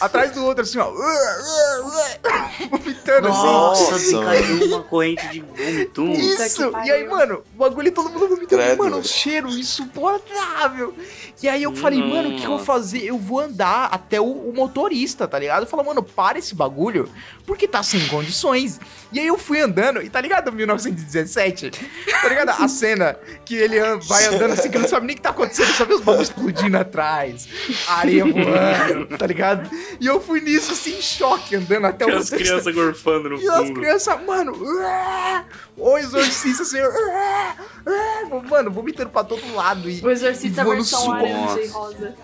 atrás 0.00 0.32
do 0.32 0.44
outro, 0.44 0.62
assim, 0.64 0.78
ó. 0.78 0.90
Vomitando 2.70 3.28
assim. 3.28 3.36
Nossa, 3.42 3.82
Nossa, 3.82 3.92
desencaiu 3.98 4.66
uma 4.66 4.82
corrente 4.82 5.26
de 5.28 5.40
vômito. 5.40 6.04
Isso! 6.12 6.72
E 6.84 6.90
aí, 6.90 7.06
mano, 7.08 7.42
o 7.54 7.58
bagulho 7.58 7.92
todo 7.92 8.10
mundo 8.10 8.28
vomitando. 8.28 8.62
Credo, 8.62 8.78
mano, 8.82 8.98
um 8.98 9.02
cheiro 9.04 9.48
insuportável. 9.48 10.94
E 11.42 11.48
aí 11.48 11.62
eu 11.62 11.74
falei, 11.76 12.02
mano, 12.02 12.30
o 12.30 12.36
que, 12.36 12.44
eu 12.44 12.50
vou 12.50 12.58
fazer? 12.58 13.04
Eu 13.04 13.18
vou 13.18 13.40
andar 13.40 13.88
até 13.92 14.20
o, 14.20 14.24
o 14.24 14.52
motorista, 14.54 15.28
tá 15.28 15.38
ligado? 15.38 15.62
Eu 15.62 15.66
falei, 15.68 15.86
mano, 15.86 16.02
para 16.02 16.38
esse 16.38 16.54
bagulho, 16.54 17.08
porque 17.46 17.68
tá 17.68 17.82
sem 17.82 18.06
condições. 18.08 18.80
E 19.12 19.20
aí 19.20 19.26
eu 19.26 19.38
fui 19.38 19.60
andando, 19.60 20.02
e 20.02 20.08
tá 20.08 20.20
ligado 20.20 20.50
1917? 20.52 20.95
2017. 20.96 21.70
Tá 22.22 22.28
ligado? 22.28 22.50
A 22.50 22.68
cena 22.68 23.16
que 23.44 23.54
ele 23.54 23.78
vai 24.00 24.24
andando 24.26 24.52
assim, 24.52 24.70
que 24.70 24.78
não 24.78 24.88
sabe 24.88 25.06
nem 25.06 25.14
o 25.14 25.16
que 25.16 25.22
tá 25.22 25.30
acontecendo, 25.30 25.72
só 25.74 25.84
vê 25.84 25.94
os 25.94 26.00
bagulhos 26.00 26.28
explodindo 26.28 26.76
atrás, 26.78 27.46
a 27.88 27.98
areia 27.98 28.24
voando, 28.30 29.16
tá 29.18 29.26
ligado? 29.26 29.70
E 30.00 30.06
eu 30.06 30.20
fui 30.20 30.40
nisso, 30.40 30.72
assim, 30.72 30.96
em 30.98 31.02
choque, 31.02 31.56
andando 31.56 31.86
até 31.86 32.04
E 32.08 32.12
o 32.12 32.18
as 32.18 32.30
crianças 32.30 32.74
gorfando 32.74 33.30
no 33.30 33.40
E 33.40 33.48
as 33.48 33.56
fundo. 33.68 33.80
crianças, 33.80 34.24
mano, 34.24 34.52
ué, 34.60 35.44
o 35.76 35.98
exorcista, 35.98 36.62
assim, 36.62 36.78
ué, 36.80 37.54
ué, 37.86 38.40
mano, 38.48 38.70
vomitando 38.70 39.10
pra 39.10 39.22
todo 39.24 39.54
lado. 39.54 39.88
E, 39.88 40.00
O 40.04 40.10
Exorcista 40.10 40.62
e 40.62 40.64
versão 40.64 41.00
suco. 41.00 41.10
laranja 41.12 41.60
e 41.62 41.66
rosa. 41.68 42.14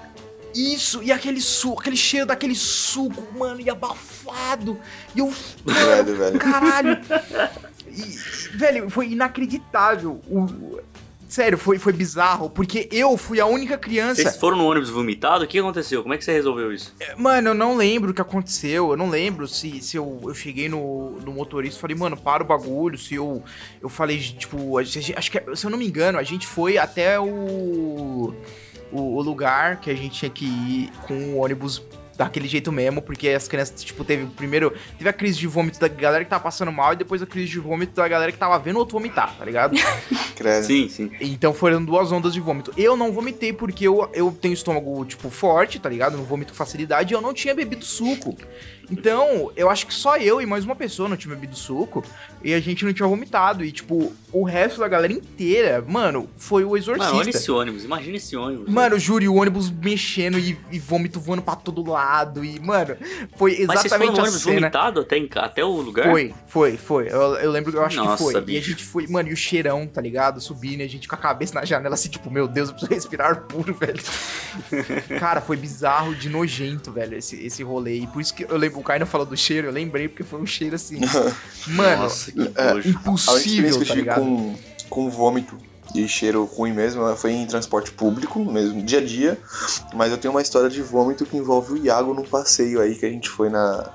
Isso, 0.55 1.03
e 1.03 1.11
aquele 1.11 1.41
suco, 1.41 1.81
aquele 1.81 1.97
cheiro 1.97 2.27
daquele 2.27 2.55
suco, 2.55 3.27
mano, 3.39 3.59
e 3.61 3.70
abafado. 3.70 4.79
E 5.14 5.18
eu, 5.20 5.33
velho. 5.64 6.39
caralho. 6.39 6.99
E, 7.97 8.57
velho, 8.57 8.88
foi 8.90 9.09
inacreditável. 9.12 10.20
O, 10.28 10.80
sério, 11.28 11.57
foi, 11.57 11.78
foi 11.78 11.93
bizarro, 11.95 12.51
porque 12.51 12.88
eu 12.93 13.16
fui 13.16 13.40
a 13.40 13.47
única 13.47 13.78
criança. 13.78 14.20
Vocês 14.22 14.36
foram 14.36 14.59
no 14.59 14.66
ônibus 14.66 14.90
vomitado? 14.90 15.45
O 15.45 15.47
que 15.49 15.59
aconteceu? 15.59 16.03
Como 16.03 16.12
é 16.12 16.18
que 16.18 16.24
você 16.24 16.32
resolveu 16.32 16.72
isso? 16.72 16.95
Mano, 17.16 17.49
eu 17.51 17.55
não 17.55 17.74
lembro 17.76 18.11
o 18.11 18.14
que 18.14 18.20
aconteceu. 18.20 18.90
Eu 18.90 18.97
não 18.97 19.09
lembro 19.09 19.49
se, 19.49 19.80
se 19.80 19.97
eu, 19.97 20.20
eu 20.24 20.34
cheguei 20.34 20.68
no, 20.68 21.12
no 21.24 21.32
motorista 21.32 21.78
e 21.78 21.80
falei, 21.80 21.97
mano, 21.97 22.16
para 22.16 22.43
o 22.43 22.47
bagulho. 22.47 22.99
Se 22.99 23.14
eu, 23.14 23.43
eu 23.80 23.88
falei, 23.88 24.18
tipo, 24.18 24.76
a 24.76 24.82
gente- 24.82 25.14
acho 25.16 25.30
que, 25.30 25.57
se 25.57 25.64
eu 25.64 25.70
não 25.70 25.78
me 25.78 25.86
engano, 25.86 26.18
a 26.18 26.22
gente 26.22 26.47
foi 26.47 26.76
até 26.76 27.18
o, 27.18 28.34
o, 28.93 29.01
o 29.16 29.22
lugar 29.22 29.80
que 29.80 29.90
a 29.90 29.95
gente 29.95 30.18
tinha 30.18 30.30
que 30.30 30.45
ir 30.45 30.93
com 31.07 31.14
o 31.14 31.36
ônibus 31.38 31.82
daquele 32.16 32.48
jeito 32.48 32.70
mesmo, 32.70 33.00
porque 33.00 33.28
as 33.28 33.48
crianças, 33.48 33.82
tipo, 33.82 34.04
teve 34.04 34.26
primeiro, 34.26 34.72
teve 34.98 35.08
a 35.08 35.12
crise 35.12 35.38
de 35.38 35.46
vômito 35.46 35.78
da 35.78 35.88
galera 35.88 36.24
que 36.24 36.30
tava 36.30 36.42
passando 36.42 36.72
mal 36.72 36.92
e 36.92 36.96
depois 36.96 37.22
a 37.22 37.26
crise 37.26 37.50
de 37.50 37.58
vômito 37.58 37.94
da 37.94 38.06
galera 38.06 38.30
que 38.30 38.38
tava 38.38 38.58
vendo 38.58 38.76
o 38.76 38.78
outro 38.80 38.98
vomitar, 38.98 39.36
tá 39.36 39.44
ligado? 39.44 39.74
Credo. 40.36 40.64
Sim, 40.64 40.88
sim. 40.88 41.10
Então 41.20 41.52
foram 41.52 41.84
duas 41.84 42.12
ondas 42.12 42.32
de 42.32 42.40
vômito. 42.40 42.72
Eu 42.76 42.96
não 42.96 43.12
vomitei 43.12 43.52
porque 43.52 43.86
eu, 43.86 44.08
eu 44.12 44.30
tenho 44.32 44.54
estômago, 44.54 45.04
tipo, 45.04 45.30
forte, 45.30 45.78
tá 45.78 45.88
ligado? 45.88 46.16
Não 46.16 46.24
vomito 46.24 46.52
com 46.52 46.56
facilidade 46.56 47.12
e 47.12 47.16
eu 47.16 47.20
não 47.20 47.32
tinha 47.32 47.54
bebido 47.54 47.84
suco. 47.84 48.36
Então, 48.93 49.51
eu 49.57 49.70
acho 49.70 49.86
que 49.86 49.95
só 49.95 50.16
eu 50.16 50.40
e 50.40 50.47
mais 50.47 50.64
uma 50.64 50.76
pessoa 50.76 51.09
não 51.09 51.16
tinha 51.16 51.34
bebido 51.34 51.57
suco 51.57 52.05
e 52.43 52.53
a 52.53 52.61
gente 52.61 52.84
não 52.84 52.93
tinha 52.93 53.09
vomitado. 53.09 53.64
E, 53.64 53.72
tipo, 53.72 54.12
o 54.32 54.45
resto 54.45 54.80
da 54.80 54.88
galera 54.88 55.12
inteira, 55.12 55.82
mano, 55.86 56.28
foi 56.36 56.64
o 56.64 56.76
exorcista. 56.76 57.09
Mano, 57.12 57.20
olha 57.20 57.30
esse 57.30 57.51
ônibus. 57.51 57.84
Imagina 57.84 58.16
esse 58.16 58.36
ônibus. 58.36 58.68
Mano, 58.72 58.99
juro, 58.99 59.24
e 59.24 59.28
o 59.28 59.34
ônibus 59.36 59.70
mexendo 59.70 60.38
e, 60.38 60.59
e 60.70 60.78
vômito 60.78 61.18
voando 61.20 61.43
pra 61.43 61.57
todo 61.57 61.88
lado. 61.90 62.45
E, 62.45 62.61
mano, 62.61 62.97
foi 63.36 63.64
Mas 63.66 63.80
vocês 63.80 63.93
foram 63.93 64.05
exatamente 64.12 64.20
a 64.20 64.38
cena. 64.38 64.55
vomitado 64.61 65.01
até, 65.01 65.18
em- 65.18 65.28
até 65.34 65.64
o 65.64 65.70
lugar? 65.80 66.11
Foi, 66.11 66.34
foi, 66.47 66.76
foi. 66.76 67.09
Eu, 67.09 67.34
eu 67.36 67.51
lembro, 67.51 67.74
eu 67.76 67.84
acho 67.84 67.97
Nossa, 67.97 68.16
que 68.16 68.22
foi. 68.22 68.34
E 68.34 68.36
a 68.36 68.40
bicho. 68.40 68.70
gente 68.70 68.84
foi, 68.84 69.07
mano, 69.07 69.28
e 69.28 69.32
o 69.32 69.36
cheirão, 69.36 69.86
tá 69.86 70.01
ligado? 70.01 70.40
Subindo, 70.40 70.80
e 70.80 70.84
a 70.84 70.88
gente 70.88 71.09
com 71.09 71.14
a 71.14 71.18
cabeça 71.18 71.55
na 71.55 71.64
janela, 71.64 71.95
assim, 71.95 72.09
tipo, 72.09 72.30
meu 72.30 72.47
Deus, 72.49 72.68
eu 72.68 72.74
preciso 72.74 72.93
respirar 72.95 73.28
ar 73.30 73.36
puro, 73.43 73.72
velho. 73.74 74.01
Cara, 75.18 75.40
foi 75.40 75.57
bizarro 75.57 76.14
de 76.14 76.28
nojento, 76.28 76.93
velho, 76.93 77.16
esse, 77.16 77.36
esse 77.45 77.62
rolê. 77.62 77.99
E 78.01 78.07
por 78.07 78.20
isso 78.20 78.34
que 78.34 78.45
eu 78.49 78.57
lembro, 78.57 78.82
o 78.83 78.85
Caio 78.85 79.07
falou 79.07 79.26
do 79.26 79.37
cheiro, 79.37 79.68
eu 79.68 79.72
lembrei, 79.72 80.09
porque 80.09 80.24
foi 80.24 80.41
um 80.41 80.47
cheiro 80.47 80.74
assim. 80.74 81.01
Mano, 81.68 82.03
Nossa, 82.03 82.33
que 82.33 82.41
É. 82.55 82.72
A 82.72 82.78
impossível, 82.89 83.70
eu 83.70 83.87
tá 83.87 83.95
ligado? 83.95 84.20
com, 84.20 84.55
com 84.91 85.11
vômito 85.11 85.57
e 85.95 86.09
cheiro 86.09 86.45
ruim 86.45 86.72
mesmo 86.72 87.03
ela 87.03 87.16
foi 87.16 87.33
em 87.33 87.47
transporte 87.47 87.93
público, 87.93 88.45
mesmo, 88.45 88.83
dia 88.83 88.99
a 88.99 89.05
dia. 89.05 89.39
Mas 89.95 90.11
eu 90.11 90.18
tenho 90.18 90.33
uma 90.33 90.43
história 90.43 90.68
de 90.68 90.83
vômito 90.83 91.24
que 91.24 91.37
envolve 91.37 91.74
o 91.74 91.76
Iago 91.76 92.14
num 92.14 92.24
passeio 92.24 92.80
aí 92.80 92.95
que 92.95 93.07
a 93.07 93.11
gente 93.11 93.28
foi 93.28 93.49
na, 93.49 93.91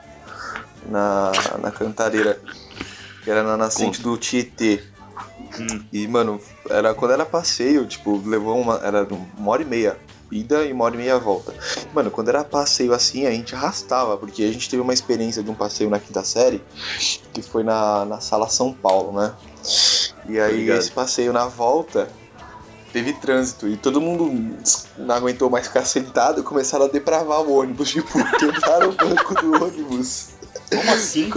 na, 0.90 1.32
na 1.62 1.72
Cantareira, 1.72 2.40
que 3.24 3.30
era 3.30 3.44
na 3.44 3.58
nascente 3.58 4.02
do 4.02 4.16
Tietê. 4.18 4.82
Hum. 5.60 5.84
E, 5.92 6.08
mano, 6.08 6.40
era, 6.70 6.94
quando 6.94 7.12
era 7.12 7.26
passeio, 7.26 7.86
tipo, 7.88 8.22
levou 8.26 8.60
uma. 8.60 8.76
Era 8.84 9.08
uma 9.38 9.52
hora 9.52 9.62
e 9.64 9.66
meia. 9.66 9.98
Ida 10.32 10.66
e 10.66 10.74
uma 10.74 10.86
hora 10.86 10.96
e 10.96 10.98
meia 10.98 11.18
volta. 11.18 11.54
Mano, 11.94 12.12
quando 12.12 12.30
era 12.30 12.44
passeio 12.44 12.94
assim, 12.94 13.26
a 13.26 13.32
gente 13.32 13.56
arrastava, 13.56 14.18
porque 14.18 14.44
a 14.44 14.52
gente 14.52 14.70
teve 14.70 14.82
uma 14.82 14.94
experiência 14.94 15.42
de 15.42 15.50
um 15.50 15.56
passeio 15.56 15.90
na 15.90 16.00
quinta 16.00 16.24
série, 16.24 16.62
que 17.34 17.42
foi 17.42 17.64
na, 17.64 18.06
na 18.06 18.20
sala 18.20 18.50
São 18.50 18.74
Paulo, 18.74 19.20
né? 19.20 19.34
E 20.28 20.40
aí 20.40 20.58
ligado. 20.58 20.80
esse 20.80 20.92
passeio 20.92 21.32
na 21.32 21.48
volta 21.48 22.10
teve 22.92 23.14
trânsito 23.14 23.68
e 23.68 23.78
todo 23.78 24.02
mundo 24.02 24.58
não 24.98 25.16
aguentou 25.16 25.50
mais 25.50 25.68
ficar 25.68 25.86
sentado 25.86 26.42
e 26.42 26.44
começaram 26.44 26.86
a 26.86 26.88
depravar 26.88 27.42
o 27.42 27.60
ônibus, 27.60 27.90
tipo, 27.92 28.12
quebraram 28.38 28.90
o 28.90 28.94
banco 28.94 29.36
do 29.36 29.64
ônibus. 29.64 30.30
Como 30.70 30.92
assim? 30.92 31.30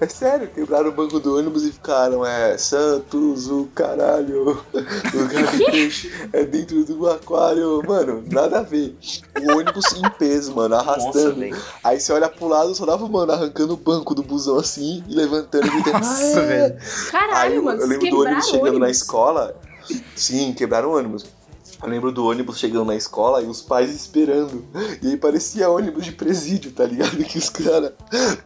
É 0.00 0.06
sério, 0.08 0.48
quebraram 0.48 0.88
o 0.90 0.92
banco 0.92 1.18
do 1.18 1.36
ônibus 1.38 1.64
e 1.64 1.72
ficaram, 1.72 2.24
é, 2.24 2.56
Santos, 2.58 3.48
o 3.50 3.66
caralho, 3.74 4.62
o 4.72 5.18
lugar 5.18 5.46
de 5.56 5.64
peixe 5.64 6.12
é 6.32 6.44
dentro 6.44 6.84
do 6.84 7.08
aquário, 7.10 7.82
mano, 7.86 8.22
nada 8.30 8.60
a 8.60 8.62
ver. 8.62 8.96
O 9.40 9.56
ônibus 9.56 9.84
em 9.94 10.08
peso, 10.18 10.54
mano, 10.54 10.76
Nossa, 10.76 10.90
arrastando. 10.90 11.36
velho. 11.36 11.56
Aí 11.82 11.98
você 11.98 12.12
olha 12.12 12.28
pro 12.28 12.46
lado, 12.46 12.74
só 12.74 12.84
dava, 12.86 13.08
mano, 13.08 13.32
arrancando 13.32 13.74
o 13.74 13.76
banco 13.76 14.14
do 14.14 14.22
busão 14.22 14.58
assim 14.58 15.02
e 15.08 15.14
levantando 15.14 15.66
e 15.66 15.70
gritando, 15.70 15.98
Nossa, 16.04 16.42
velho. 16.42 16.74
Aí 16.74 17.10
Caralho, 17.10 17.54
eu, 17.56 17.62
mano, 17.62 17.80
eu 17.80 17.86
lembro 17.86 18.10
do 18.10 18.20
ônibus 18.20 18.46
chegando 18.46 18.64
na 18.78 18.86
ônibus. 18.86 18.96
escola. 18.96 19.56
Sim, 20.14 20.52
quebraram 20.52 20.90
o 20.90 20.96
ônibus. 20.96 21.24
Eu 21.82 21.88
lembro 21.88 22.10
do 22.10 22.26
ônibus 22.26 22.58
chegando 22.58 22.86
na 22.86 22.96
escola 22.96 23.42
e 23.42 23.46
os 23.46 23.60
pais 23.60 23.94
esperando. 23.94 24.64
E 25.02 25.08
aí 25.08 25.16
parecia 25.16 25.68
ônibus 25.68 26.04
de 26.04 26.12
presídio, 26.12 26.72
tá 26.72 26.84
ligado? 26.84 27.16
Que 27.24 27.38
os 27.38 27.50
caras 27.50 27.92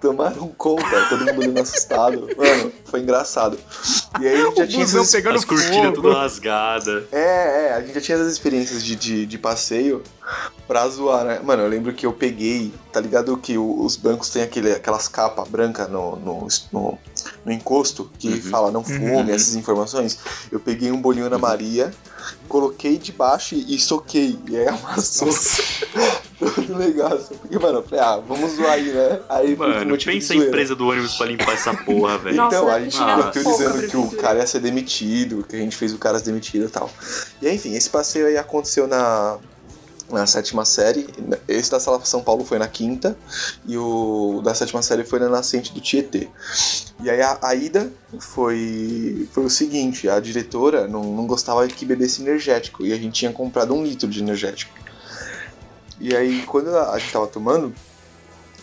tomaram 0.00 0.48
conta, 0.56 1.06
todo 1.08 1.26
mundo 1.26 1.40
olhando 1.40 1.60
assustado. 1.60 2.28
Mano, 2.36 2.72
foi 2.84 3.00
engraçado. 3.00 3.58
E 4.20 4.26
aí 4.26 4.40
a 4.40 4.44
gente 4.44 4.56
já 4.56 4.64
O 4.64 4.66
tinha 4.66 5.04
pegando 5.12 5.36
As 5.36 5.44
cortinas 5.44 5.94
tudo 5.94 6.12
rasgadas. 6.12 7.04
É, 7.12 7.68
é, 7.68 7.72
a 7.74 7.80
gente 7.80 7.94
já 7.94 8.00
tinha 8.00 8.18
essas 8.18 8.32
experiências 8.32 8.84
de, 8.84 8.96
de, 8.96 9.26
de 9.26 9.38
passeio 9.38 10.02
pra 10.66 10.88
zoar, 10.88 11.24
né? 11.24 11.40
Mano, 11.42 11.62
eu 11.62 11.68
lembro 11.68 11.92
que 11.92 12.06
eu 12.06 12.12
peguei, 12.12 12.72
tá 12.92 13.00
ligado 13.00 13.36
que 13.36 13.58
os 13.58 13.96
bancos 13.96 14.28
têm 14.30 14.42
aquele, 14.42 14.72
aquelas 14.72 15.08
capas 15.08 15.48
brancas 15.48 15.88
no, 15.90 16.16
no, 16.16 16.46
no, 16.72 16.98
no 17.44 17.52
encosto 17.52 18.10
que 18.18 18.28
Uhum. 18.28 18.42
fala 18.42 18.70
não 18.70 18.84
fume, 18.84 19.10
Uhum. 19.22 19.30
essas 19.30 19.54
informações. 19.54 20.18
Eu 20.52 20.60
peguei 20.60 20.90
um 20.92 21.00
bolinho 21.00 21.26
Ana 21.26 21.38
Maria, 21.38 21.90
coloquei 22.48 22.98
debaixo 22.98 23.54
e 23.54 23.78
soquei. 23.78 24.38
E 24.48 24.56
aí 24.56 24.68
amassou 24.68 25.28
todo 26.38 26.76
legal. 26.76 27.16
Porque, 27.18 27.58
mano, 27.58 27.78
eu 27.78 27.82
falei, 27.82 28.00
ah, 28.04 28.16
vamos 28.26 28.52
zoar 28.52 28.72
aí, 28.72 28.92
né? 28.92 29.20
Aí, 29.28 29.56
Mano, 29.56 29.96
pensa 29.98 30.32
a 30.32 30.36
empresa 30.36 30.74
do 30.74 30.86
ônibus 30.88 31.14
pra 31.14 31.26
limpar 31.26 31.52
essa 31.54 31.74
porra, 31.74 32.18
velho. 32.18 32.42
Então, 32.46 32.68
a 32.68 32.80
gente 32.80 32.96
ficou 32.96 33.06
pouco 33.16 33.28
a 33.28 33.30
teorizando 33.30 33.88
que 33.88 33.96
o 33.96 34.10
cara 34.18 34.38
ia 34.38 34.46
ser 34.46 34.60
demitido, 34.60 35.44
que 35.48 35.56
a 35.56 35.58
gente 35.58 35.76
fez 35.76 35.92
o 35.92 35.98
cara 35.98 36.18
ser 36.18 36.26
demitido 36.26 36.66
e 36.66 36.68
tal. 36.68 36.90
E 37.40 37.48
aí, 37.48 37.54
enfim, 37.56 37.74
esse 37.74 37.88
passeio 37.90 38.26
aí 38.26 38.36
aconteceu 38.36 38.86
na, 38.86 39.38
na 40.10 40.26
sétima 40.26 40.64
série. 40.64 41.06
Esse 41.46 41.70
da 41.70 41.80
Sala 41.80 42.04
São 42.04 42.22
Paulo 42.22 42.44
foi 42.44 42.58
na 42.58 42.68
quinta. 42.68 43.16
E 43.66 43.76
o 43.76 44.40
da 44.42 44.54
sétima 44.54 44.82
série 44.82 45.04
foi 45.04 45.18
na 45.18 45.28
nascente 45.28 45.72
do 45.72 45.80
Tietê. 45.80 46.28
E 47.02 47.08
aí 47.08 47.20
a, 47.20 47.38
a 47.42 47.54
ida 47.54 47.90
foi, 48.18 49.28
foi 49.32 49.44
o 49.44 49.50
seguinte: 49.50 50.08
a 50.08 50.20
diretora 50.20 50.86
não, 50.86 51.04
não 51.04 51.26
gostava 51.26 51.66
que 51.68 51.84
bebesse 51.84 52.22
energético. 52.22 52.84
E 52.84 52.92
a 52.92 52.96
gente 52.96 53.12
tinha 53.12 53.32
comprado 53.32 53.74
um 53.74 53.82
litro 53.84 54.08
de 54.08 54.20
energético. 54.20 54.72
E 56.00 56.16
aí, 56.16 56.42
quando 56.46 56.74
a, 56.74 56.92
a 56.92 56.98
gente 56.98 57.12
tava 57.12 57.26
tomando, 57.26 57.74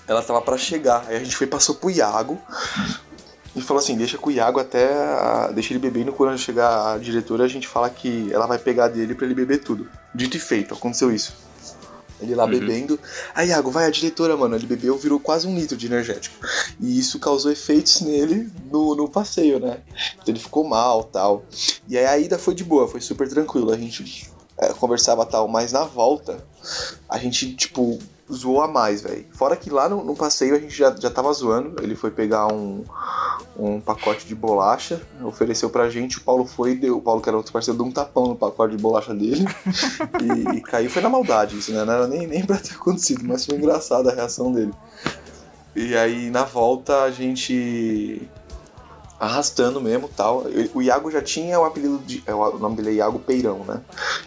ela 0.08 0.24
tava 0.24 0.42
pra 0.42 0.58
chegar. 0.58 1.06
Aí 1.08 1.18
a 1.18 1.20
gente 1.20 1.36
foi 1.36 1.46
passou 1.46 1.76
pro 1.76 1.92
Iago. 1.92 2.42
E 3.58 3.62
falou 3.62 3.82
assim, 3.82 3.98
deixa 3.98 4.18
com 4.20 4.30
o 4.30 4.32
Iago 4.32 4.60
até. 4.60 4.86
a- 4.94 5.52
deixa 5.52 5.74
ele 5.74 5.80
bebendo. 5.80 6.14
Quando 6.14 6.38
chegar 6.38 6.94
a 6.94 6.98
diretora, 7.00 7.44
a 7.44 7.48
gente 7.48 7.68
fala 7.68 7.90
que 7.90 8.32
ela 8.32 8.46
vai 8.46 8.60
pegar 8.60 8.88
dele 8.88 9.16
pra 9.16 9.26
ele 9.26 9.34
beber 9.34 9.58
tudo. 9.64 9.90
Dito 10.14 10.38
e 10.38 10.40
feito, 10.40 10.74
aconteceu 10.76 11.12
isso. 11.12 11.34
Ele 12.20 12.34
lá 12.36 12.46
Uhum. 12.46 12.50
bebendo. 12.52 13.00
Aí, 13.36 13.50
Iago, 13.50 13.70
vai, 13.70 13.86
a 13.86 13.90
diretora, 13.92 14.36
mano. 14.38 14.56
Ele 14.56 14.66
bebeu, 14.66 14.98
virou 14.98 15.20
quase 15.20 15.48
um 15.48 15.56
litro 15.56 15.76
de 15.78 15.86
energético. 15.88 16.36
E 16.80 16.98
isso 17.00 17.20
causou 17.20 17.52
efeitos 17.52 18.02
nele 18.02 18.52
no, 18.72 18.96
no 18.96 19.08
passeio, 19.10 19.60
né? 19.60 19.80
Então 20.14 20.26
ele 20.34 20.40
ficou 20.40 20.64
mal 20.68 21.04
tal. 21.04 21.44
E 21.88 21.98
aí 21.98 22.06
a 22.06 22.18
ida 22.18 22.38
foi 22.40 22.54
de 22.56 22.64
boa, 22.64 22.88
foi 22.88 23.02
super 23.02 23.28
tranquilo. 23.30 23.72
A 23.72 23.78
gente 23.78 24.30
é, 24.58 24.68
conversava 24.74 25.26
tal, 25.28 25.48
mas 25.48 25.72
na 25.72 25.84
volta, 25.84 26.44
a 27.08 27.18
gente, 27.20 27.56
tipo, 27.56 28.00
zoou 28.32 28.62
a 28.62 28.68
mais, 28.68 29.02
velho. 29.02 29.26
Fora 29.32 29.56
que 29.56 29.70
lá 29.70 29.88
no, 29.88 30.04
no 30.04 30.16
passeio 30.16 30.56
a 30.56 30.60
gente 30.60 30.76
já, 30.76 30.94
já 30.96 31.10
tava 31.10 31.32
zoando. 31.34 31.82
Ele 31.82 31.96
foi 31.96 32.12
pegar 32.12 32.48
um, 32.48 32.84
um 33.58 33.80
pacote 33.80 34.26
de 34.26 34.36
bolacha, 34.36 35.02
ofereceu 35.24 35.70
pra 35.70 35.90
gente. 35.90 36.18
O 36.18 36.22
Paulo 36.22 36.46
foi 36.46 36.72
e 36.72 36.76
deu. 36.76 36.98
O 36.98 37.02
Paulo, 37.02 37.22
que 37.22 37.30
era 37.30 37.38
outro 37.38 37.54
parceiro, 37.54 37.78
deu 37.78 37.88
um 37.88 37.92
tapão 37.92 38.28
no 38.28 38.36
pacote 38.36 38.76
de 38.76 38.82
bolacha 38.82 39.14
dele. 39.14 39.46
e, 40.22 40.58
e 40.58 40.62
caiu. 40.62 40.90
Foi 40.90 41.02
na 41.02 41.10
maldade 41.10 41.58
isso, 41.58 41.72
né? 41.72 41.84
Não 41.86 41.94
era 41.94 42.08
nem, 42.08 42.28
nem 42.28 42.46
pra 42.46 42.58
ter 42.58 42.74
acontecido, 42.74 43.24
mas 43.26 43.46
foi 43.46 43.56
engraçada 43.56 44.12
a 44.12 44.16
reação 44.16 44.52
dele. 44.52 44.74
E 45.76 45.96
aí 45.96 46.30
na 46.30 46.44
volta 46.44 47.04
a 47.04 47.12
gente 47.12 48.28
arrastando 49.20 49.82
mesmo 49.82 50.08
tal. 50.08 50.46
O 50.74 50.82
Iago 50.82 51.10
já 51.12 51.22
tinha 51.22 51.60
o 51.60 51.66
apelido 51.66 51.98
de. 52.00 52.24
é, 52.26 52.34
O 52.34 52.58
nome 52.58 52.76
dele 52.76 52.90
é 52.90 52.94
Iago 52.94 53.20
Peirão, 53.20 53.64
né? 53.66 53.82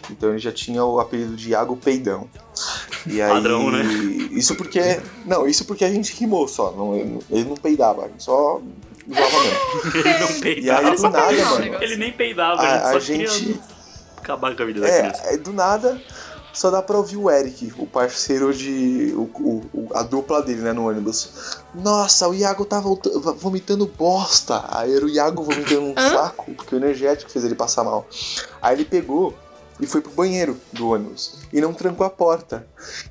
Então 0.09 0.29
ele 0.29 0.39
já 0.39 0.51
tinha 0.51 0.83
o 0.83 0.99
apelido 0.99 1.35
de 1.35 1.49
Iago 1.49 1.75
Peidão. 1.77 2.29
E 3.07 3.21
aí, 3.21 3.31
Padrão, 3.31 3.71
né? 3.71 3.83
Isso 4.31 4.55
porque. 4.55 4.99
Não, 5.25 5.47
isso 5.47 5.65
porque 5.65 5.83
a 5.85 5.89
gente 5.91 6.13
rimou 6.19 6.47
só. 6.47 6.71
Não, 6.71 6.95
ele, 6.95 7.45
não 7.45 7.55
peidava, 7.55 8.05
a 8.05 8.07
gente 8.07 8.23
só 8.23 8.61
zoava 9.09 9.43
mesmo. 9.43 9.59
Ele 9.95 10.19
não 10.19 10.29
E 10.29 10.33
aí, 10.33 10.41
peidava. 10.41 10.95
do 10.95 11.01
nada, 11.09 11.45
mano. 11.45 11.83
Ele 11.83 11.95
nem 11.97 12.11
peidava, 12.11 12.61
A- 12.61 12.75
ele 12.75 12.79
só 12.91 12.97
a 12.97 12.99
gente- 12.99 13.39
queria 13.39 13.59
acabar 14.17 14.55
com 14.55 14.63
a 14.63 14.65
vida 14.65 14.79
da 14.81 14.87
criança. 14.87 15.21
É, 15.25 15.33
é, 15.33 15.37
do 15.37 15.51
nada, 15.51 15.99
só 16.53 16.69
dá 16.69 16.81
pra 16.81 16.97
ouvir 16.97 17.17
o 17.17 17.29
Eric, 17.29 17.73
o 17.77 17.87
parceiro 17.87 18.53
de. 18.53 19.11
O, 19.15 19.21
o- 19.21 19.61
o- 19.73 19.87
a 19.97 20.03
dupla 20.03 20.41
dele, 20.41 20.61
né, 20.61 20.71
no 20.73 20.87
ônibus. 20.87 21.57
Nossa, 21.73 22.27
o 22.29 22.33
Iago 22.35 22.63
tá 22.65 22.79
vomitando 23.37 23.87
bosta. 23.87 24.63
Aí 24.69 24.95
era 24.95 25.05
o 25.05 25.09
Iago 25.09 25.43
vomitando 25.43 25.81
um 25.81 25.95
saco, 25.95 26.51
porque 26.53 26.75
o 26.75 26.77
energético 26.77 27.31
fez 27.31 27.43
ele 27.43 27.55
passar 27.55 27.83
mal. 27.83 28.05
Aí 28.61 28.75
ele 28.75 28.85
pegou 28.85 29.33
e 29.81 29.87
foi 29.87 29.99
pro 29.99 30.11
banheiro 30.11 30.55
do 30.71 30.89
ônibus. 30.89 31.39
E 31.51 31.59
não 31.59 31.73
trancou 31.73 32.05
a 32.05 32.09
porta. 32.09 32.67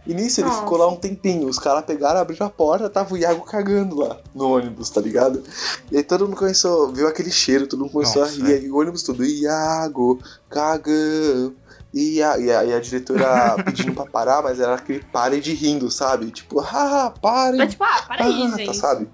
E 0.07 0.15
nisso 0.15 0.41
ele 0.41 0.49
Nossa. 0.49 0.61
ficou 0.61 0.79
lá 0.79 0.89
um 0.89 0.95
tempinho. 0.95 1.49
Os 1.49 1.59
caras 1.59 1.85
pegaram, 1.85 2.21
abriram 2.21 2.47
a 2.47 2.51
porta, 2.51 2.89
tava 2.89 3.13
o 3.13 3.17
Iago 3.17 3.45
cagando 3.45 3.97
lá 3.97 4.19
no 4.33 4.55
ônibus, 4.55 4.89
tá 4.89 5.01
ligado? 5.01 5.43
E 5.91 5.97
aí 5.97 6.03
todo 6.05 6.27
mundo 6.27 6.37
começou, 6.37 6.93
viu 6.93 7.09
aquele 7.09 7.31
cheiro, 7.31 7.67
todo 7.67 7.81
mundo 7.81 7.93
começou 7.93 8.23
Nossa, 8.23 8.41
a 8.41 8.47
rir. 8.47 8.55
Aí 8.55 8.71
o 8.71 8.79
ônibus 8.79 9.03
todo, 9.03 9.25
Iago, 9.25 10.21
cagão. 10.49 11.53
E 11.93 12.23
a, 12.23 12.39
e 12.39 12.53
a, 12.53 12.65
e 12.65 12.73
a 12.73 12.79
diretora 12.79 13.57
pedindo 13.67 13.93
pra 13.93 14.07
parar, 14.07 14.41
mas 14.41 14.61
era 14.61 14.77
aquele 14.77 15.03
pare 15.13 15.41
de 15.41 15.53
rindo, 15.53 15.91
sabe? 15.91 16.31
Tipo, 16.31 16.61
ah, 16.61 17.13
pare. 17.21 17.57
Mas, 17.57 17.71
tipo, 17.71 17.83
ah, 17.83 18.03
para 18.07 18.27
aí, 18.27 18.45
ah, 18.45 18.57
gente. 18.57 18.67
Tá, 18.67 18.75
sabe? 18.75 19.09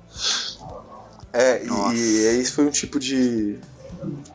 É, 1.33 1.65
Nossa. 1.65 1.95
e, 1.95 1.99
e 1.99 2.41
esse 2.41 2.53
foi 2.53 2.67
um 2.67 2.71
tipo 2.71 2.99
de, 2.99 3.59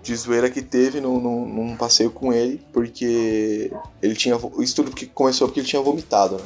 de 0.04 0.16
zoeira 0.16 0.50
que 0.50 0.62
teve 0.62 1.00
num, 1.02 1.20
num, 1.20 1.46
num 1.46 1.76
passeio 1.76 2.10
com 2.12 2.32
ele, 2.34 2.62
porque 2.72 3.72
ele 4.02 4.16
tinha. 4.16 4.38
Isso 4.60 4.76
tudo 4.76 4.92
que 4.92 5.06
começou 5.06 5.48
porque 5.48 5.60
ele 5.60 5.68
tinha 5.68 5.82
vomitado, 5.82 6.36
né? 6.36 6.44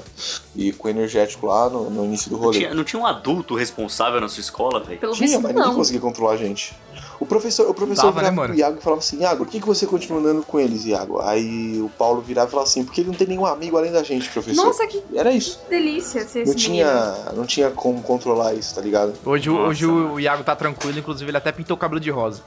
E 0.55 0.72
com 0.74 0.88
energético 0.89 1.47
lá 1.47 1.70
no, 1.70 1.89
no 1.89 2.05
início 2.05 2.30
do 2.30 2.38
Não 2.38 2.43
rolê. 2.43 2.57
tinha, 2.59 2.74
não 2.74 2.84
tinha 2.84 3.01
um 3.01 3.05
adulto 3.05 3.55
responsável 3.55 4.20
na 4.22 4.28
sua 4.30 4.41
escola, 4.41 4.80
velho? 4.84 4.99
Pelo 4.99 5.13
Tinha, 5.13 5.28
visto, 5.28 5.41
mas 5.41 5.53
ninguém 5.53 5.68
não. 5.70 5.76
conseguia 5.76 6.01
controlar 6.01 6.34
a 6.34 6.38
gente. 6.38 6.76
O 7.18 7.26
professor, 7.26 7.70
o 7.70 7.74
professor 7.74 8.01
Tava, 8.07 8.16
né, 8.16 8.30
virava 8.30 8.36
mano? 8.36 8.49
pro 8.49 8.59
Iago 8.59 8.78
e 8.78 8.82
falava 8.84 8.99
assim, 8.99 9.22
Iago, 9.22 9.45
por 9.45 9.51
que, 9.51 9.61
que 9.61 9.66
você 9.66 9.86
continua 9.88 10.20
andando 10.20 10.43
com 10.43 10.59
eles, 10.59 10.86
Iago? 10.86 11.22
Aí 11.22 11.80
o 11.82 11.89
Paulo 11.97 12.20
virava 12.22 12.49
e 12.49 12.51
falava 12.51 12.68
assim, 12.70 12.84
porque 12.84 12.99
ele 13.01 13.07
não 13.09 13.16
tem 13.16 13.26
nenhum 13.28 13.45
amigo 13.45 13.78
além 13.78 13.89
da 13.91 14.03
gente, 14.03 14.30
professor. 14.30 14.66
Nossa, 14.66 14.86
que 14.86 15.01
Era 15.13 15.32
isso. 15.32 15.61
delícia 15.70 16.28
ser 16.28 16.45
Não 16.45 16.53
esse 16.53 16.70
menino. 16.70 16.89
tinha, 16.89 17.16
não 17.34 17.45
tinha 17.45 17.72
como 17.72 18.01
controlar 18.01 18.53
isso, 18.53 18.76
tá 18.76 18.82
ligado? 18.82 19.13
Hoje, 19.26 19.49
o- 19.49 19.53
Nossa, 19.53 19.70
hoje 19.70 19.86
o, 19.86 20.13
o 20.16 20.20
Iago 20.20 20.43
tá 20.43 20.55
tranquilo, 20.57 20.99
inclusive 20.99 21.30
ele 21.32 21.38
até 21.38 21.53
pintou 21.53 21.76
o 21.76 21.80
cabelo 21.80 22.01
de 22.01 22.11
rosa. 22.11 22.41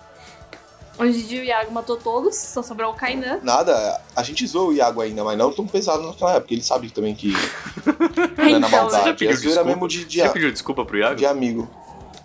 Dia 1.07 1.40
o 1.40 1.44
Iago 1.44 1.72
matou 1.72 1.96
todos, 1.96 2.34
só 2.36 2.62
sobrou 2.62 2.90
o 2.92 2.94
Kainan. 2.94 3.38
Nada, 3.42 4.01
a 4.16 4.22
gente 4.22 4.46
zoou 4.46 4.68
o 4.70 4.72
Iago 4.72 5.01
ainda, 5.01 5.22
mas 5.22 5.38
não 5.38 5.53
tão 5.53 5.66
pesado 5.66 6.03
naquela 6.07 6.34
época. 6.34 6.53
Ele 6.55 6.62
sabe 6.62 6.90
também 6.90 7.14
que 7.14 7.32
não 8.36 8.44
é 8.44 8.59
na 8.59 8.66
Então, 8.66 8.68
Você 8.68 8.70
já 8.70 8.82
maldade. 8.82 9.09
É 9.09 9.12
pediu 9.12 9.36
desculpa? 9.36 9.64
mesmo 9.64 9.88
de, 9.88 10.05
de, 10.05 10.18
Você 10.18 10.26
já 10.26 10.32
pediu 10.32 10.53
desculpa 10.53 10.84
pro 10.84 10.99
Iago? 10.99 11.14
de 11.16 11.26
amigo. 11.26 11.68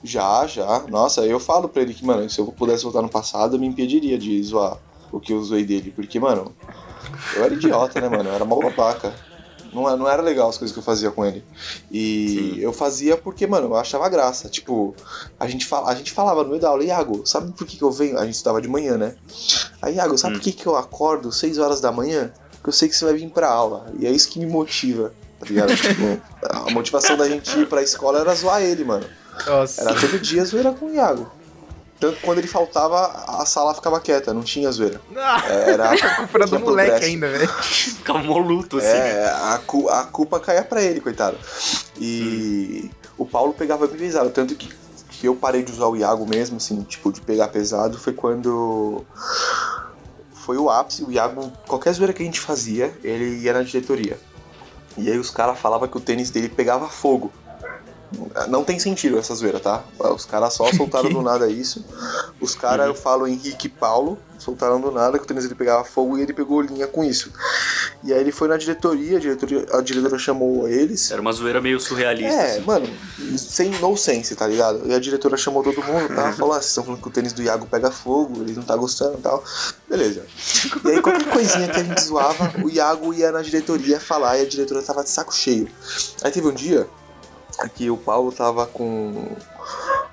Já, 0.03 0.45
já. 0.47 0.84
Nossa, 0.89 1.21
eu 1.26 1.39
falo 1.39 1.69
pra 1.69 1.82
ele 1.82 1.93
que, 1.93 2.05
mano, 2.05 2.30
se 2.30 2.39
eu 2.39 2.47
pudesse 2.47 2.84
voltar 2.84 3.01
no 3.01 3.09
passado, 3.09 3.55
eu 3.55 3.59
me 3.59 3.67
impediria 3.67 4.17
de 4.17 4.41
zoar 4.43 4.78
o 5.11 5.19
que 5.19 5.32
eu 5.32 5.41
zoei 5.43 5.63
dele. 5.63 5.93
Porque, 5.95 6.19
mano, 6.19 6.53
eu 7.36 7.43
era 7.45 7.53
idiota, 7.53 8.01
né, 8.01 8.09
mano? 8.09 8.30
Eu 8.30 8.36
era 8.36 8.43
mó 8.45 8.59
babaca. 8.59 9.13
Não, 9.74 9.89
é- 9.89 9.95
não 9.95 10.07
era 10.09 10.21
legal 10.21 10.49
as 10.49 10.57
coisas 10.57 10.74
que 10.74 10.80
eu 10.80 10.84
fazia 10.84 11.09
com 11.11 11.26
ele. 11.26 11.43
E 11.91 12.53
Sim. 12.55 12.59
eu 12.61 12.71
fazia 12.74 13.17
porque, 13.17 13.47
mano, 13.47 13.67
eu 13.67 13.76
achava 13.76 14.07
graça. 14.09 14.47
Tipo, 14.49 14.95
a 15.39 15.47
gente, 15.47 15.65
fala, 15.65 15.89
a 15.89 15.95
gente 15.95 16.11
falava 16.11 16.43
no 16.43 16.49
meio 16.49 16.61
da 16.61 16.69
aula, 16.69 16.84
Iago, 16.84 17.26
sabe 17.26 17.51
por 17.53 17.65
que, 17.65 17.78
que 17.78 17.84
eu 17.84 17.91
venho? 17.91 18.17
A 18.17 18.26
gente 18.26 18.36
estudava 18.36 18.61
de 18.61 18.67
manhã, 18.67 18.97
né? 18.97 19.15
Aí, 19.82 19.95
Iago, 19.95 20.17
sabe 20.17 20.36
Hum. 20.36 20.38
por 20.39 20.43
que, 20.43 20.51
que 20.51 20.65
eu 20.67 20.76
acordo 20.76 21.32
6 21.32 21.57
horas 21.57 21.80
da 21.82 21.91
manhã? 21.91 22.32
Porque 22.53 22.69
eu 22.69 22.74
sei 22.74 22.88
que 22.88 22.95
você 22.95 23.05
vai 23.05 23.13
vir 23.15 23.30
pra 23.30 23.49
aula. 23.49 23.88
E 23.99 24.05
é 24.07 24.11
isso 24.11 24.30
que 24.30 24.39
me 24.39 24.45
motiva, 24.45 25.13
tá 25.39 25.45
ligado? 25.45 25.74
tipo, 25.76 26.21
a 26.49 26.69
motivação 26.71 27.17
da 27.17 27.28
gente 27.28 27.59
ir 27.59 27.67
pra 27.67 27.82
escola 27.84 28.19
era 28.19 28.34
zoar 28.36 28.61
ele, 28.61 28.84
mano. 28.84 29.05
Nossa. 29.47 29.82
Era 29.82 29.99
todo 29.99 30.19
dia 30.19 30.45
zoeira 30.45 30.71
com 30.71 30.86
o 30.86 30.93
Iago. 30.93 31.30
Tanto 32.08 32.18
que 32.18 32.22
quando 32.26 32.39
ele 32.39 32.47
faltava, 32.47 33.06
a 33.39 33.45
sala 33.45 33.74
ficava 33.74 33.99
quieta, 33.99 34.34
não 34.34 34.41
tinha 34.43 34.70
zoeira. 34.72 34.99
Ah, 35.16 35.41
Era 35.47 35.91
a 35.93 36.16
culpa 36.18 36.38
era 36.38 36.47
do 36.47 36.60
moleque 36.60 36.89
progresso. 36.89 37.06
ainda, 37.12 37.30
velho. 37.30 37.47
Ficava 37.64 38.20
mó 38.20 38.38
luto, 38.38 38.78
assim. 38.78 38.88
É, 38.88 39.26
a, 39.26 39.62
cu- 39.66 39.89
a 39.89 40.04
culpa 40.04 40.39
caía 40.39 40.64
pra 40.64 40.82
ele, 40.82 40.99
coitado. 40.99 41.38
E 41.99 42.91
o 43.18 43.26
Paulo 43.26 43.54
pegava 43.54 43.88
bem 43.88 43.97
pesado, 43.97 44.30
tanto 44.32 44.54
que, 44.56 44.70
que 45.10 45.28
eu 45.28 45.36
parei 45.36 45.64
de 45.64 45.72
usar 45.72 45.88
o 45.88 45.95
Iago 45.95 46.28
mesmo, 46.28 46.58
assim, 46.58 46.82
tipo, 46.84 47.12
de 47.12 47.22
pegar 47.22 47.47
pesado, 47.47 47.97
foi 47.97 48.12
quando 48.14 49.06
foi 50.34 50.58
o 50.58 50.70
ápice, 50.70 51.04
o 51.04 51.12
Iago, 51.12 51.51
qualquer 51.68 51.93
zoeira 51.93 52.12
que 52.12 52.22
a 52.22 52.26
gente 52.26 52.39
fazia, 52.41 52.93
ele 53.04 53.38
ia 53.39 53.54
na 53.54 53.64
diretoria. 53.64 54.20
E 54.97 55.10
aí 55.10 55.18
os 55.18 55.30
caras 55.30 55.58
falavam 55.58 55.88
que 55.88 55.95
o 55.97 56.01
tênis 56.01 56.30
dele 56.30 56.49
pegava 56.49 56.88
fogo. 56.89 57.32
Não 58.47 58.64
tem 58.64 58.80
sentido 58.80 59.18
essa 59.18 59.34
zoeira, 59.36 59.59
tá? 59.59 59.84
Os 59.99 60.26
caras 60.26 60.53
só 60.53 60.72
soltaram 60.74 61.09
do 61.09 61.22
nada 61.22 61.49
isso. 61.49 61.84
Os 62.39 62.55
caras, 62.55 62.88
eu 62.88 62.95
falo 62.95 63.28
Henrique 63.28 63.68
e 63.68 63.70
Paulo, 63.70 64.18
soltaram 64.38 64.80
do 64.82 64.91
nada 64.91 65.18
que 65.18 65.24
o 65.24 65.28
tênis 65.28 65.43
dele 65.43 65.55
pegava 65.55 65.84
fogo 65.84 66.18
e 66.18 66.22
ele 66.22 66.34
pegou 66.34 66.61
linha 66.61 66.88
com 66.88 67.03
isso. 67.03 67.32
E 68.03 68.11
aí 68.11 68.20
ele 68.20 68.32
foi 68.32 68.47
na 68.47 68.57
diretoria, 68.57 69.18
a 69.18 69.20
diretoria, 69.20 69.66
a 69.72 69.82
diretora 69.82 70.18
chamou 70.18 70.68
eles. 70.68 71.09
Era 71.11 71.22
uma 71.22 71.32
zoeira 71.32 71.61
meio 71.61 71.80
surrealista, 71.80 72.34
É, 72.34 72.51
assim. 72.57 72.61
mano, 72.66 72.88
sem 73.38 73.70
no 73.80 73.95
sense, 73.95 74.36
tá 74.36 74.45
ligado? 74.47 74.82
E 74.88 74.93
a 74.93 74.99
diretora 74.99 75.38
chamou 75.38 75.64
todo 75.64 75.82
mundo, 75.84 76.14
tá? 76.14 76.34
Falou, 76.34 76.53
ah, 76.53 76.55
vocês 76.57 76.68
estão 76.70 76.84
falando 76.84 77.01
que 77.01 77.07
o 77.07 77.11
tênis 77.11 77.34
do 77.34 77.41
Iago 77.41 77.66
pega 77.68 77.89
fogo, 77.91 78.41
ele 78.41 78.53
não 78.53 78.64
tá 78.64 78.76
gostando 78.76 79.18
e 79.20 79.22
tal. 79.22 79.43
Beleza. 79.89 80.26
E 80.84 80.89
aí 80.89 81.01
qualquer 81.01 81.30
coisinha 81.30 81.68
que 81.70 81.80
a 81.80 81.84
gente 81.84 82.01
zoava, 82.03 82.51
o 82.64 82.70
Iago 82.70 83.14
ia 83.14 83.32
na 83.32 83.41
diretoria 83.41 83.99
falar 83.99 84.38
e 84.39 84.41
a 84.41 84.45
diretora 84.49 84.82
tava 84.82 85.03
de 85.03 85.09
saco 85.09 85.34
cheio. 85.34 85.70
Aí 86.24 86.32
teve 86.32 86.47
um 86.47 86.53
dia 86.53 86.88
que 87.76 87.89
o 87.89 87.97
Paulo 87.97 88.32
tava 88.32 88.66
com, 88.66 89.28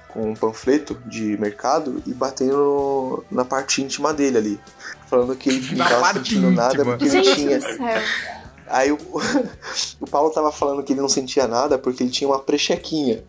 com 0.09 0.31
um 0.31 0.35
panfleto 0.35 0.95
de 1.07 1.37
mercado 1.39 2.03
e 2.07 2.13
batendo 2.13 3.25
na 3.31 3.45
parte 3.45 3.83
íntima 3.83 4.13
dele 4.13 4.39
ali. 4.39 4.61
Falando 5.09 5.35
que 5.37 5.49
ele 5.49 5.75
não 5.77 5.87
tava 5.87 6.13
sentindo 6.15 6.51
nada 6.51 6.75
íntima. 6.75 6.99
porque 6.99 7.17
ele 7.17 7.35
tinha. 7.35 7.59
do 7.59 7.63
céu. 7.63 8.03
Aí 8.69 8.93
o, 8.93 8.99
o 10.01 10.07
Paulo 10.07 10.31
tava 10.31 10.53
falando 10.53 10.83
que 10.83 10.93
ele 10.93 11.01
não 11.01 11.09
sentia 11.09 11.49
nada 11.49 11.77
porque 11.77 12.03
ele 12.03 12.11
tinha 12.11 12.29
uma 12.29 12.39
prechequinha. 12.39 13.25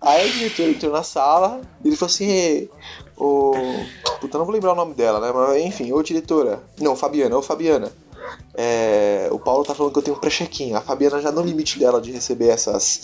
Aí 0.00 0.28
a 0.28 0.32
diretora 0.32 0.70
entrou 0.70 0.92
na 0.92 1.02
sala 1.02 1.60
e 1.84 1.88
ele 1.88 1.96
falou 1.96 2.12
assim: 2.12 2.30
"Ê, 2.30 2.68
ô. 3.16 3.52
Puta, 4.20 4.38
não 4.38 4.44
vou 4.44 4.54
lembrar 4.54 4.72
o 4.72 4.76
nome 4.76 4.94
dela, 4.94 5.18
né? 5.20 5.32
Mas 5.32 5.62
enfim, 5.62 5.92
ô 5.92 6.00
diretora. 6.00 6.62
Não, 6.80 6.94
Fabiana, 6.94 7.36
ô 7.36 7.42
Fabiana. 7.42 7.92
É, 8.54 9.28
o 9.30 9.38
Paulo 9.38 9.64
tá 9.64 9.74
falando 9.74 9.92
que 9.92 9.98
eu 9.98 10.02
tenho 10.02 10.16
prechequinha. 10.16 10.78
A 10.78 10.80
Fabiana, 10.80 11.20
já 11.20 11.32
no 11.32 11.42
limite 11.42 11.78
dela 11.78 12.00
de 12.00 12.12
receber 12.12 12.48
essas, 12.48 13.00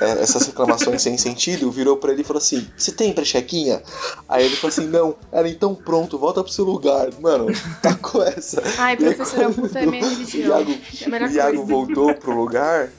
é, 0.00 0.22
essas 0.22 0.46
reclamações 0.46 1.00
sem 1.00 1.16
sentido, 1.16 1.70
virou 1.70 1.96
pra 1.96 2.12
ele 2.12 2.20
e 2.20 2.24
falou 2.24 2.38
assim: 2.38 2.68
Você 2.76 2.92
tem 2.92 3.12
prechequinha? 3.12 3.82
Aí 4.28 4.44
ele 4.44 4.56
falou 4.56 4.68
assim: 4.68 4.86
Não. 4.86 5.14
Ela, 5.32 5.48
então 5.48 5.74
pronto, 5.74 6.18
volta 6.18 6.42
pro 6.42 6.52
seu 6.52 6.64
lugar. 6.64 7.08
Mano, 7.20 7.46
tá 7.80 7.94
com 8.00 8.22
essa. 8.22 8.62
Ai, 8.78 8.96
professora 8.96 9.50
puta 9.50 9.78
é 9.78 9.86
minha 9.86 10.04
o 10.04 10.08
religião. 10.08 10.58
Iago, 10.58 10.72
É 10.72 11.26
o 11.26 11.30
Iago 11.30 11.64
voltou 11.64 12.14
pro 12.14 12.36
lugar. 12.36 12.90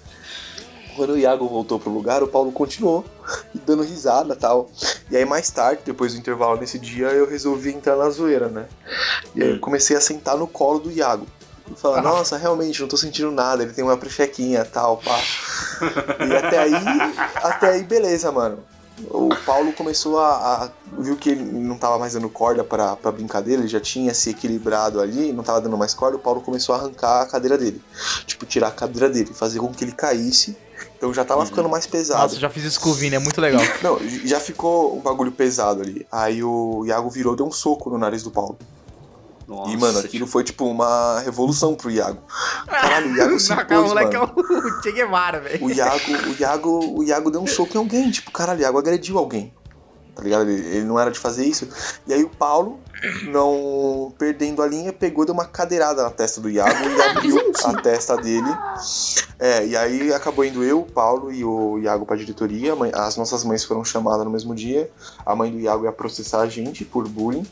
Quando 0.95 1.11
o 1.11 1.17
Iago 1.17 1.47
voltou 1.47 1.77
pro 1.77 1.91
lugar, 1.91 2.23
o 2.23 2.27
Paulo 2.27 2.53
continuou 2.53 3.03
dando 3.65 3.83
risada 3.83 4.33
e 4.33 4.37
tal. 4.37 4.69
E 5.09 5.17
aí 5.17 5.25
mais 5.25 5.49
tarde, 5.49 5.81
depois 5.85 6.13
do 6.13 6.19
intervalo 6.19 6.59
nesse 6.59 6.79
dia, 6.79 7.07
eu 7.07 7.27
resolvi 7.27 7.71
entrar 7.71 7.95
na 7.95 8.09
zoeira, 8.09 8.47
né? 8.47 8.65
E 9.35 9.43
aí 9.43 9.49
eu 9.51 9.59
comecei 9.59 9.95
a 9.95 10.01
sentar 10.01 10.37
no 10.37 10.47
colo 10.47 10.79
do 10.79 10.91
Iago. 10.91 11.25
E 11.71 11.75
falar, 11.75 12.01
nossa, 12.01 12.37
realmente, 12.37 12.79
não 12.81 12.87
tô 12.87 12.95
sentindo 12.97 13.31
nada, 13.31 13.63
ele 13.63 13.73
tem 13.73 13.83
uma 13.83 13.97
prechequinha 13.97 14.61
e 14.61 14.65
tal, 14.65 14.97
pá. 14.97 15.19
E 16.27 16.35
até 16.35 16.59
aí, 16.59 16.73
até 17.43 17.69
aí, 17.71 17.83
beleza, 17.83 18.31
mano. 18.31 18.59
O 19.09 19.27
Paulo 19.45 19.73
começou 19.73 20.19
a, 20.19 20.63
a- 20.63 20.69
viu 20.99 21.17
que 21.17 21.29
ele 21.31 21.43
não 21.43 21.77
tava 21.77 21.99
mais 21.99 22.13
dando 22.13 22.29
corda 22.29 22.63
pra, 22.63 22.95
pra 22.95 23.11
brincadeira, 23.11 23.61
ele 23.61 23.67
já 23.67 23.79
tinha 23.79 24.13
se 24.13 24.29
equilibrado 24.29 25.01
ali, 25.01 25.33
não 25.33 25.43
tava 25.43 25.59
dando 25.59 25.75
mais 25.77 25.93
corda, 25.93 26.15
o 26.15 26.19
Paulo 26.19 26.39
começou 26.39 26.73
a 26.73 26.77
arrancar 26.77 27.23
a 27.23 27.25
cadeira 27.25 27.57
dele. 27.57 27.81
Tipo, 28.25 28.45
tirar 28.45 28.69
a 28.69 28.71
cadeira 28.71 29.09
dele, 29.09 29.33
fazer 29.33 29.59
com 29.59 29.73
que 29.73 29.83
ele 29.83 29.91
caísse. 29.91 30.55
Então 30.97 31.13
já 31.13 31.25
tava 31.25 31.45
ficando 31.45 31.67
mais 31.67 31.85
pesado. 31.85 32.21
Nossa, 32.23 32.39
já 32.39 32.49
fiz 32.49 32.63
isso 32.63 32.79
com 32.79 32.89
o 32.89 32.93
Vini, 32.93 33.15
é 33.15 33.19
muito 33.19 33.41
legal. 33.41 33.61
Não, 33.81 33.99
já 34.25 34.39
ficou 34.39 34.95
um 34.97 35.01
bagulho 35.01 35.31
pesado 35.31 35.81
ali. 35.81 36.07
Aí 36.09 36.41
o 36.41 36.85
Iago 36.85 37.09
virou 37.09 37.35
deu 37.35 37.45
um 37.45 37.51
soco 37.51 37.89
no 37.89 37.97
nariz 37.97 38.23
do 38.23 38.31
Paulo. 38.31 38.57
Nossa, 39.47 39.71
e, 39.71 39.77
mano, 39.77 39.99
aquilo 39.99 40.25
foi 40.25 40.43
tipo 40.43 40.65
uma 40.65 41.19
revolução 41.19 41.75
pro 41.75 41.91
Iago. 41.91 42.19
Caralho, 42.67 43.11
o 43.11 43.15
Iago 43.17 43.39
se 43.39 43.53
impôs, 43.53 43.87
moleque 43.87 44.15
é 44.15 44.19
mano. 44.19 44.33
o 44.35 44.81
Che 44.81 44.91
Guevara, 44.91 45.39
velho. 45.39 45.65
O 45.65 45.71
Iago, 45.71 46.11
o, 46.29 46.35
Iago, 46.39 46.99
o 46.99 47.03
Iago 47.03 47.31
deu 47.31 47.41
um 47.41 47.47
soco 47.47 47.75
em 47.75 47.77
alguém. 47.77 48.09
Tipo, 48.09 48.31
caralho, 48.31 48.59
o 48.59 48.63
Iago 48.63 48.79
agrediu 48.79 49.17
alguém. 49.17 49.53
Tá 50.15 50.23
ligado? 50.23 50.49
Ele, 50.49 50.77
ele 50.77 50.85
não 50.85 50.97
era 50.99 51.11
de 51.11 51.19
fazer 51.19 51.45
isso. 51.45 51.67
E 52.07 52.13
aí 52.13 52.23
o 52.23 52.29
Paulo, 52.29 52.79
não 53.23 54.13
perdendo 54.17 54.63
a 54.63 54.67
linha, 54.67 54.93
pegou, 54.93 55.25
deu 55.25 55.33
uma 55.33 55.45
cadeirada 55.45 56.01
na 56.01 56.09
testa 56.09 56.39
do 56.39 56.49
Iago 56.49 56.71
e 56.71 57.01
abriu 57.01 57.51
a 57.65 57.73
testa 57.81 58.15
dele. 58.15 58.47
É, 59.37 59.67
e 59.67 59.75
aí 59.75 60.13
acabou 60.13 60.45
indo 60.45 60.63
eu, 60.63 60.79
o 60.79 60.85
Paulo 60.85 61.31
e 61.31 61.43
o 61.43 61.77
Iago 61.79 62.05
pra 62.05 62.15
diretoria. 62.15 62.73
As 62.93 63.17
nossas 63.17 63.43
mães 63.43 63.63
foram 63.65 63.83
chamadas 63.83 64.23
no 64.23 64.31
mesmo 64.31 64.55
dia. 64.55 64.89
A 65.25 65.35
mãe 65.35 65.51
do 65.51 65.59
Iago 65.59 65.83
ia 65.83 65.91
processar 65.91 66.39
a 66.41 66.47
gente 66.47 66.85
por 66.85 67.07
bullying. 67.07 67.45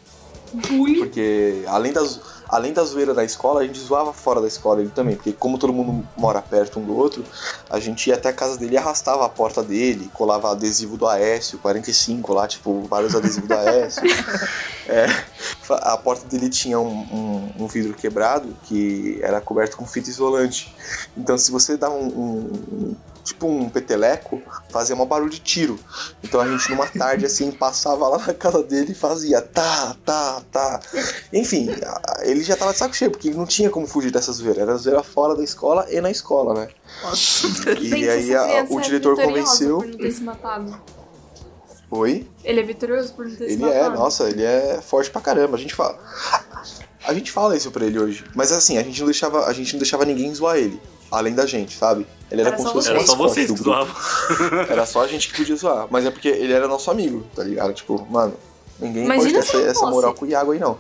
Bullying. 0.53 0.99
Porque 0.99 1.63
além 1.67 1.93
das, 1.93 2.19
além 2.55 2.71
da 2.73 2.83
zoeira 2.83 3.13
da 3.13 3.23
escola, 3.23 3.61
a 3.61 3.63
gente 3.65 3.79
zoava 3.79 4.13
fora 4.13 4.39
da 4.41 4.47
escola 4.47 4.81
ele 4.81 4.89
também, 4.89 5.15
porque 5.15 5.31
como 5.33 5.57
todo 5.57 5.73
mundo 5.73 6.07
mora 6.15 6.41
perto 6.41 6.79
um 6.79 6.85
do 6.85 6.95
outro, 6.95 7.23
a 7.69 7.79
gente 7.79 8.07
ia 8.09 8.15
até 8.15 8.29
a 8.29 8.33
casa 8.33 8.57
dele 8.57 8.75
e 8.75 8.77
arrastava 8.77 9.25
a 9.25 9.29
porta 9.29 9.63
dele, 9.63 10.09
colava 10.13 10.51
adesivo 10.51 10.95
do 10.97 11.07
Aécio, 11.07 11.57
45 11.59 12.33
lá, 12.33 12.47
tipo, 12.47 12.81
vários 12.83 13.15
adesivos 13.15 13.47
do 13.47 13.53
Aécio. 13.55 14.03
É, 14.85 15.05
a 15.69 15.95
porta 15.95 16.27
dele 16.27 16.49
tinha 16.49 16.77
um, 16.77 16.89
um- 17.57 17.63
um 17.63 17.67
vidro 17.67 17.93
quebrado 17.93 18.53
que 18.63 19.17
era 19.23 19.39
coberto 19.39 19.77
com 19.77 19.85
fita 19.85 20.09
isolante. 20.09 20.75
Então, 21.15 21.37
se 21.37 21.49
você 21.51 21.77
dá 21.77 21.89
um, 21.89 22.05
um- 22.07 22.95
tipo 23.23 23.47
um 23.47 23.69
peteleco, 23.69 24.41
fazia 24.69 24.93
um 24.93 25.05
barulho 25.05 25.29
de 25.29 25.39
tiro. 25.39 25.79
Então 26.21 26.41
a 26.41 26.47
gente 26.49 26.69
numa 26.69 26.85
tarde 26.85 27.25
assim 27.25 27.49
passava 27.51 28.05
lá 28.09 28.17
na 28.17 28.33
casa 28.33 28.61
dele 28.61 28.91
e 28.91 28.95
fazia 28.95 29.41
tá, 29.41 29.95
tá, 30.05 30.41
tá. 30.51 30.81
Enfim, 31.31 31.69
a- 31.81 32.25
ele 32.43 32.49
já 32.49 32.55
tava 32.57 32.71
de 32.73 32.77
saco 32.77 32.95
cheio, 32.95 33.09
porque 33.11 33.31
não 33.31 33.45
tinha 33.45 33.69
como 33.69 33.87
fugir 33.87 34.11
dessa 34.11 34.31
zoeira. 34.31 34.61
Era 34.61 34.75
zoeira 34.77 35.01
fora 35.01 35.35
da 35.35 35.43
escola 35.43 35.87
e 35.89 35.99
na 36.01 36.11
escola, 36.11 36.53
né? 36.53 36.67
E 37.81 37.89
Pensa, 37.89 38.11
aí 38.11 38.35
a- 38.35 38.65
o 38.69 38.79
é 38.79 38.81
diretor 38.83 39.15
vitoriosa 39.15 39.21
convenceu. 39.23 39.77
Por 39.77 39.87
não 39.87 39.97
ter 39.97 40.11
se 40.11 40.21
matado. 40.23 40.81
Oi? 41.91 42.27
Ele 42.43 42.59
é 42.59 42.63
vitorioso 42.63 43.13
por 43.13 43.25
não 43.25 43.35
ter 43.35 43.47
se 43.47 43.53
Ele 43.53 43.61
matado. 43.65 43.95
é, 43.95 43.97
nossa, 43.97 44.29
ele 44.29 44.43
é 44.43 44.81
forte 44.81 45.09
pra 45.09 45.21
caramba. 45.21 45.55
A 45.55 45.59
gente 45.59 45.73
fala. 45.75 45.97
A 47.05 47.13
gente 47.13 47.31
fala 47.31 47.55
isso 47.55 47.69
pra 47.71 47.85
ele 47.85 47.99
hoje. 47.99 48.23
Mas 48.35 48.51
assim, 48.51 48.77
a 48.77 48.83
gente 48.83 48.99
não 48.99 49.07
deixava, 49.07 49.45
a 49.45 49.53
gente 49.53 49.73
não 49.73 49.79
deixava 49.79 50.05
ninguém 50.05 50.33
zoar 50.33 50.57
ele. 50.57 50.79
Além 51.11 51.35
da 51.35 51.45
gente, 51.45 51.77
sabe? 51.77 52.07
Ele 52.31 52.41
era, 52.41 52.49
Era 52.49 52.57
como 52.57 52.69
se 52.69 52.73
fosse 52.73 52.89
Era 52.89 53.05
só 53.05 53.15
vocês 53.15 53.51
que 53.51 53.59
grupo. 53.61 53.87
Era 54.69 54.85
só 54.85 55.01
a 55.03 55.07
gente 55.07 55.29
que 55.29 55.37
podia 55.37 55.55
zoar. 55.55 55.87
Mas 55.91 56.05
é 56.05 56.09
porque 56.11 56.27
ele 56.29 56.51
era 56.51 56.67
nosso 56.67 56.89
amigo, 56.89 57.23
tá 57.35 57.43
ligado? 57.43 57.73
Tipo, 57.73 58.03
mano, 58.09 58.33
ninguém 58.84 59.05
Imagina 59.05 59.39
pode 59.39 59.51
ter 59.51 59.57
não 59.57 59.63
essa, 59.63 59.71
essa 59.71 59.86
moral 59.89 60.13
com 60.13 60.25
o 60.25 60.27
Iago 60.29 60.51
aí, 60.51 60.59
não. 60.59 60.77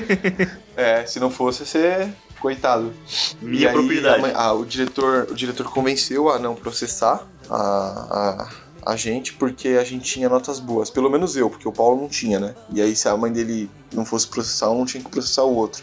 é, 0.76 1.04
se 1.06 1.18
não 1.20 1.30
fosse 1.30 1.64
ser. 1.66 2.08
Coitado. 2.40 2.92
Minha 3.40 3.62
E 3.62 3.66
aí, 3.68 3.72
propriedade. 3.72 4.18
a 4.18 4.20
mãe- 4.20 4.32
ah, 4.34 4.52
o 4.52 4.66
diretor, 4.66 5.28
o 5.30 5.34
diretor 5.34 5.70
convenceu 5.72 6.28
a 6.28 6.38
não 6.38 6.54
processar 6.54 7.26
a, 7.48 8.48
a, 8.84 8.92
a 8.92 8.96
gente 8.96 9.32
porque 9.32 9.68
a 9.80 9.84
gente 9.84 10.04
tinha 10.04 10.28
notas 10.28 10.60
boas. 10.60 10.90
Pelo 10.90 11.08
menos 11.08 11.36
eu, 11.36 11.48
porque 11.48 11.66
o 11.66 11.72
Paulo 11.72 11.98
não 12.02 12.08
tinha, 12.08 12.38
né? 12.38 12.54
E 12.70 12.82
aí, 12.82 12.94
se 12.94 13.08
a 13.08 13.16
mãe 13.16 13.32
dele 13.32 13.70
não 13.94 14.04
fosse 14.04 14.26
processar 14.28 14.68
um, 14.70 14.84
tinha 14.84 15.02
que 15.02 15.08
processar 15.08 15.44
o 15.44 15.54
outro. 15.54 15.82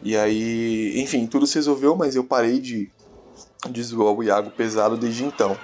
E 0.00 0.16
aí, 0.16 0.92
enfim, 1.00 1.26
tudo 1.26 1.44
se 1.44 1.56
resolveu, 1.56 1.96
mas 1.96 2.14
eu 2.14 2.22
parei 2.22 2.60
de, 2.60 2.88
de 3.68 3.82
zoar 3.82 4.12
o 4.14 4.22
Iago 4.22 4.50
pesado 4.50 4.96
desde 4.96 5.24
então. 5.24 5.56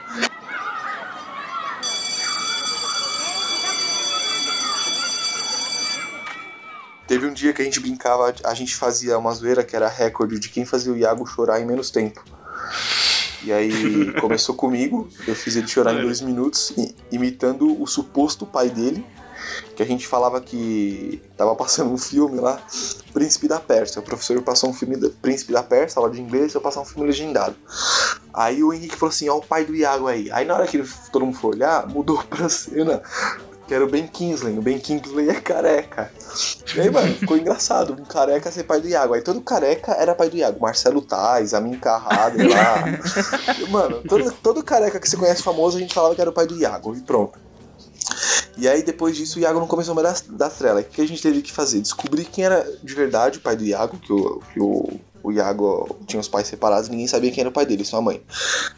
Teve 7.10 7.26
um 7.26 7.32
dia 7.32 7.52
que 7.52 7.60
a 7.60 7.64
gente 7.64 7.80
brincava, 7.80 8.32
a 8.44 8.54
gente 8.54 8.76
fazia 8.76 9.18
uma 9.18 9.34
zoeira 9.34 9.64
que 9.64 9.74
era 9.74 9.88
recorde 9.88 10.38
de 10.38 10.48
quem 10.48 10.64
fazia 10.64 10.92
o 10.92 10.96
Iago 10.96 11.26
chorar 11.26 11.60
em 11.60 11.66
menos 11.66 11.90
tempo. 11.90 12.22
E 13.42 13.52
aí 13.52 14.12
começou 14.22 14.54
comigo, 14.54 15.08
eu 15.26 15.34
fiz 15.34 15.56
ele 15.56 15.66
chorar 15.66 15.92
em 15.92 16.02
dois 16.02 16.20
minutos, 16.20 16.72
imitando 17.10 17.82
o 17.82 17.84
suposto 17.84 18.46
pai 18.46 18.70
dele, 18.70 19.04
que 19.74 19.82
a 19.82 19.86
gente 19.86 20.06
falava 20.06 20.40
que 20.40 21.20
tava 21.36 21.56
passando 21.56 21.92
um 21.92 21.98
filme 21.98 22.38
lá, 22.38 22.62
Príncipe 23.12 23.48
da 23.48 23.58
Pérsia. 23.58 23.98
O 23.98 24.04
professor 24.04 24.40
passou 24.42 24.70
um 24.70 24.72
filme 24.72 24.96
da 24.96 25.10
Príncipe 25.10 25.52
da 25.52 25.64
Pérsia, 25.64 25.98
aula 25.98 26.12
de 26.12 26.20
inglês, 26.20 26.54
eu 26.54 26.60
passar 26.60 26.80
um 26.80 26.84
filme 26.84 27.08
legendado. 27.08 27.56
Aí 28.32 28.62
o 28.62 28.72
Henrique 28.72 28.94
falou 28.94 29.10
assim, 29.10 29.28
ó 29.28 29.36
o 29.38 29.42
pai 29.42 29.64
do 29.64 29.74
Iago 29.74 30.06
aí. 30.06 30.30
Aí 30.30 30.44
na 30.44 30.54
hora 30.54 30.68
que 30.68 30.80
todo 31.10 31.26
mundo 31.26 31.36
foi 31.36 31.56
olhar, 31.56 31.88
mudou 31.88 32.22
pra 32.22 32.48
cena 32.48 33.02
que 33.70 33.74
era 33.74 33.84
o 33.84 33.88
Ben 33.88 34.04
Kingsley. 34.04 34.58
O 34.58 34.62
Ben 34.62 34.80
Kingsley 34.80 35.30
é 35.30 35.40
careca. 35.40 36.10
E 36.74 36.80
aí, 36.80 36.90
mano, 36.90 37.14
ficou 37.14 37.36
engraçado. 37.38 37.92
Um 37.92 38.04
careca 38.04 38.50
ser 38.50 38.64
pai 38.64 38.80
do 38.80 38.88
Iago. 38.88 39.14
Aí 39.14 39.22
todo 39.22 39.40
careca 39.40 39.92
era 39.92 40.12
pai 40.12 40.28
do 40.28 40.36
Iago. 40.36 40.60
Marcelo 40.60 41.00
Tais, 41.00 41.54
Amin 41.54 41.78
Carrado 41.78 42.36
lá. 42.48 42.84
mano, 43.70 44.02
todo, 44.08 44.32
todo 44.42 44.64
careca 44.64 44.98
que 44.98 45.08
você 45.08 45.16
conhece 45.16 45.44
famoso, 45.44 45.76
a 45.76 45.80
gente 45.80 45.94
falava 45.94 46.16
que 46.16 46.20
era 46.20 46.30
o 46.30 46.32
pai 46.32 46.48
do 46.48 46.58
Iago. 46.58 46.96
E 46.96 47.00
pronto. 47.00 47.38
E 48.58 48.68
aí, 48.68 48.82
depois 48.82 49.16
disso, 49.16 49.38
o 49.38 49.40
Iago 49.40 49.60
não 49.60 49.68
começou 49.68 49.94
mais 49.94 50.20
da, 50.22 50.48
da 50.48 50.50
trela. 50.50 50.80
O 50.80 50.84
que 50.84 51.00
a 51.00 51.06
gente 51.06 51.22
teve 51.22 51.40
que 51.40 51.52
fazer? 51.52 51.80
Descobrir 51.80 52.24
quem 52.24 52.44
era 52.44 52.68
de 52.82 52.92
verdade 52.92 53.38
o 53.38 53.40
pai 53.40 53.54
do 53.54 53.62
Iago, 53.62 53.98
que 53.98 54.12
o, 54.12 54.42
que 54.52 54.60
o, 54.60 55.00
o 55.22 55.30
Iago 55.32 55.96
tinha 56.06 56.20
os 56.20 56.28
pais 56.28 56.46
separados, 56.46 56.88
ninguém 56.88 57.06
sabia 57.06 57.30
quem 57.30 57.40
era 57.42 57.50
o 57.50 57.52
pai 57.52 57.66
dele, 57.66 57.84
só 57.84 57.98
a 57.98 58.02
mãe. 58.02 58.22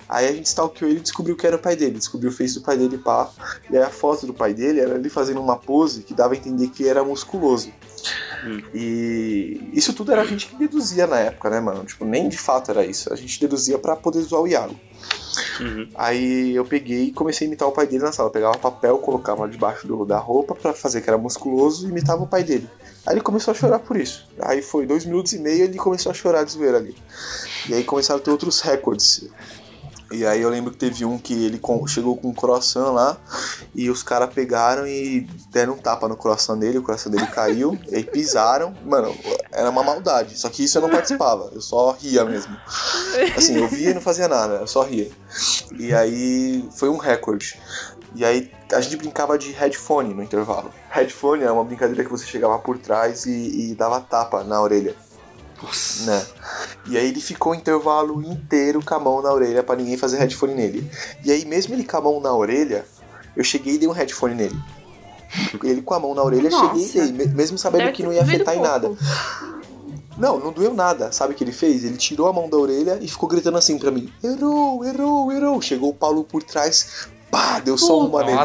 Aí 0.09 0.27
a 0.29 0.33
gente 0.33 0.47
stalkeou 0.47 0.91
ele 0.91 0.99
e 1.01 1.03
descobriu 1.03 1.37
que 1.37 1.47
era 1.47 1.57
o 1.57 1.59
pai 1.59 1.77
dele, 1.77 1.99
descobriu 1.99 2.31
o 2.31 2.33
face 2.35 2.55
do 2.55 2.61
pai 2.63 2.77
dele, 2.77 2.99
pá. 2.99 3.31
E 3.71 3.77
aí 3.77 3.83
a 3.83 3.91
foto 3.91 4.27
do 4.27 4.35
pai 4.35 4.53
dele 4.55 4.81
era 4.81 4.95
ele 4.95 5.09
fazendo 5.09 5.41
uma 5.41 5.57
pose 5.57 6.03
que 6.03 6.15
dava 6.15 6.35
a 6.35 6.37
entender 6.37 6.69
que 6.69 6.87
era 6.89 7.03
musculoso. 7.05 7.71
E 8.75 9.71
isso 9.73 9.93
tudo 9.93 10.11
era 10.13 10.23
a 10.23 10.25
gente 10.25 10.49
que 10.49 10.57
deduzia 10.57 11.07
na 11.07 11.19
época, 11.21 11.49
né, 11.49 11.61
mano? 11.61 11.85
Tipo, 11.85 12.05
nem 12.05 12.29
de 12.29 12.37
fato 12.37 12.71
era 12.71 12.85
isso. 12.85 13.13
A 13.13 13.17
gente 13.17 13.39
deduzia 13.41 13.79
pra 13.79 13.95
poder 13.95 14.21
zoar 14.23 14.43
o 14.43 14.49
Iago. 14.49 14.75
Aí 15.95 16.55
eu 16.55 16.65
peguei 16.65 17.05
e 17.05 17.13
comecei 17.13 17.47
a 17.47 17.49
imitar 17.49 17.69
o 17.69 17.73
pai 17.73 17.87
dele 17.87 18.03
na 18.03 18.13
sala. 18.13 18.29
Eu 18.29 18.33
pegava 18.33 18.59
papel, 18.59 18.99
colocava 18.99 19.49
debaixo 19.49 19.87
do- 19.87 20.05
da 20.05 20.19
roupa 20.19 20.55
pra 20.55 20.73
fazer 20.73 21.01
que 21.01 21.09
era 21.09 21.17
musculoso 21.19 21.87
e 21.87 21.91
imitava 21.91 22.23
o 22.23 22.27
pai 22.27 22.43
dele. 22.43 22.69
Aí 23.07 23.15
ele 23.15 23.21
começou 23.21 23.53
a 23.53 23.55
chorar 23.55 23.81
por 23.81 23.97
isso. 23.97 24.29
Aí 24.41 24.63
foi 24.63 24.87
dois 24.87 25.05
minutos 25.05 25.33
e 25.33 25.39
meio 25.39 25.65
ele 25.65 25.77
começou 25.77 26.11
a 26.11 26.15
chorar 26.15 26.45
de 26.45 26.53
zoeira 26.53 26.79
ali. 26.79 26.97
E 27.69 27.75
aí 27.75 27.85
começaram 27.85 28.21
a 28.21 28.23
ter 28.23 28.31
outros 28.31 28.61
recordes. 28.61 29.29
E 30.13 30.27
aí 30.27 30.43
eu 30.43 30.51
lembro 30.51 30.71
que 30.71 30.77
teve 30.77 31.07
um 31.07 31.17
que 31.17 31.33
ele 31.33 31.59
chegou 31.89 32.15
com 32.19 32.29
um 32.29 32.35
croissant 32.35 32.93
lá 32.93 33.17
e 33.75 33.89
os 33.89 34.03
caras 34.03 34.33
pegaram 34.33 34.87
e 34.87 35.27
deram 35.51 35.73
um 35.73 35.79
tapa 35.79 36.07
no 36.07 36.17
croissant 36.17 36.59
dele, 36.59 36.77
o 36.77 36.83
croissant 36.83 37.11
dele 37.11 37.27
caiu, 37.27 37.79
e 37.91 37.97
aí 37.97 38.05
pisaram. 38.05 38.75
Mano, 38.85 39.17
era 39.51 39.71
uma 39.71 39.83
maldade. 39.83 40.39
Só 40.39 40.51
que 40.51 40.65
isso 40.65 40.77
eu 40.77 40.83
não 40.83 40.91
participava, 40.91 41.51
eu 41.55 41.63
só 41.63 41.93
ria 41.93 42.27
mesmo. 42.27 42.55
Assim, 43.35 43.57
eu 43.57 43.67
via 43.69 43.91
e 43.91 43.95
não 43.95 44.03
fazia 44.03 44.29
nada, 44.29 44.57
eu 44.57 44.67
só 44.67 44.83
ria. 44.83 45.11
E 45.79 45.95
aí 45.95 46.69
foi 46.77 46.91
um 46.91 46.99
recorde. 46.99 47.59
E 48.15 48.25
aí 48.25 48.51
a 48.73 48.81
gente 48.81 48.97
brincava 48.97 49.39
de 49.39 49.53
headphone 49.53 50.13
no 50.15 50.23
intervalo. 50.23 50.71
Headphone 50.91 51.43
é 51.45 51.51
uma 51.51 51.65
brincadeira 51.65 52.05
que 52.05 52.11
você 52.11 52.27
chegava 52.27 52.59
por 52.59 52.79
trás 52.79 53.25
e, 53.27 53.71
e 53.71 53.75
dava 53.75 54.01
tapa 54.01 54.45
na 54.45 54.61
orelha. 54.61 54.95
Né? 56.05 56.27
E 56.89 56.99
aí 56.99 57.09
ele 57.09 57.21
ficou 57.21 57.53
o 57.53 57.55
intervalo 57.55 58.21
inteiro 58.23 58.85
com 58.85 58.95
a 58.95 58.99
mão 58.99 59.23
na 59.23 59.33
orelha 59.33 59.63
pra 59.63 59.77
ninguém 59.77 59.97
fazer 59.97 60.19
headphone 60.19 60.55
nele. 60.55 60.91
E 61.25 61.31
aí, 61.31 61.45
mesmo 61.45 61.73
ele 61.75 61.85
com 61.85 61.97
a 61.97 62.01
mão 62.01 62.21
na 62.21 62.35
orelha, 62.35 62.85
eu 63.37 63.45
cheguei 63.45 63.75
e 63.75 63.79
dei 63.79 63.89
um 63.89 63.93
headphone 63.93 64.35
nele. 64.35 64.59
Ele 65.63 65.81
com 65.81 65.95
a 65.95 66.01
mão 66.01 66.15
na 66.15 66.23
orelha, 66.23 66.51
Nossa. 66.51 66.67
cheguei 66.67 66.87
e 66.87 67.13
dei, 67.13 67.27
me- 67.27 67.33
mesmo 67.35 67.57
sabendo 67.57 67.85
Deve 67.85 67.93
que 67.93 68.03
não 68.03 68.13
ia 68.13 68.23
afetar 68.23 68.57
em 68.57 68.61
nada. 68.61 68.91
Não, 70.19 70.39
não 70.39 70.53
doeu 70.53 70.75
nada. 70.75 71.11
Sabe 71.11 71.33
o 71.33 71.37
que 71.37 71.43
ele 71.43 71.53
fez? 71.53 71.85
Ele 71.85 71.97
tirou 71.97 72.27
a 72.29 72.33
mão 72.33 72.49
da 72.49 72.57
orelha 72.57 72.99
e 73.01 73.09
ficou 73.09 73.29
gritando 73.29 73.57
assim 73.57 73.79
pra 73.79 73.91
mim: 73.91 74.13
Errou, 74.23 74.85
errou, 74.85 75.33
errou. 75.33 75.63
Chegou 75.63 75.91
o 75.91 75.95
Paulo 75.95 76.23
por 76.25 76.43
trás, 76.43 77.09
pá, 77.33 77.59
deu 77.61 77.79
só 77.79 77.99
uma 77.99 78.23
nele. 78.23 78.39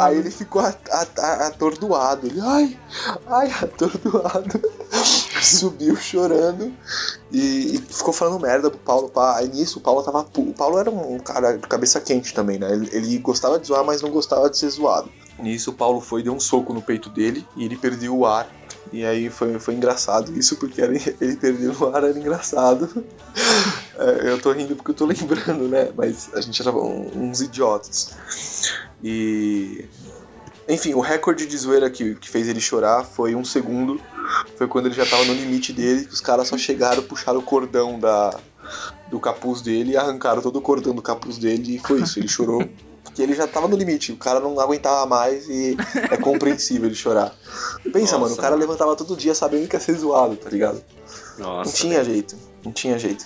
Aí 0.00 0.16
ele 0.16 0.30
ficou 0.30 0.62
atordoado. 0.62 2.26
Ele, 2.26 2.40
ai, 2.40 2.78
ai, 3.26 3.50
atordoado. 3.50 4.60
Subiu 5.42 5.94
chorando 5.96 6.72
e, 7.30 7.76
e 7.76 7.78
ficou 7.78 8.14
falando 8.14 8.40
merda 8.40 8.70
pro 8.70 8.78
Paulo. 8.78 9.10
Pá. 9.10 9.36
Aí 9.36 9.48
nisso 9.48 9.78
o 9.78 9.82
Paulo 9.82 10.02
tava. 10.02 10.26
O 10.36 10.54
Paulo 10.54 10.78
era 10.78 10.90
um 10.90 11.18
cara 11.18 11.58
de 11.58 11.68
cabeça 11.68 12.00
quente 12.00 12.32
também, 12.32 12.58
né? 12.58 12.72
Ele, 12.72 12.88
ele 12.92 13.18
gostava 13.18 13.58
de 13.58 13.66
zoar, 13.66 13.84
mas 13.84 14.00
não 14.00 14.10
gostava 14.10 14.48
de 14.48 14.56
ser 14.56 14.70
zoado. 14.70 15.10
Nisso 15.38 15.70
o 15.70 15.74
Paulo 15.74 16.00
foi 16.00 16.20
e 16.20 16.24
deu 16.24 16.32
um 16.32 16.40
soco 16.40 16.72
no 16.72 16.80
peito 16.80 17.10
dele 17.10 17.46
e 17.56 17.64
ele 17.64 17.76
perdeu 17.76 18.16
o 18.16 18.24
ar. 18.24 18.48
E 18.92 19.04
aí 19.06 19.30
foi, 19.30 19.58
foi 19.58 19.74
engraçado 19.74 20.36
isso, 20.38 20.56
porque 20.56 20.80
era- 20.82 20.92
ele 21.20 21.36
perdeu 21.36 21.72
o 21.80 21.86
ar, 21.94 22.04
era 22.04 22.18
engraçado. 22.18 23.04
É, 23.98 24.30
eu 24.30 24.38
tô 24.40 24.52
rindo 24.52 24.76
porque 24.76 24.90
eu 24.90 24.94
tô 24.94 25.06
lembrando, 25.06 25.68
né? 25.68 25.90
Mas 25.96 26.28
a 26.34 26.40
gente 26.40 26.60
era 26.60 26.70
um- 26.72 27.10
uns 27.30 27.40
idiotas. 27.40 28.14
E. 29.02 29.84
Enfim, 30.68 30.94
o 30.94 31.00
recorde 31.00 31.46
de 31.46 31.56
zoeira 31.58 31.90
que, 31.90 32.14
que 32.14 32.28
fez 32.28 32.48
ele 32.48 32.60
chorar 32.60 33.04
foi 33.04 33.34
um 33.34 33.44
segundo. 33.44 34.00
Foi 34.56 34.68
quando 34.68 34.86
ele 34.86 34.94
já 34.94 35.04
tava 35.04 35.24
no 35.24 35.34
limite 35.34 35.72
dele, 35.72 36.04
que 36.06 36.14
os 36.14 36.20
caras 36.20 36.48
só 36.48 36.56
chegaram, 36.56 37.02
puxaram 37.02 37.40
o 37.40 37.42
cordão 37.42 37.98
da, 37.98 38.38
do 39.10 39.18
capuz 39.18 39.60
dele 39.60 39.96
arrancaram 39.96 40.40
todo 40.40 40.56
o 40.58 40.62
cordão 40.62 40.94
do 40.94 41.02
capuz 41.02 41.36
dele 41.38 41.76
e 41.76 41.78
foi 41.80 42.00
isso. 42.02 42.18
Ele 42.18 42.28
chorou 42.28 42.62
porque 43.12 43.22
ele 43.22 43.34
já 43.34 43.46
tava 43.46 43.68
no 43.68 43.76
limite, 43.76 44.10
o 44.10 44.16
cara 44.16 44.40
não 44.40 44.58
aguentava 44.58 45.04
mais 45.06 45.46
e 45.48 45.76
é 46.10 46.16
compreensível 46.16 46.86
ele 46.86 46.94
chorar. 46.94 47.30
Pensa, 47.92 48.12
Nossa, 48.12 48.18
mano, 48.18 48.32
o 48.34 48.36
cara 48.38 48.50
mano. 48.52 48.62
levantava 48.62 48.96
todo 48.96 49.14
dia 49.14 49.34
sabendo 49.34 49.68
que 49.68 49.76
ia 49.76 49.80
ser 49.80 49.92
zoado, 49.94 50.34
tá 50.36 50.48
ligado? 50.48 50.82
Nossa, 51.38 51.68
não 51.70 51.76
tinha 51.76 52.02
jeito, 52.02 52.34
não 52.64 52.72
tinha 52.72 52.98
jeito. 52.98 53.24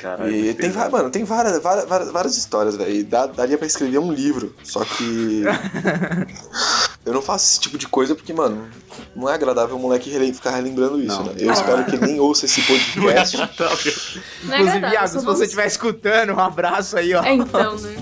Caralho, 0.00 0.30
E 0.34 0.52
tem, 0.54 0.70
pesado. 0.70 0.92
mano, 0.92 1.10
tem 1.10 1.24
várias, 1.24 1.60
várias, 1.62 2.10
várias, 2.12 2.36
histórias, 2.36 2.76
velho. 2.76 3.04
dá- 3.06 3.26
Daria 3.26 3.56
pra 3.56 3.66
escrever 3.66 3.98
um 3.98 4.12
livro. 4.12 4.54
Só 4.62 4.84
que. 4.84 5.42
eu 7.06 7.12
não 7.14 7.22
faço 7.22 7.52
esse 7.52 7.60
tipo 7.60 7.78
de 7.78 7.88
coisa 7.88 8.14
porque, 8.14 8.32
mano, 8.32 8.68
não 9.16 9.28
é 9.30 9.34
agradável 9.34 9.76
o 9.76 9.78
moleque 9.78 10.10
rele- 10.10 10.32
ficar 10.34 10.50
relembrando 10.50 11.00
isso, 11.00 11.22
né? 11.22 11.32
Eu 11.38 11.50
espero 11.52 11.84
que 11.86 11.96
nem 11.96 12.20
ouça 12.20 12.44
esse 12.44 12.60
podcast. 12.68 13.36
Não 13.38 13.50
é 13.50 14.60
Inclusive, 14.60 14.60
agradável, 14.76 14.92
Iago, 14.92 15.08
só 15.08 15.18
se 15.18 15.24
vamos- 15.24 15.38
você 15.38 15.44
estiver 15.44 15.66
escutando, 15.66 16.34
um 16.34 16.40
abraço 16.40 16.98
aí, 16.98 17.14
ó. 17.14 17.22
É 17.24 17.32
então, 17.34 17.76
né? 17.76 17.96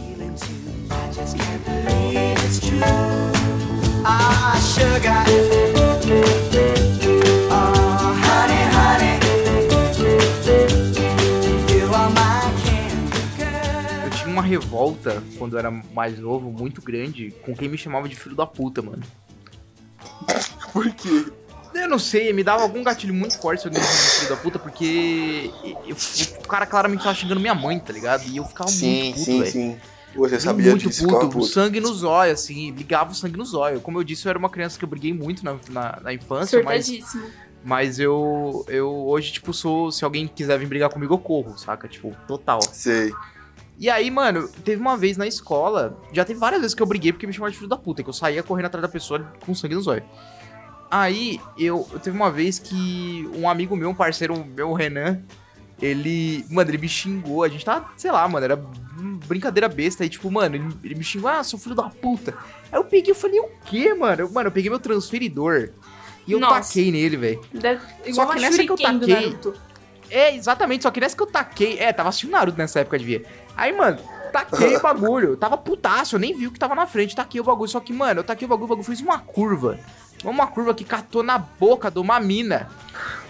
uma 14.33 14.43
revolta 14.43 15.23
quando 15.39 15.55
eu 15.55 15.59
era 15.59 15.71
mais 15.71 16.19
novo, 16.19 16.51
muito 16.51 16.83
grande, 16.83 17.31
com 17.45 17.55
quem 17.55 17.69
me 17.69 17.79
chamava 17.79 18.09
de 18.09 18.17
filho 18.17 18.35
da 18.35 18.47
puta, 18.47 18.83
mano. 18.83 19.03
Por 20.73 20.91
quê? 20.95 21.27
Eu 21.75 21.89
não 21.89 21.99
sei, 21.99 22.33
me 22.33 22.45
dava 22.45 22.63
algum 22.63 22.83
gatilho 22.83 23.15
muito 23.15 23.39
forte 23.39 23.63
se 23.63 23.69
alguém 23.69 23.81
me 23.81 23.87
chamava 23.87 24.09
de 24.09 24.17
filho 24.17 24.29
da 24.31 24.37
puta, 24.37 24.59
porque 24.59 25.51
eu, 25.87 25.97
o 26.43 26.49
cara 26.49 26.67
claramente 26.67 27.03
tava 27.03 27.15
xingando 27.15 27.41
minha 27.41 27.55
mãe, 27.55 27.79
tá 27.79 27.93
ligado? 27.93 28.25
E 28.29 28.37
eu 28.37 28.45
ficava 28.45 28.69
sim, 28.69 29.15
muito 29.15 29.19
puto, 29.19 29.39
velho. 29.39 29.81
Você 30.15 30.41
sabia 30.41 30.71
muito 30.71 30.89
disso, 30.89 31.07
puto, 31.07 31.27
o 31.27 31.31
puto. 31.31 31.47
sangue 31.47 31.81
no 31.81 31.93
zóio, 31.93 32.33
assim, 32.33 32.71
ligava 32.71 33.13
o 33.13 33.15
sangue 33.15 33.37
no 33.37 33.45
zóio. 33.45 33.81
Como 33.81 33.99
eu 33.99 34.05
disse, 34.05 34.27
eu 34.27 34.31
era 34.31 34.39
uma 34.39 34.51
criança 34.51 34.79
que 34.79 34.85
eu 34.85 34.89
briguei 34.89 35.13
muito 35.13 35.45
na, 35.45 35.57
na, 35.71 36.01
na 36.03 36.15
infância, 36.15 36.63
mas, 36.63 36.91
mas 37.65 37.99
eu, 37.99 38.65
eu 38.69 38.91
hoje, 38.91 39.33
tipo, 39.33 39.53
sou. 39.53 39.91
Se 39.91 40.05
alguém 40.05 40.27
quiser 40.29 40.59
vir 40.59 40.67
brigar 40.67 40.91
comigo, 40.91 41.15
eu 41.15 41.19
corro, 41.19 41.57
saca? 41.57 41.89
Tipo, 41.89 42.15
total. 42.27 42.61
Sei. 42.63 43.13
E 43.79 43.89
aí, 43.89 44.11
mano, 44.11 44.49
teve 44.65 44.81
uma 44.81 44.97
vez 44.97 45.17
na 45.17 45.27
escola, 45.27 45.99
já 46.13 46.25
teve 46.25 46.39
várias 46.39 46.61
vezes 46.61 46.75
que 46.75 46.83
eu 46.83 46.87
briguei 46.87 47.13
porque 47.13 47.27
me 47.27 47.33
chamaram 47.33 47.51
de 47.51 47.57
filho 47.57 47.69
da 47.69 47.77
puta, 47.77 48.03
que 48.03 48.09
eu 48.09 48.13
saía 48.13 48.43
correndo 48.43 48.67
atrás 48.67 48.83
da 48.83 48.89
pessoa 48.89 49.33
com 49.45 49.55
sangue 49.55 49.75
no 49.75 49.83
zóio. 49.83 50.05
Aí, 50.91 51.41
eu, 51.59 51.89
eu 51.91 51.99
teve 51.99 52.15
uma 52.15 52.31
vez 52.31 52.59
que 52.59 53.29
um 53.35 53.49
amigo 53.49 53.75
meu, 53.75 53.89
um 53.89 53.95
parceiro 53.95 54.45
meu, 54.45 54.71
o 54.71 54.75
Renan, 54.75 55.23
ele, 55.83 56.45
mano, 56.49 56.71
ele 56.71 56.79
me 56.79 56.89
xingou, 56.89 57.43
a 57.43 57.49
gente 57.49 57.65
tava, 57.65 57.87
sei 57.97 58.11
lá, 58.13 58.27
mano, 58.29 58.45
era 58.45 58.57
brincadeira 59.27 59.69
besta, 59.69 60.05
aí 60.05 60.09
tipo, 60.09 60.31
mano, 60.31 60.55
ele, 60.57 60.69
ele 60.85 60.95
me 60.95 61.03
xingou, 61.05 61.29
ah, 61.29 61.43
seu 61.43 61.59
filho 61.59 61.75
da 61.75 61.85
puta. 61.91 62.35
Aí 62.71 62.79
eu 62.79 62.85
peguei, 62.85 63.11
eu 63.11 63.15
falei, 63.17 63.41
o 63.41 63.49
quê, 63.65 63.93
mano? 63.93 64.23
Eu- 64.23 64.31
mano, 64.31 64.47
eu 64.49 64.53
peguei 64.53 64.71
meu 64.71 64.79
transferidor 64.79 65.71
e 66.27 66.33
eu 66.33 66.39
Nossa. 66.41 66.69
taquei 66.69 66.93
nele, 66.93 67.17
velho. 67.17 67.41
Só 68.15 68.27
que 68.27 68.41
nessa 68.41 68.63
que 68.65 68.71
eu 68.71 68.77
taquei-. 68.77 69.37
É, 70.09 70.35
exatamente, 70.37 70.83
só 70.83 70.91
que 70.91 71.01
nessa 71.01 71.17
que 71.17 71.23
eu 71.23 71.27
taquei. 71.27 71.79
É, 71.79 71.93
tava 71.93 72.11
assistindo 72.11 72.31
Naruto 72.33 72.59
nessa 72.59 72.81
época, 72.81 72.99
devia. 72.99 73.25
Aí, 73.57 73.73
mano, 73.73 73.99
taquei 74.31 74.77
o 74.77 74.81
bagulho. 74.83 75.37
Tava 75.37 75.57
putaço, 75.57 76.17
eu 76.17 76.21
nem 76.21 76.37
vi 76.37 76.47
o 76.47 76.53
que 76.53 76.59
tava 76.59 76.75
na 76.75 76.87
frente. 76.87 77.17
Taquei 77.17 77.41
o 77.41 77.45
bagulho. 77.45 77.69
Só 77.69 77.81
que, 77.81 77.93
mano, 77.95 78.21
eu 78.21 78.25
taquei 78.25 78.45
o 78.45 78.49
bagulho, 78.49 78.67
o 78.67 78.69
bagulho 78.69 78.87
fez 78.87 79.01
uma 79.01 79.19
curva. 79.19 79.79
Uma 80.23 80.47
curva 80.47 80.75
que 80.75 80.85
catou 80.85 81.23
na 81.23 81.39
boca 81.39 81.91
de 81.91 81.99
uma 81.99 82.21
mina. 82.21 82.69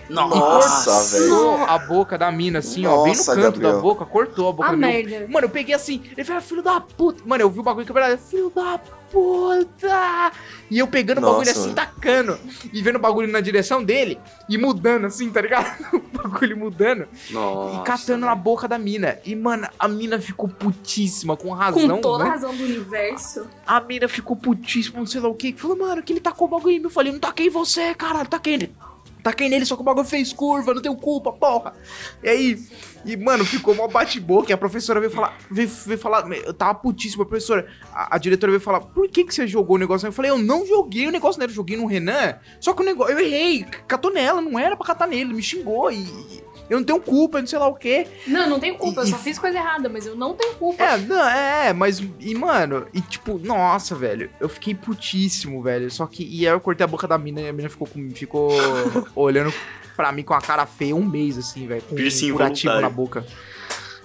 Nossa, 0.09 1.19
velho. 1.19 1.31
Cortou 1.35 1.65
a 1.65 1.79
boca 1.79 2.19
da 2.19 2.31
mina, 2.31 2.59
assim, 2.61 2.87
ó, 2.87 3.03
bem 3.05 3.13
no 3.13 3.19
Nossa, 3.19 3.35
canto 3.35 3.43
Gabriel. 3.53 3.73
da 3.75 3.81
boca, 3.81 4.05
cortou 4.05 4.49
a 4.49 4.53
boca 4.53 4.69
Ah, 4.69 4.71
da 4.73 4.77
mina. 4.77 4.93
merda. 5.11 5.29
Mano, 5.29 5.47
eu 5.47 5.51
peguei 5.51 5.75
assim, 5.75 6.03
ele 6.13 6.25
falou, 6.25 6.43
filho 6.43 6.63
da 6.63 6.81
puta. 6.81 7.23
Mano, 7.27 7.43
eu 7.43 7.51
vi 7.51 7.61
o 7.61 7.63
bagulho 7.63 7.87
quebrado, 7.87 8.19
filho 8.19 8.51
da 8.55 8.79
puta. 9.11 10.33
E 10.71 10.79
eu 10.79 10.87
pegando 10.87 11.19
o 11.19 11.21
Nossa, 11.21 11.33
bagulho 11.35 11.51
assim, 11.51 11.61
mano. 11.61 11.75
tacando. 11.75 12.39
E 12.73 12.83
vendo 12.83 12.97
o 12.97 12.99
bagulho 12.99 13.29
na 13.31 13.41
direção 13.41 13.83
dele. 13.85 14.19
E 14.49 14.57
mudando 14.57 15.07
assim, 15.07 15.31
tá 15.31 15.41
ligado? 15.41 15.71
o 15.93 16.01
bagulho 16.19 16.57
mudando. 16.57 17.07
Nossa. 17.31 17.77
e 17.81 17.85
catando 17.85 18.27
na 18.27 18.35
boca 18.35 18.67
da 18.67 18.79
mina. 18.79 19.19
E, 19.25 19.35
mano, 19.37 19.69
a 19.79 19.87
mina 19.89 20.19
ficou 20.19 20.49
putíssima, 20.49 21.37
com 21.37 21.51
razão, 21.51 21.89
Com 21.89 22.01
toda 22.01 22.25
a 22.25 22.27
né? 22.27 22.33
razão 22.33 22.55
do 22.55 22.65
universo. 22.65 23.47
A 23.67 23.81
mina 23.81 24.09
ficou 24.09 24.35
putíssima, 24.37 24.99
não 24.99 25.07
sei 25.07 25.21
lá 25.21 25.29
o 25.29 25.35
que. 25.35 25.53
Falou, 25.53 25.77
mano, 25.77 26.03
que 26.03 26.13
ele 26.13 26.21
tacou 26.21 26.49
o 26.49 26.51
bagulho 26.51 26.75
em 26.75 26.79
mim. 26.79 26.85
Eu 26.85 26.91
falei, 26.91 27.13
não 27.13 27.21
taquei 27.21 27.51
você, 27.51 27.95
caralho, 27.95 28.29
taquei 28.29 28.57
nele. 28.57 28.75
Taquei 29.23 29.49
nele, 29.49 29.65
só 29.65 29.77
que 29.77 29.83
o 29.83 29.85
bagulho 29.85 30.07
fez 30.07 30.33
curva, 30.33 30.75
não 30.75 30.83
tenho 30.83 30.97
culpa, 30.97 31.33
porra. 31.33 31.75
E 32.23 32.29
aí, 32.29 32.59
e, 33.05 33.17
mano, 33.17 33.45
ficou 33.45 33.75
mó 33.75 33.87
bate-boca. 33.89 34.53
A 34.53 34.59
professora 34.59 35.01
veio 35.01 35.13
falar, 35.13 35.39
veio, 35.51 35.69
veio 35.69 35.99
falar, 35.99 36.31
eu 36.31 36.53
tava 36.55 36.75
putíssima, 36.75 37.25
professora. 37.25 37.67
A, 37.93 38.17
a 38.17 38.19
diretora 38.19 38.53
veio 38.53 38.61
falar, 38.61 38.81
por 38.81 39.09
que 39.09 39.25
que 39.25 39.35
você 39.35 39.47
jogou 39.47 39.77
o 39.77 39.79
negócio? 39.79 40.07
Eu 40.07 40.13
falei, 40.13 40.31
eu 40.31 40.39
não 40.39 40.67
joguei 40.67 41.07
o 41.07 41.13
negócio 41.13 41.39
nele, 41.39 41.53
eu 41.53 41.57
joguei 41.57 41.77
no 41.77 41.87
Renan. 41.87 42.37
Só 42.61 42.73
que 42.73 42.83
o 42.83 42.85
negócio, 42.85 43.13
eu 43.13 43.21
errei, 43.21 43.65
catou 43.87 44.13
nela, 44.13 44.41
não 44.41 44.59
era 44.59 44.77
pra 44.77 44.87
catar 44.87 45.07
nele, 45.07 45.33
me 45.33 45.43
xingou 45.43 45.91
e. 45.91 46.43
eu 46.73 46.79
não 46.79 46.85
tenho 46.85 47.01
culpa, 47.01 47.41
não 47.41 47.47
sei 47.47 47.59
lá 47.59 47.69
o 47.69 47.75
quê. 47.75 48.07
Não, 48.27 48.41
eu 48.43 48.49
não 48.49 48.59
tenho 48.61 48.75
culpa, 48.77 49.01
eu 49.03 49.05
E- 49.05 49.11
só 49.11 49.19
fiz 49.19 49.39
coisa 49.39 49.59
errada, 49.59 49.89
mas 49.89 50.07
eu 50.07 50.15
não 50.17 50.35
tenho 50.35 50.55
culpa. 50.55 50.83
É, 50.83 50.97
não, 50.99 51.29
é, 51.29 51.69
é, 51.69 51.73
mas. 51.73 52.03
E, 52.19 52.35
mano, 52.35 52.87
e 52.93 53.01
tipo, 53.01 53.39
nossa, 53.39 53.95
velho, 53.95 54.31
eu 54.41 54.49
fiquei 54.49 54.75
putíssimo, 54.75 55.61
velho. 55.63 55.91
Só 55.91 56.07
que. 56.07 56.25
E 56.25 56.47
aí 56.47 56.53
eu 56.55 56.61
cortei 56.61 56.85
a 56.85 56.89
boca 56.89 57.07
da 57.07 57.19
mina 57.19 57.41
e 57.41 57.49
a 57.49 57.53
mina 57.53 57.69
ficou, 57.69 57.87
com- 57.87 58.11
ficou 58.11 58.51
olhando 59.15 59.53
pra 59.95 60.11
mim 60.13 60.23
com 60.23 60.35
a 60.35 60.41
cara 60.41 60.65
feia 60.67 60.97
um 60.97 61.05
mês, 61.05 61.37
assim, 61.37 61.67
velho. 61.67 61.83
Com 61.83 61.95
Piercing 61.95 62.31
um 62.31 62.37
curativo 62.37 62.81
na 62.81 62.89
boca. 62.91 63.25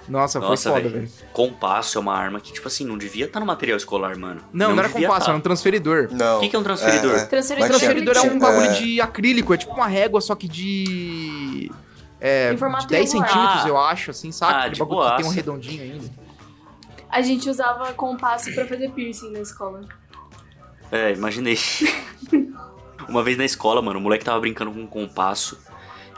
Nossa, 0.10 0.40
Nossa, 0.40 0.70
foi 0.72 0.80
foda, 0.80 0.90
velho. 0.90 1.06
velho. 1.08 1.12
Compasso 1.34 1.98
é 1.98 2.02
uma 2.02 2.14
arma 2.16 2.40
que, 2.40 2.54
tipo 2.54 2.66
assim, 2.66 2.86
não 2.86 2.98
devia 2.98 3.26
estar 3.26 3.42
no 3.42 3.46
material 3.46 3.76
escolar, 3.76 4.18
mano. 4.18 4.40
Não, 4.54 4.70
não, 4.72 4.80
era 4.80 4.88
devia 4.88 5.06
compasso, 5.06 5.26
tá. 5.26 5.32
era 5.32 5.38
um 5.38 5.42
transferidor. 5.42 6.08
Não. 6.12 6.38
O 6.38 6.40
que, 6.40 6.48
que 6.48 6.56
é 6.56 6.60
um 6.60 6.64
transferidor? 6.64 7.12
É, 7.18 7.20
é. 7.20 7.26
Transferidor, 7.26 7.68
Transferidor 7.70 8.16
é 8.16 8.22
um 8.22 8.28
tinha- 8.30 8.40
bagulho 8.40 8.66
é. 8.68 8.74
de 8.74 9.02
acrílico, 9.02 9.54
é 9.54 9.58
tipo 9.58 9.74
uma 9.74 9.88
régua, 9.88 10.22
só 10.22 10.34
que 10.34 10.48
de. 10.48 11.70
É, 12.20 12.54
de 12.54 12.60
10 12.60 12.88
triangular. 12.88 13.08
centímetros, 13.08 13.66
Ah. 13.66 13.68
eu 13.68 13.78
acho, 13.78 14.12
assim, 14.12 14.32
sabe? 14.32 14.54
Ah, 14.54 14.58
Aquele 14.60 14.74
tipo 14.76 14.86
bagulho 14.88 15.10
que 15.16 15.22
tem 15.22 15.26
um 15.26 15.34
redondinho 15.34 15.84
ainda. 15.84 16.10
A 17.10 17.22
gente 17.22 17.50
usava 17.50 17.94
compasso 17.94 18.54
pra 18.54 18.66
fazer 18.68 18.90
piercing 18.92 19.32
na 19.32 19.40
escola. 19.40 19.82
É, 20.92 21.14
imaginei. 21.14 21.58
Uma 23.08 23.24
vez 23.24 23.38
na 23.38 23.46
escola, 23.46 23.82
mano, 23.82 24.00
o 24.00 24.02
moleque 24.02 24.26
tava 24.26 24.40
brincando 24.40 24.72
com 24.72 24.80
um 24.82 24.88
compasso. 24.88 25.58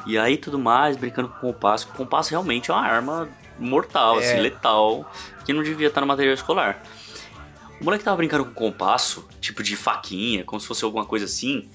E 0.05 0.17
aí 0.17 0.37
tudo 0.37 0.57
mais, 0.57 0.97
brincando 0.97 1.29
com 1.29 1.39
compasso. 1.39 1.87
O 1.89 1.97
compasso 1.97 2.31
realmente 2.31 2.71
é 2.71 2.73
uma 2.73 2.81
arma 2.83 3.29
mortal, 3.59 4.19
É. 4.19 4.23
assim, 4.31 4.39
letal, 4.41 5.09
que 5.45 5.53
não 5.53 5.61
devia 5.61 5.87
estar 5.87 6.01
no 6.01 6.07
material 6.07 6.33
escolar. 6.33 6.81
O 7.79 7.83
moleque 7.83 8.03
tava 8.03 8.17
brincando 8.17 8.45
com 8.45 8.53
compasso, 8.53 9.27
tipo 9.39 9.61
de 9.61 9.75
faquinha, 9.75 10.43
como 10.43 10.59
se 10.59 10.65
fosse 10.67 10.83
alguma 10.83 11.05
coisa 11.05 11.25
assim. 11.25 11.69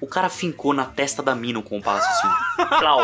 O 0.00 0.06
cara 0.06 0.28
fincou 0.28 0.72
na 0.72 0.84
testa 0.84 1.22
da 1.22 1.34
mina 1.34 1.58
o 1.58 1.62
compasso, 1.62 2.08
assim. 2.08 2.28
Plau. 2.78 3.02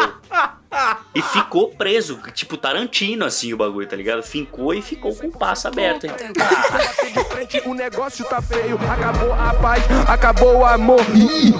E 1.15 1.23
ficou 1.23 1.71
preso, 1.71 2.19
tipo 2.35 2.57
Tarantino, 2.57 3.25
assim, 3.25 3.53
o 3.53 3.57
bagulho, 3.57 3.87
tá 3.89 3.97
ligado? 3.97 4.23
Fincou 4.23 4.75
e 4.75 4.83
ficou 4.83 5.15
com 5.15 5.27
o 5.27 5.33
compasso 5.33 5.67
aberto, 5.69 6.07
o 7.65 7.75
negócio 7.75 8.25
tá 8.27 8.43
feio. 8.43 8.79
Acabou 8.91 9.33
a 9.33 9.55
paz, 9.55 9.83
acabou 10.07 10.59
o 10.59 10.67
amor. 10.67 11.01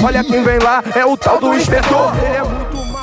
Olha 0.05 0.23
quem 0.23 0.43
vem 0.43 0.59
lá, 0.59 0.83
é 0.95 1.05
o 1.07 1.17
tal 1.17 1.41
do 1.41 1.55
inspetor. 1.55 2.15
Ele 2.19 2.37
é 2.37 2.43
muito 2.43 2.77
mal, 2.93 2.96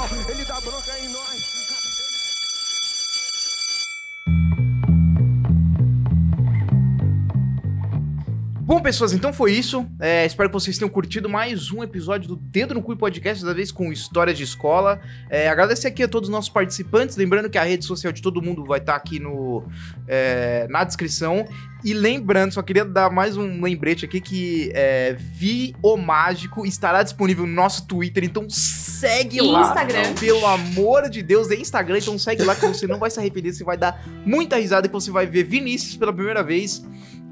Bom, 8.74 8.82
pessoas, 8.82 9.14
então 9.14 9.32
foi 9.32 9.52
isso. 9.52 9.86
É, 10.00 10.26
espero 10.26 10.50
que 10.50 10.54
vocês 10.54 10.80
tenham 10.80 10.90
curtido 10.90 11.30
mais 11.30 11.72
um 11.72 11.84
episódio 11.84 12.30
do 12.30 12.36
Dedo 12.36 12.74
no 12.74 12.82
Cu 12.82 12.98
Podcast, 12.98 13.44
dessa 13.44 13.54
vez 13.54 13.72
com 13.72 13.94
histórias 13.94 14.36
de 14.36 14.44
escola. 14.44 15.00
É, 15.30 15.48
agradecer 15.48 15.90
aqui 15.90 16.02
a 16.02 16.08
todos 16.08 16.28
os 16.28 16.34
nossos 16.34 16.50
participantes, 16.50 17.16
lembrando 17.16 17.52
que 17.52 17.58
a 17.60 17.64
rede 17.64 17.86
social 17.86 18.12
de 18.12 18.20
todo 18.20 18.42
mundo 18.42 18.66
vai 18.66 18.80
estar 18.80 18.96
aqui 18.96 19.20
no, 19.20 19.64
é, 20.08 20.66
na 20.72 20.84
descrição. 20.84 21.46
E 21.86 21.94
lembrando, 21.94 22.52
só 22.52 22.64
queria 22.64 22.84
dar 22.84 23.12
mais 23.12 23.38
um 23.38 23.62
lembrete 23.62 24.06
aqui 24.06 24.20
que 24.20 24.72
é, 24.74 25.14
Vi 25.20 25.76
o 25.80 25.96
Mágico 25.96 26.66
estará 26.66 27.04
disponível 27.04 27.46
no 27.46 27.54
nosso 27.54 27.86
Twitter, 27.86 28.24
então 28.24 28.50
segue 28.50 29.40
lá. 29.40 29.68
Instagram. 29.68 30.16
Pelo 30.20 30.48
amor 30.48 31.12
de 31.12 31.22
Deus, 31.22 31.52
é 31.52 31.56
Instagram, 31.56 32.00
então 32.00 32.18
segue 32.18 32.42
lá 32.42 32.56
que 32.56 32.66
você 32.66 32.88
não 32.88 32.98
vai 32.98 33.12
se 33.12 33.20
arrepender, 33.20 33.54
você 33.54 33.64
vai 33.64 33.78
dar 33.78 34.04
muita 34.26 34.56
risada 34.56 34.88
que 34.88 34.94
você 34.94 35.12
vai 35.12 35.28
ver 35.28 35.44
Vinícius 35.44 35.96
pela 35.96 36.12
primeira 36.12 36.42
vez 36.42 36.84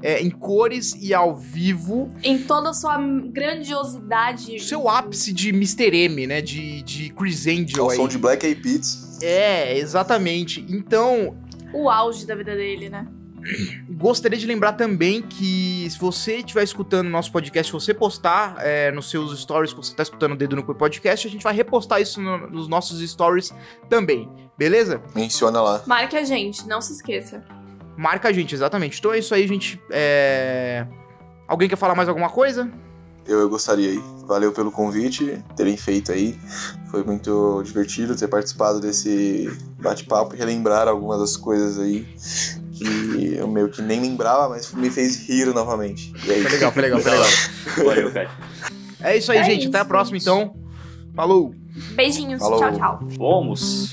é, 0.02 0.20
em 0.22 0.30
cores 0.30 0.94
e 1.00 1.14
ao 1.14 1.34
vivo. 1.36 2.08
Em 2.22 2.38
toda 2.38 2.70
a 2.70 2.74
sua 2.74 2.98
grandiosidade. 2.98 4.58
Seu 4.60 4.88
ápice 4.88 5.32
de 5.32 5.50
Mr. 5.50 5.94
M, 5.96 6.26
né? 6.26 6.40
De, 6.40 6.82
de 6.82 7.10
Chris 7.10 7.46
Angel 7.46 7.90
aí. 7.90 7.96
som 7.96 8.08
de 8.08 8.18
Black 8.18 8.44
Eyed 8.44 8.60
Peas. 8.60 9.18
É, 9.22 9.76
exatamente. 9.78 10.64
Então, 10.68 11.36
O 11.72 11.88
auge 11.88 12.26
da 12.26 12.34
vida 12.34 12.54
dele, 12.54 12.88
né? 12.90 13.06
gostaria 13.90 14.38
de 14.38 14.46
lembrar 14.46 14.72
também 14.74 15.20
que 15.22 15.88
se 15.90 15.98
você 15.98 16.36
estiver 16.36 16.62
escutando 16.62 17.06
o 17.08 17.10
nosso 17.10 17.30
podcast, 17.32 17.70
se 17.70 17.72
você 17.72 17.92
postar 17.92 18.56
é, 18.60 18.90
nos 18.92 19.10
seus 19.10 19.36
stories 19.40 19.72
que 19.72 19.78
você 19.78 19.90
está 19.92 20.02
escutando 20.04 20.32
o 20.32 20.36
Dedo 20.36 20.54
no 20.56 20.62
Cu 20.62 20.74
Podcast, 20.74 21.26
a 21.26 21.30
gente 21.30 21.42
vai 21.42 21.52
repostar 21.54 22.00
isso 22.00 22.20
no- 22.20 22.48
nos 22.50 22.68
nossos 22.68 23.00
stories 23.10 23.52
também, 23.88 24.28
beleza? 24.56 25.02
Menciona 25.14 25.60
lá. 25.60 25.82
Marque 25.86 26.16
a 26.16 26.24
gente, 26.24 26.66
não 26.68 26.80
se 26.80 26.92
esqueça. 26.92 27.42
Marca 27.96 28.28
a 28.28 28.32
gente, 28.32 28.54
exatamente. 28.54 28.98
Então 28.98 29.12
é 29.12 29.18
isso 29.18 29.34
aí, 29.34 29.46
gente. 29.46 29.80
É... 29.90 30.86
Alguém 31.46 31.68
quer 31.68 31.76
falar 31.76 31.94
mais 31.94 32.08
alguma 32.08 32.30
coisa? 32.30 32.70
Eu, 33.26 33.40
eu 33.40 33.48
gostaria 33.48 33.90
aí. 33.90 34.02
Valeu 34.26 34.52
pelo 34.52 34.72
convite, 34.72 35.42
terem 35.56 35.76
feito 35.76 36.10
aí. 36.10 36.36
Foi 36.90 37.04
muito 37.04 37.62
divertido 37.64 38.16
ter 38.16 38.26
participado 38.28 38.80
desse 38.80 39.50
bate-papo 39.80 40.34
e 40.34 40.38
relembrar 40.38 40.88
algumas 40.88 41.20
das 41.20 41.36
coisas 41.36 41.78
aí 41.78 42.06
que 42.72 43.34
eu 43.36 43.46
meio 43.46 43.68
que 43.68 43.82
nem 43.82 44.00
lembrava, 44.00 44.48
mas 44.48 44.72
me 44.72 44.90
fez 44.90 45.28
rir 45.28 45.46
novamente. 45.54 46.12
E 46.26 46.30
aí, 46.32 46.42
Foi 46.42 46.50
legal, 46.52 46.72
foi 46.72 46.82
legal, 46.82 47.00
foi 47.00 47.10
legal. 47.12 47.26
Valeu, 47.84 48.12
cara. 48.12 48.30
É 49.00 49.16
isso 49.16 49.30
aí, 49.30 49.38
É 49.38 49.44
gente. 49.44 49.60
isso, 49.60 49.68
Até 49.68 49.78
a 49.80 49.84
próxima, 49.84 50.18
gente. 50.18 50.28
então. 50.28 50.54
Falou! 51.14 51.54
Beijinhos, 51.94 52.40
Falou. 52.40 52.58
tchau, 52.58 52.72
tchau. 52.72 52.98
Vamos. 53.18 53.90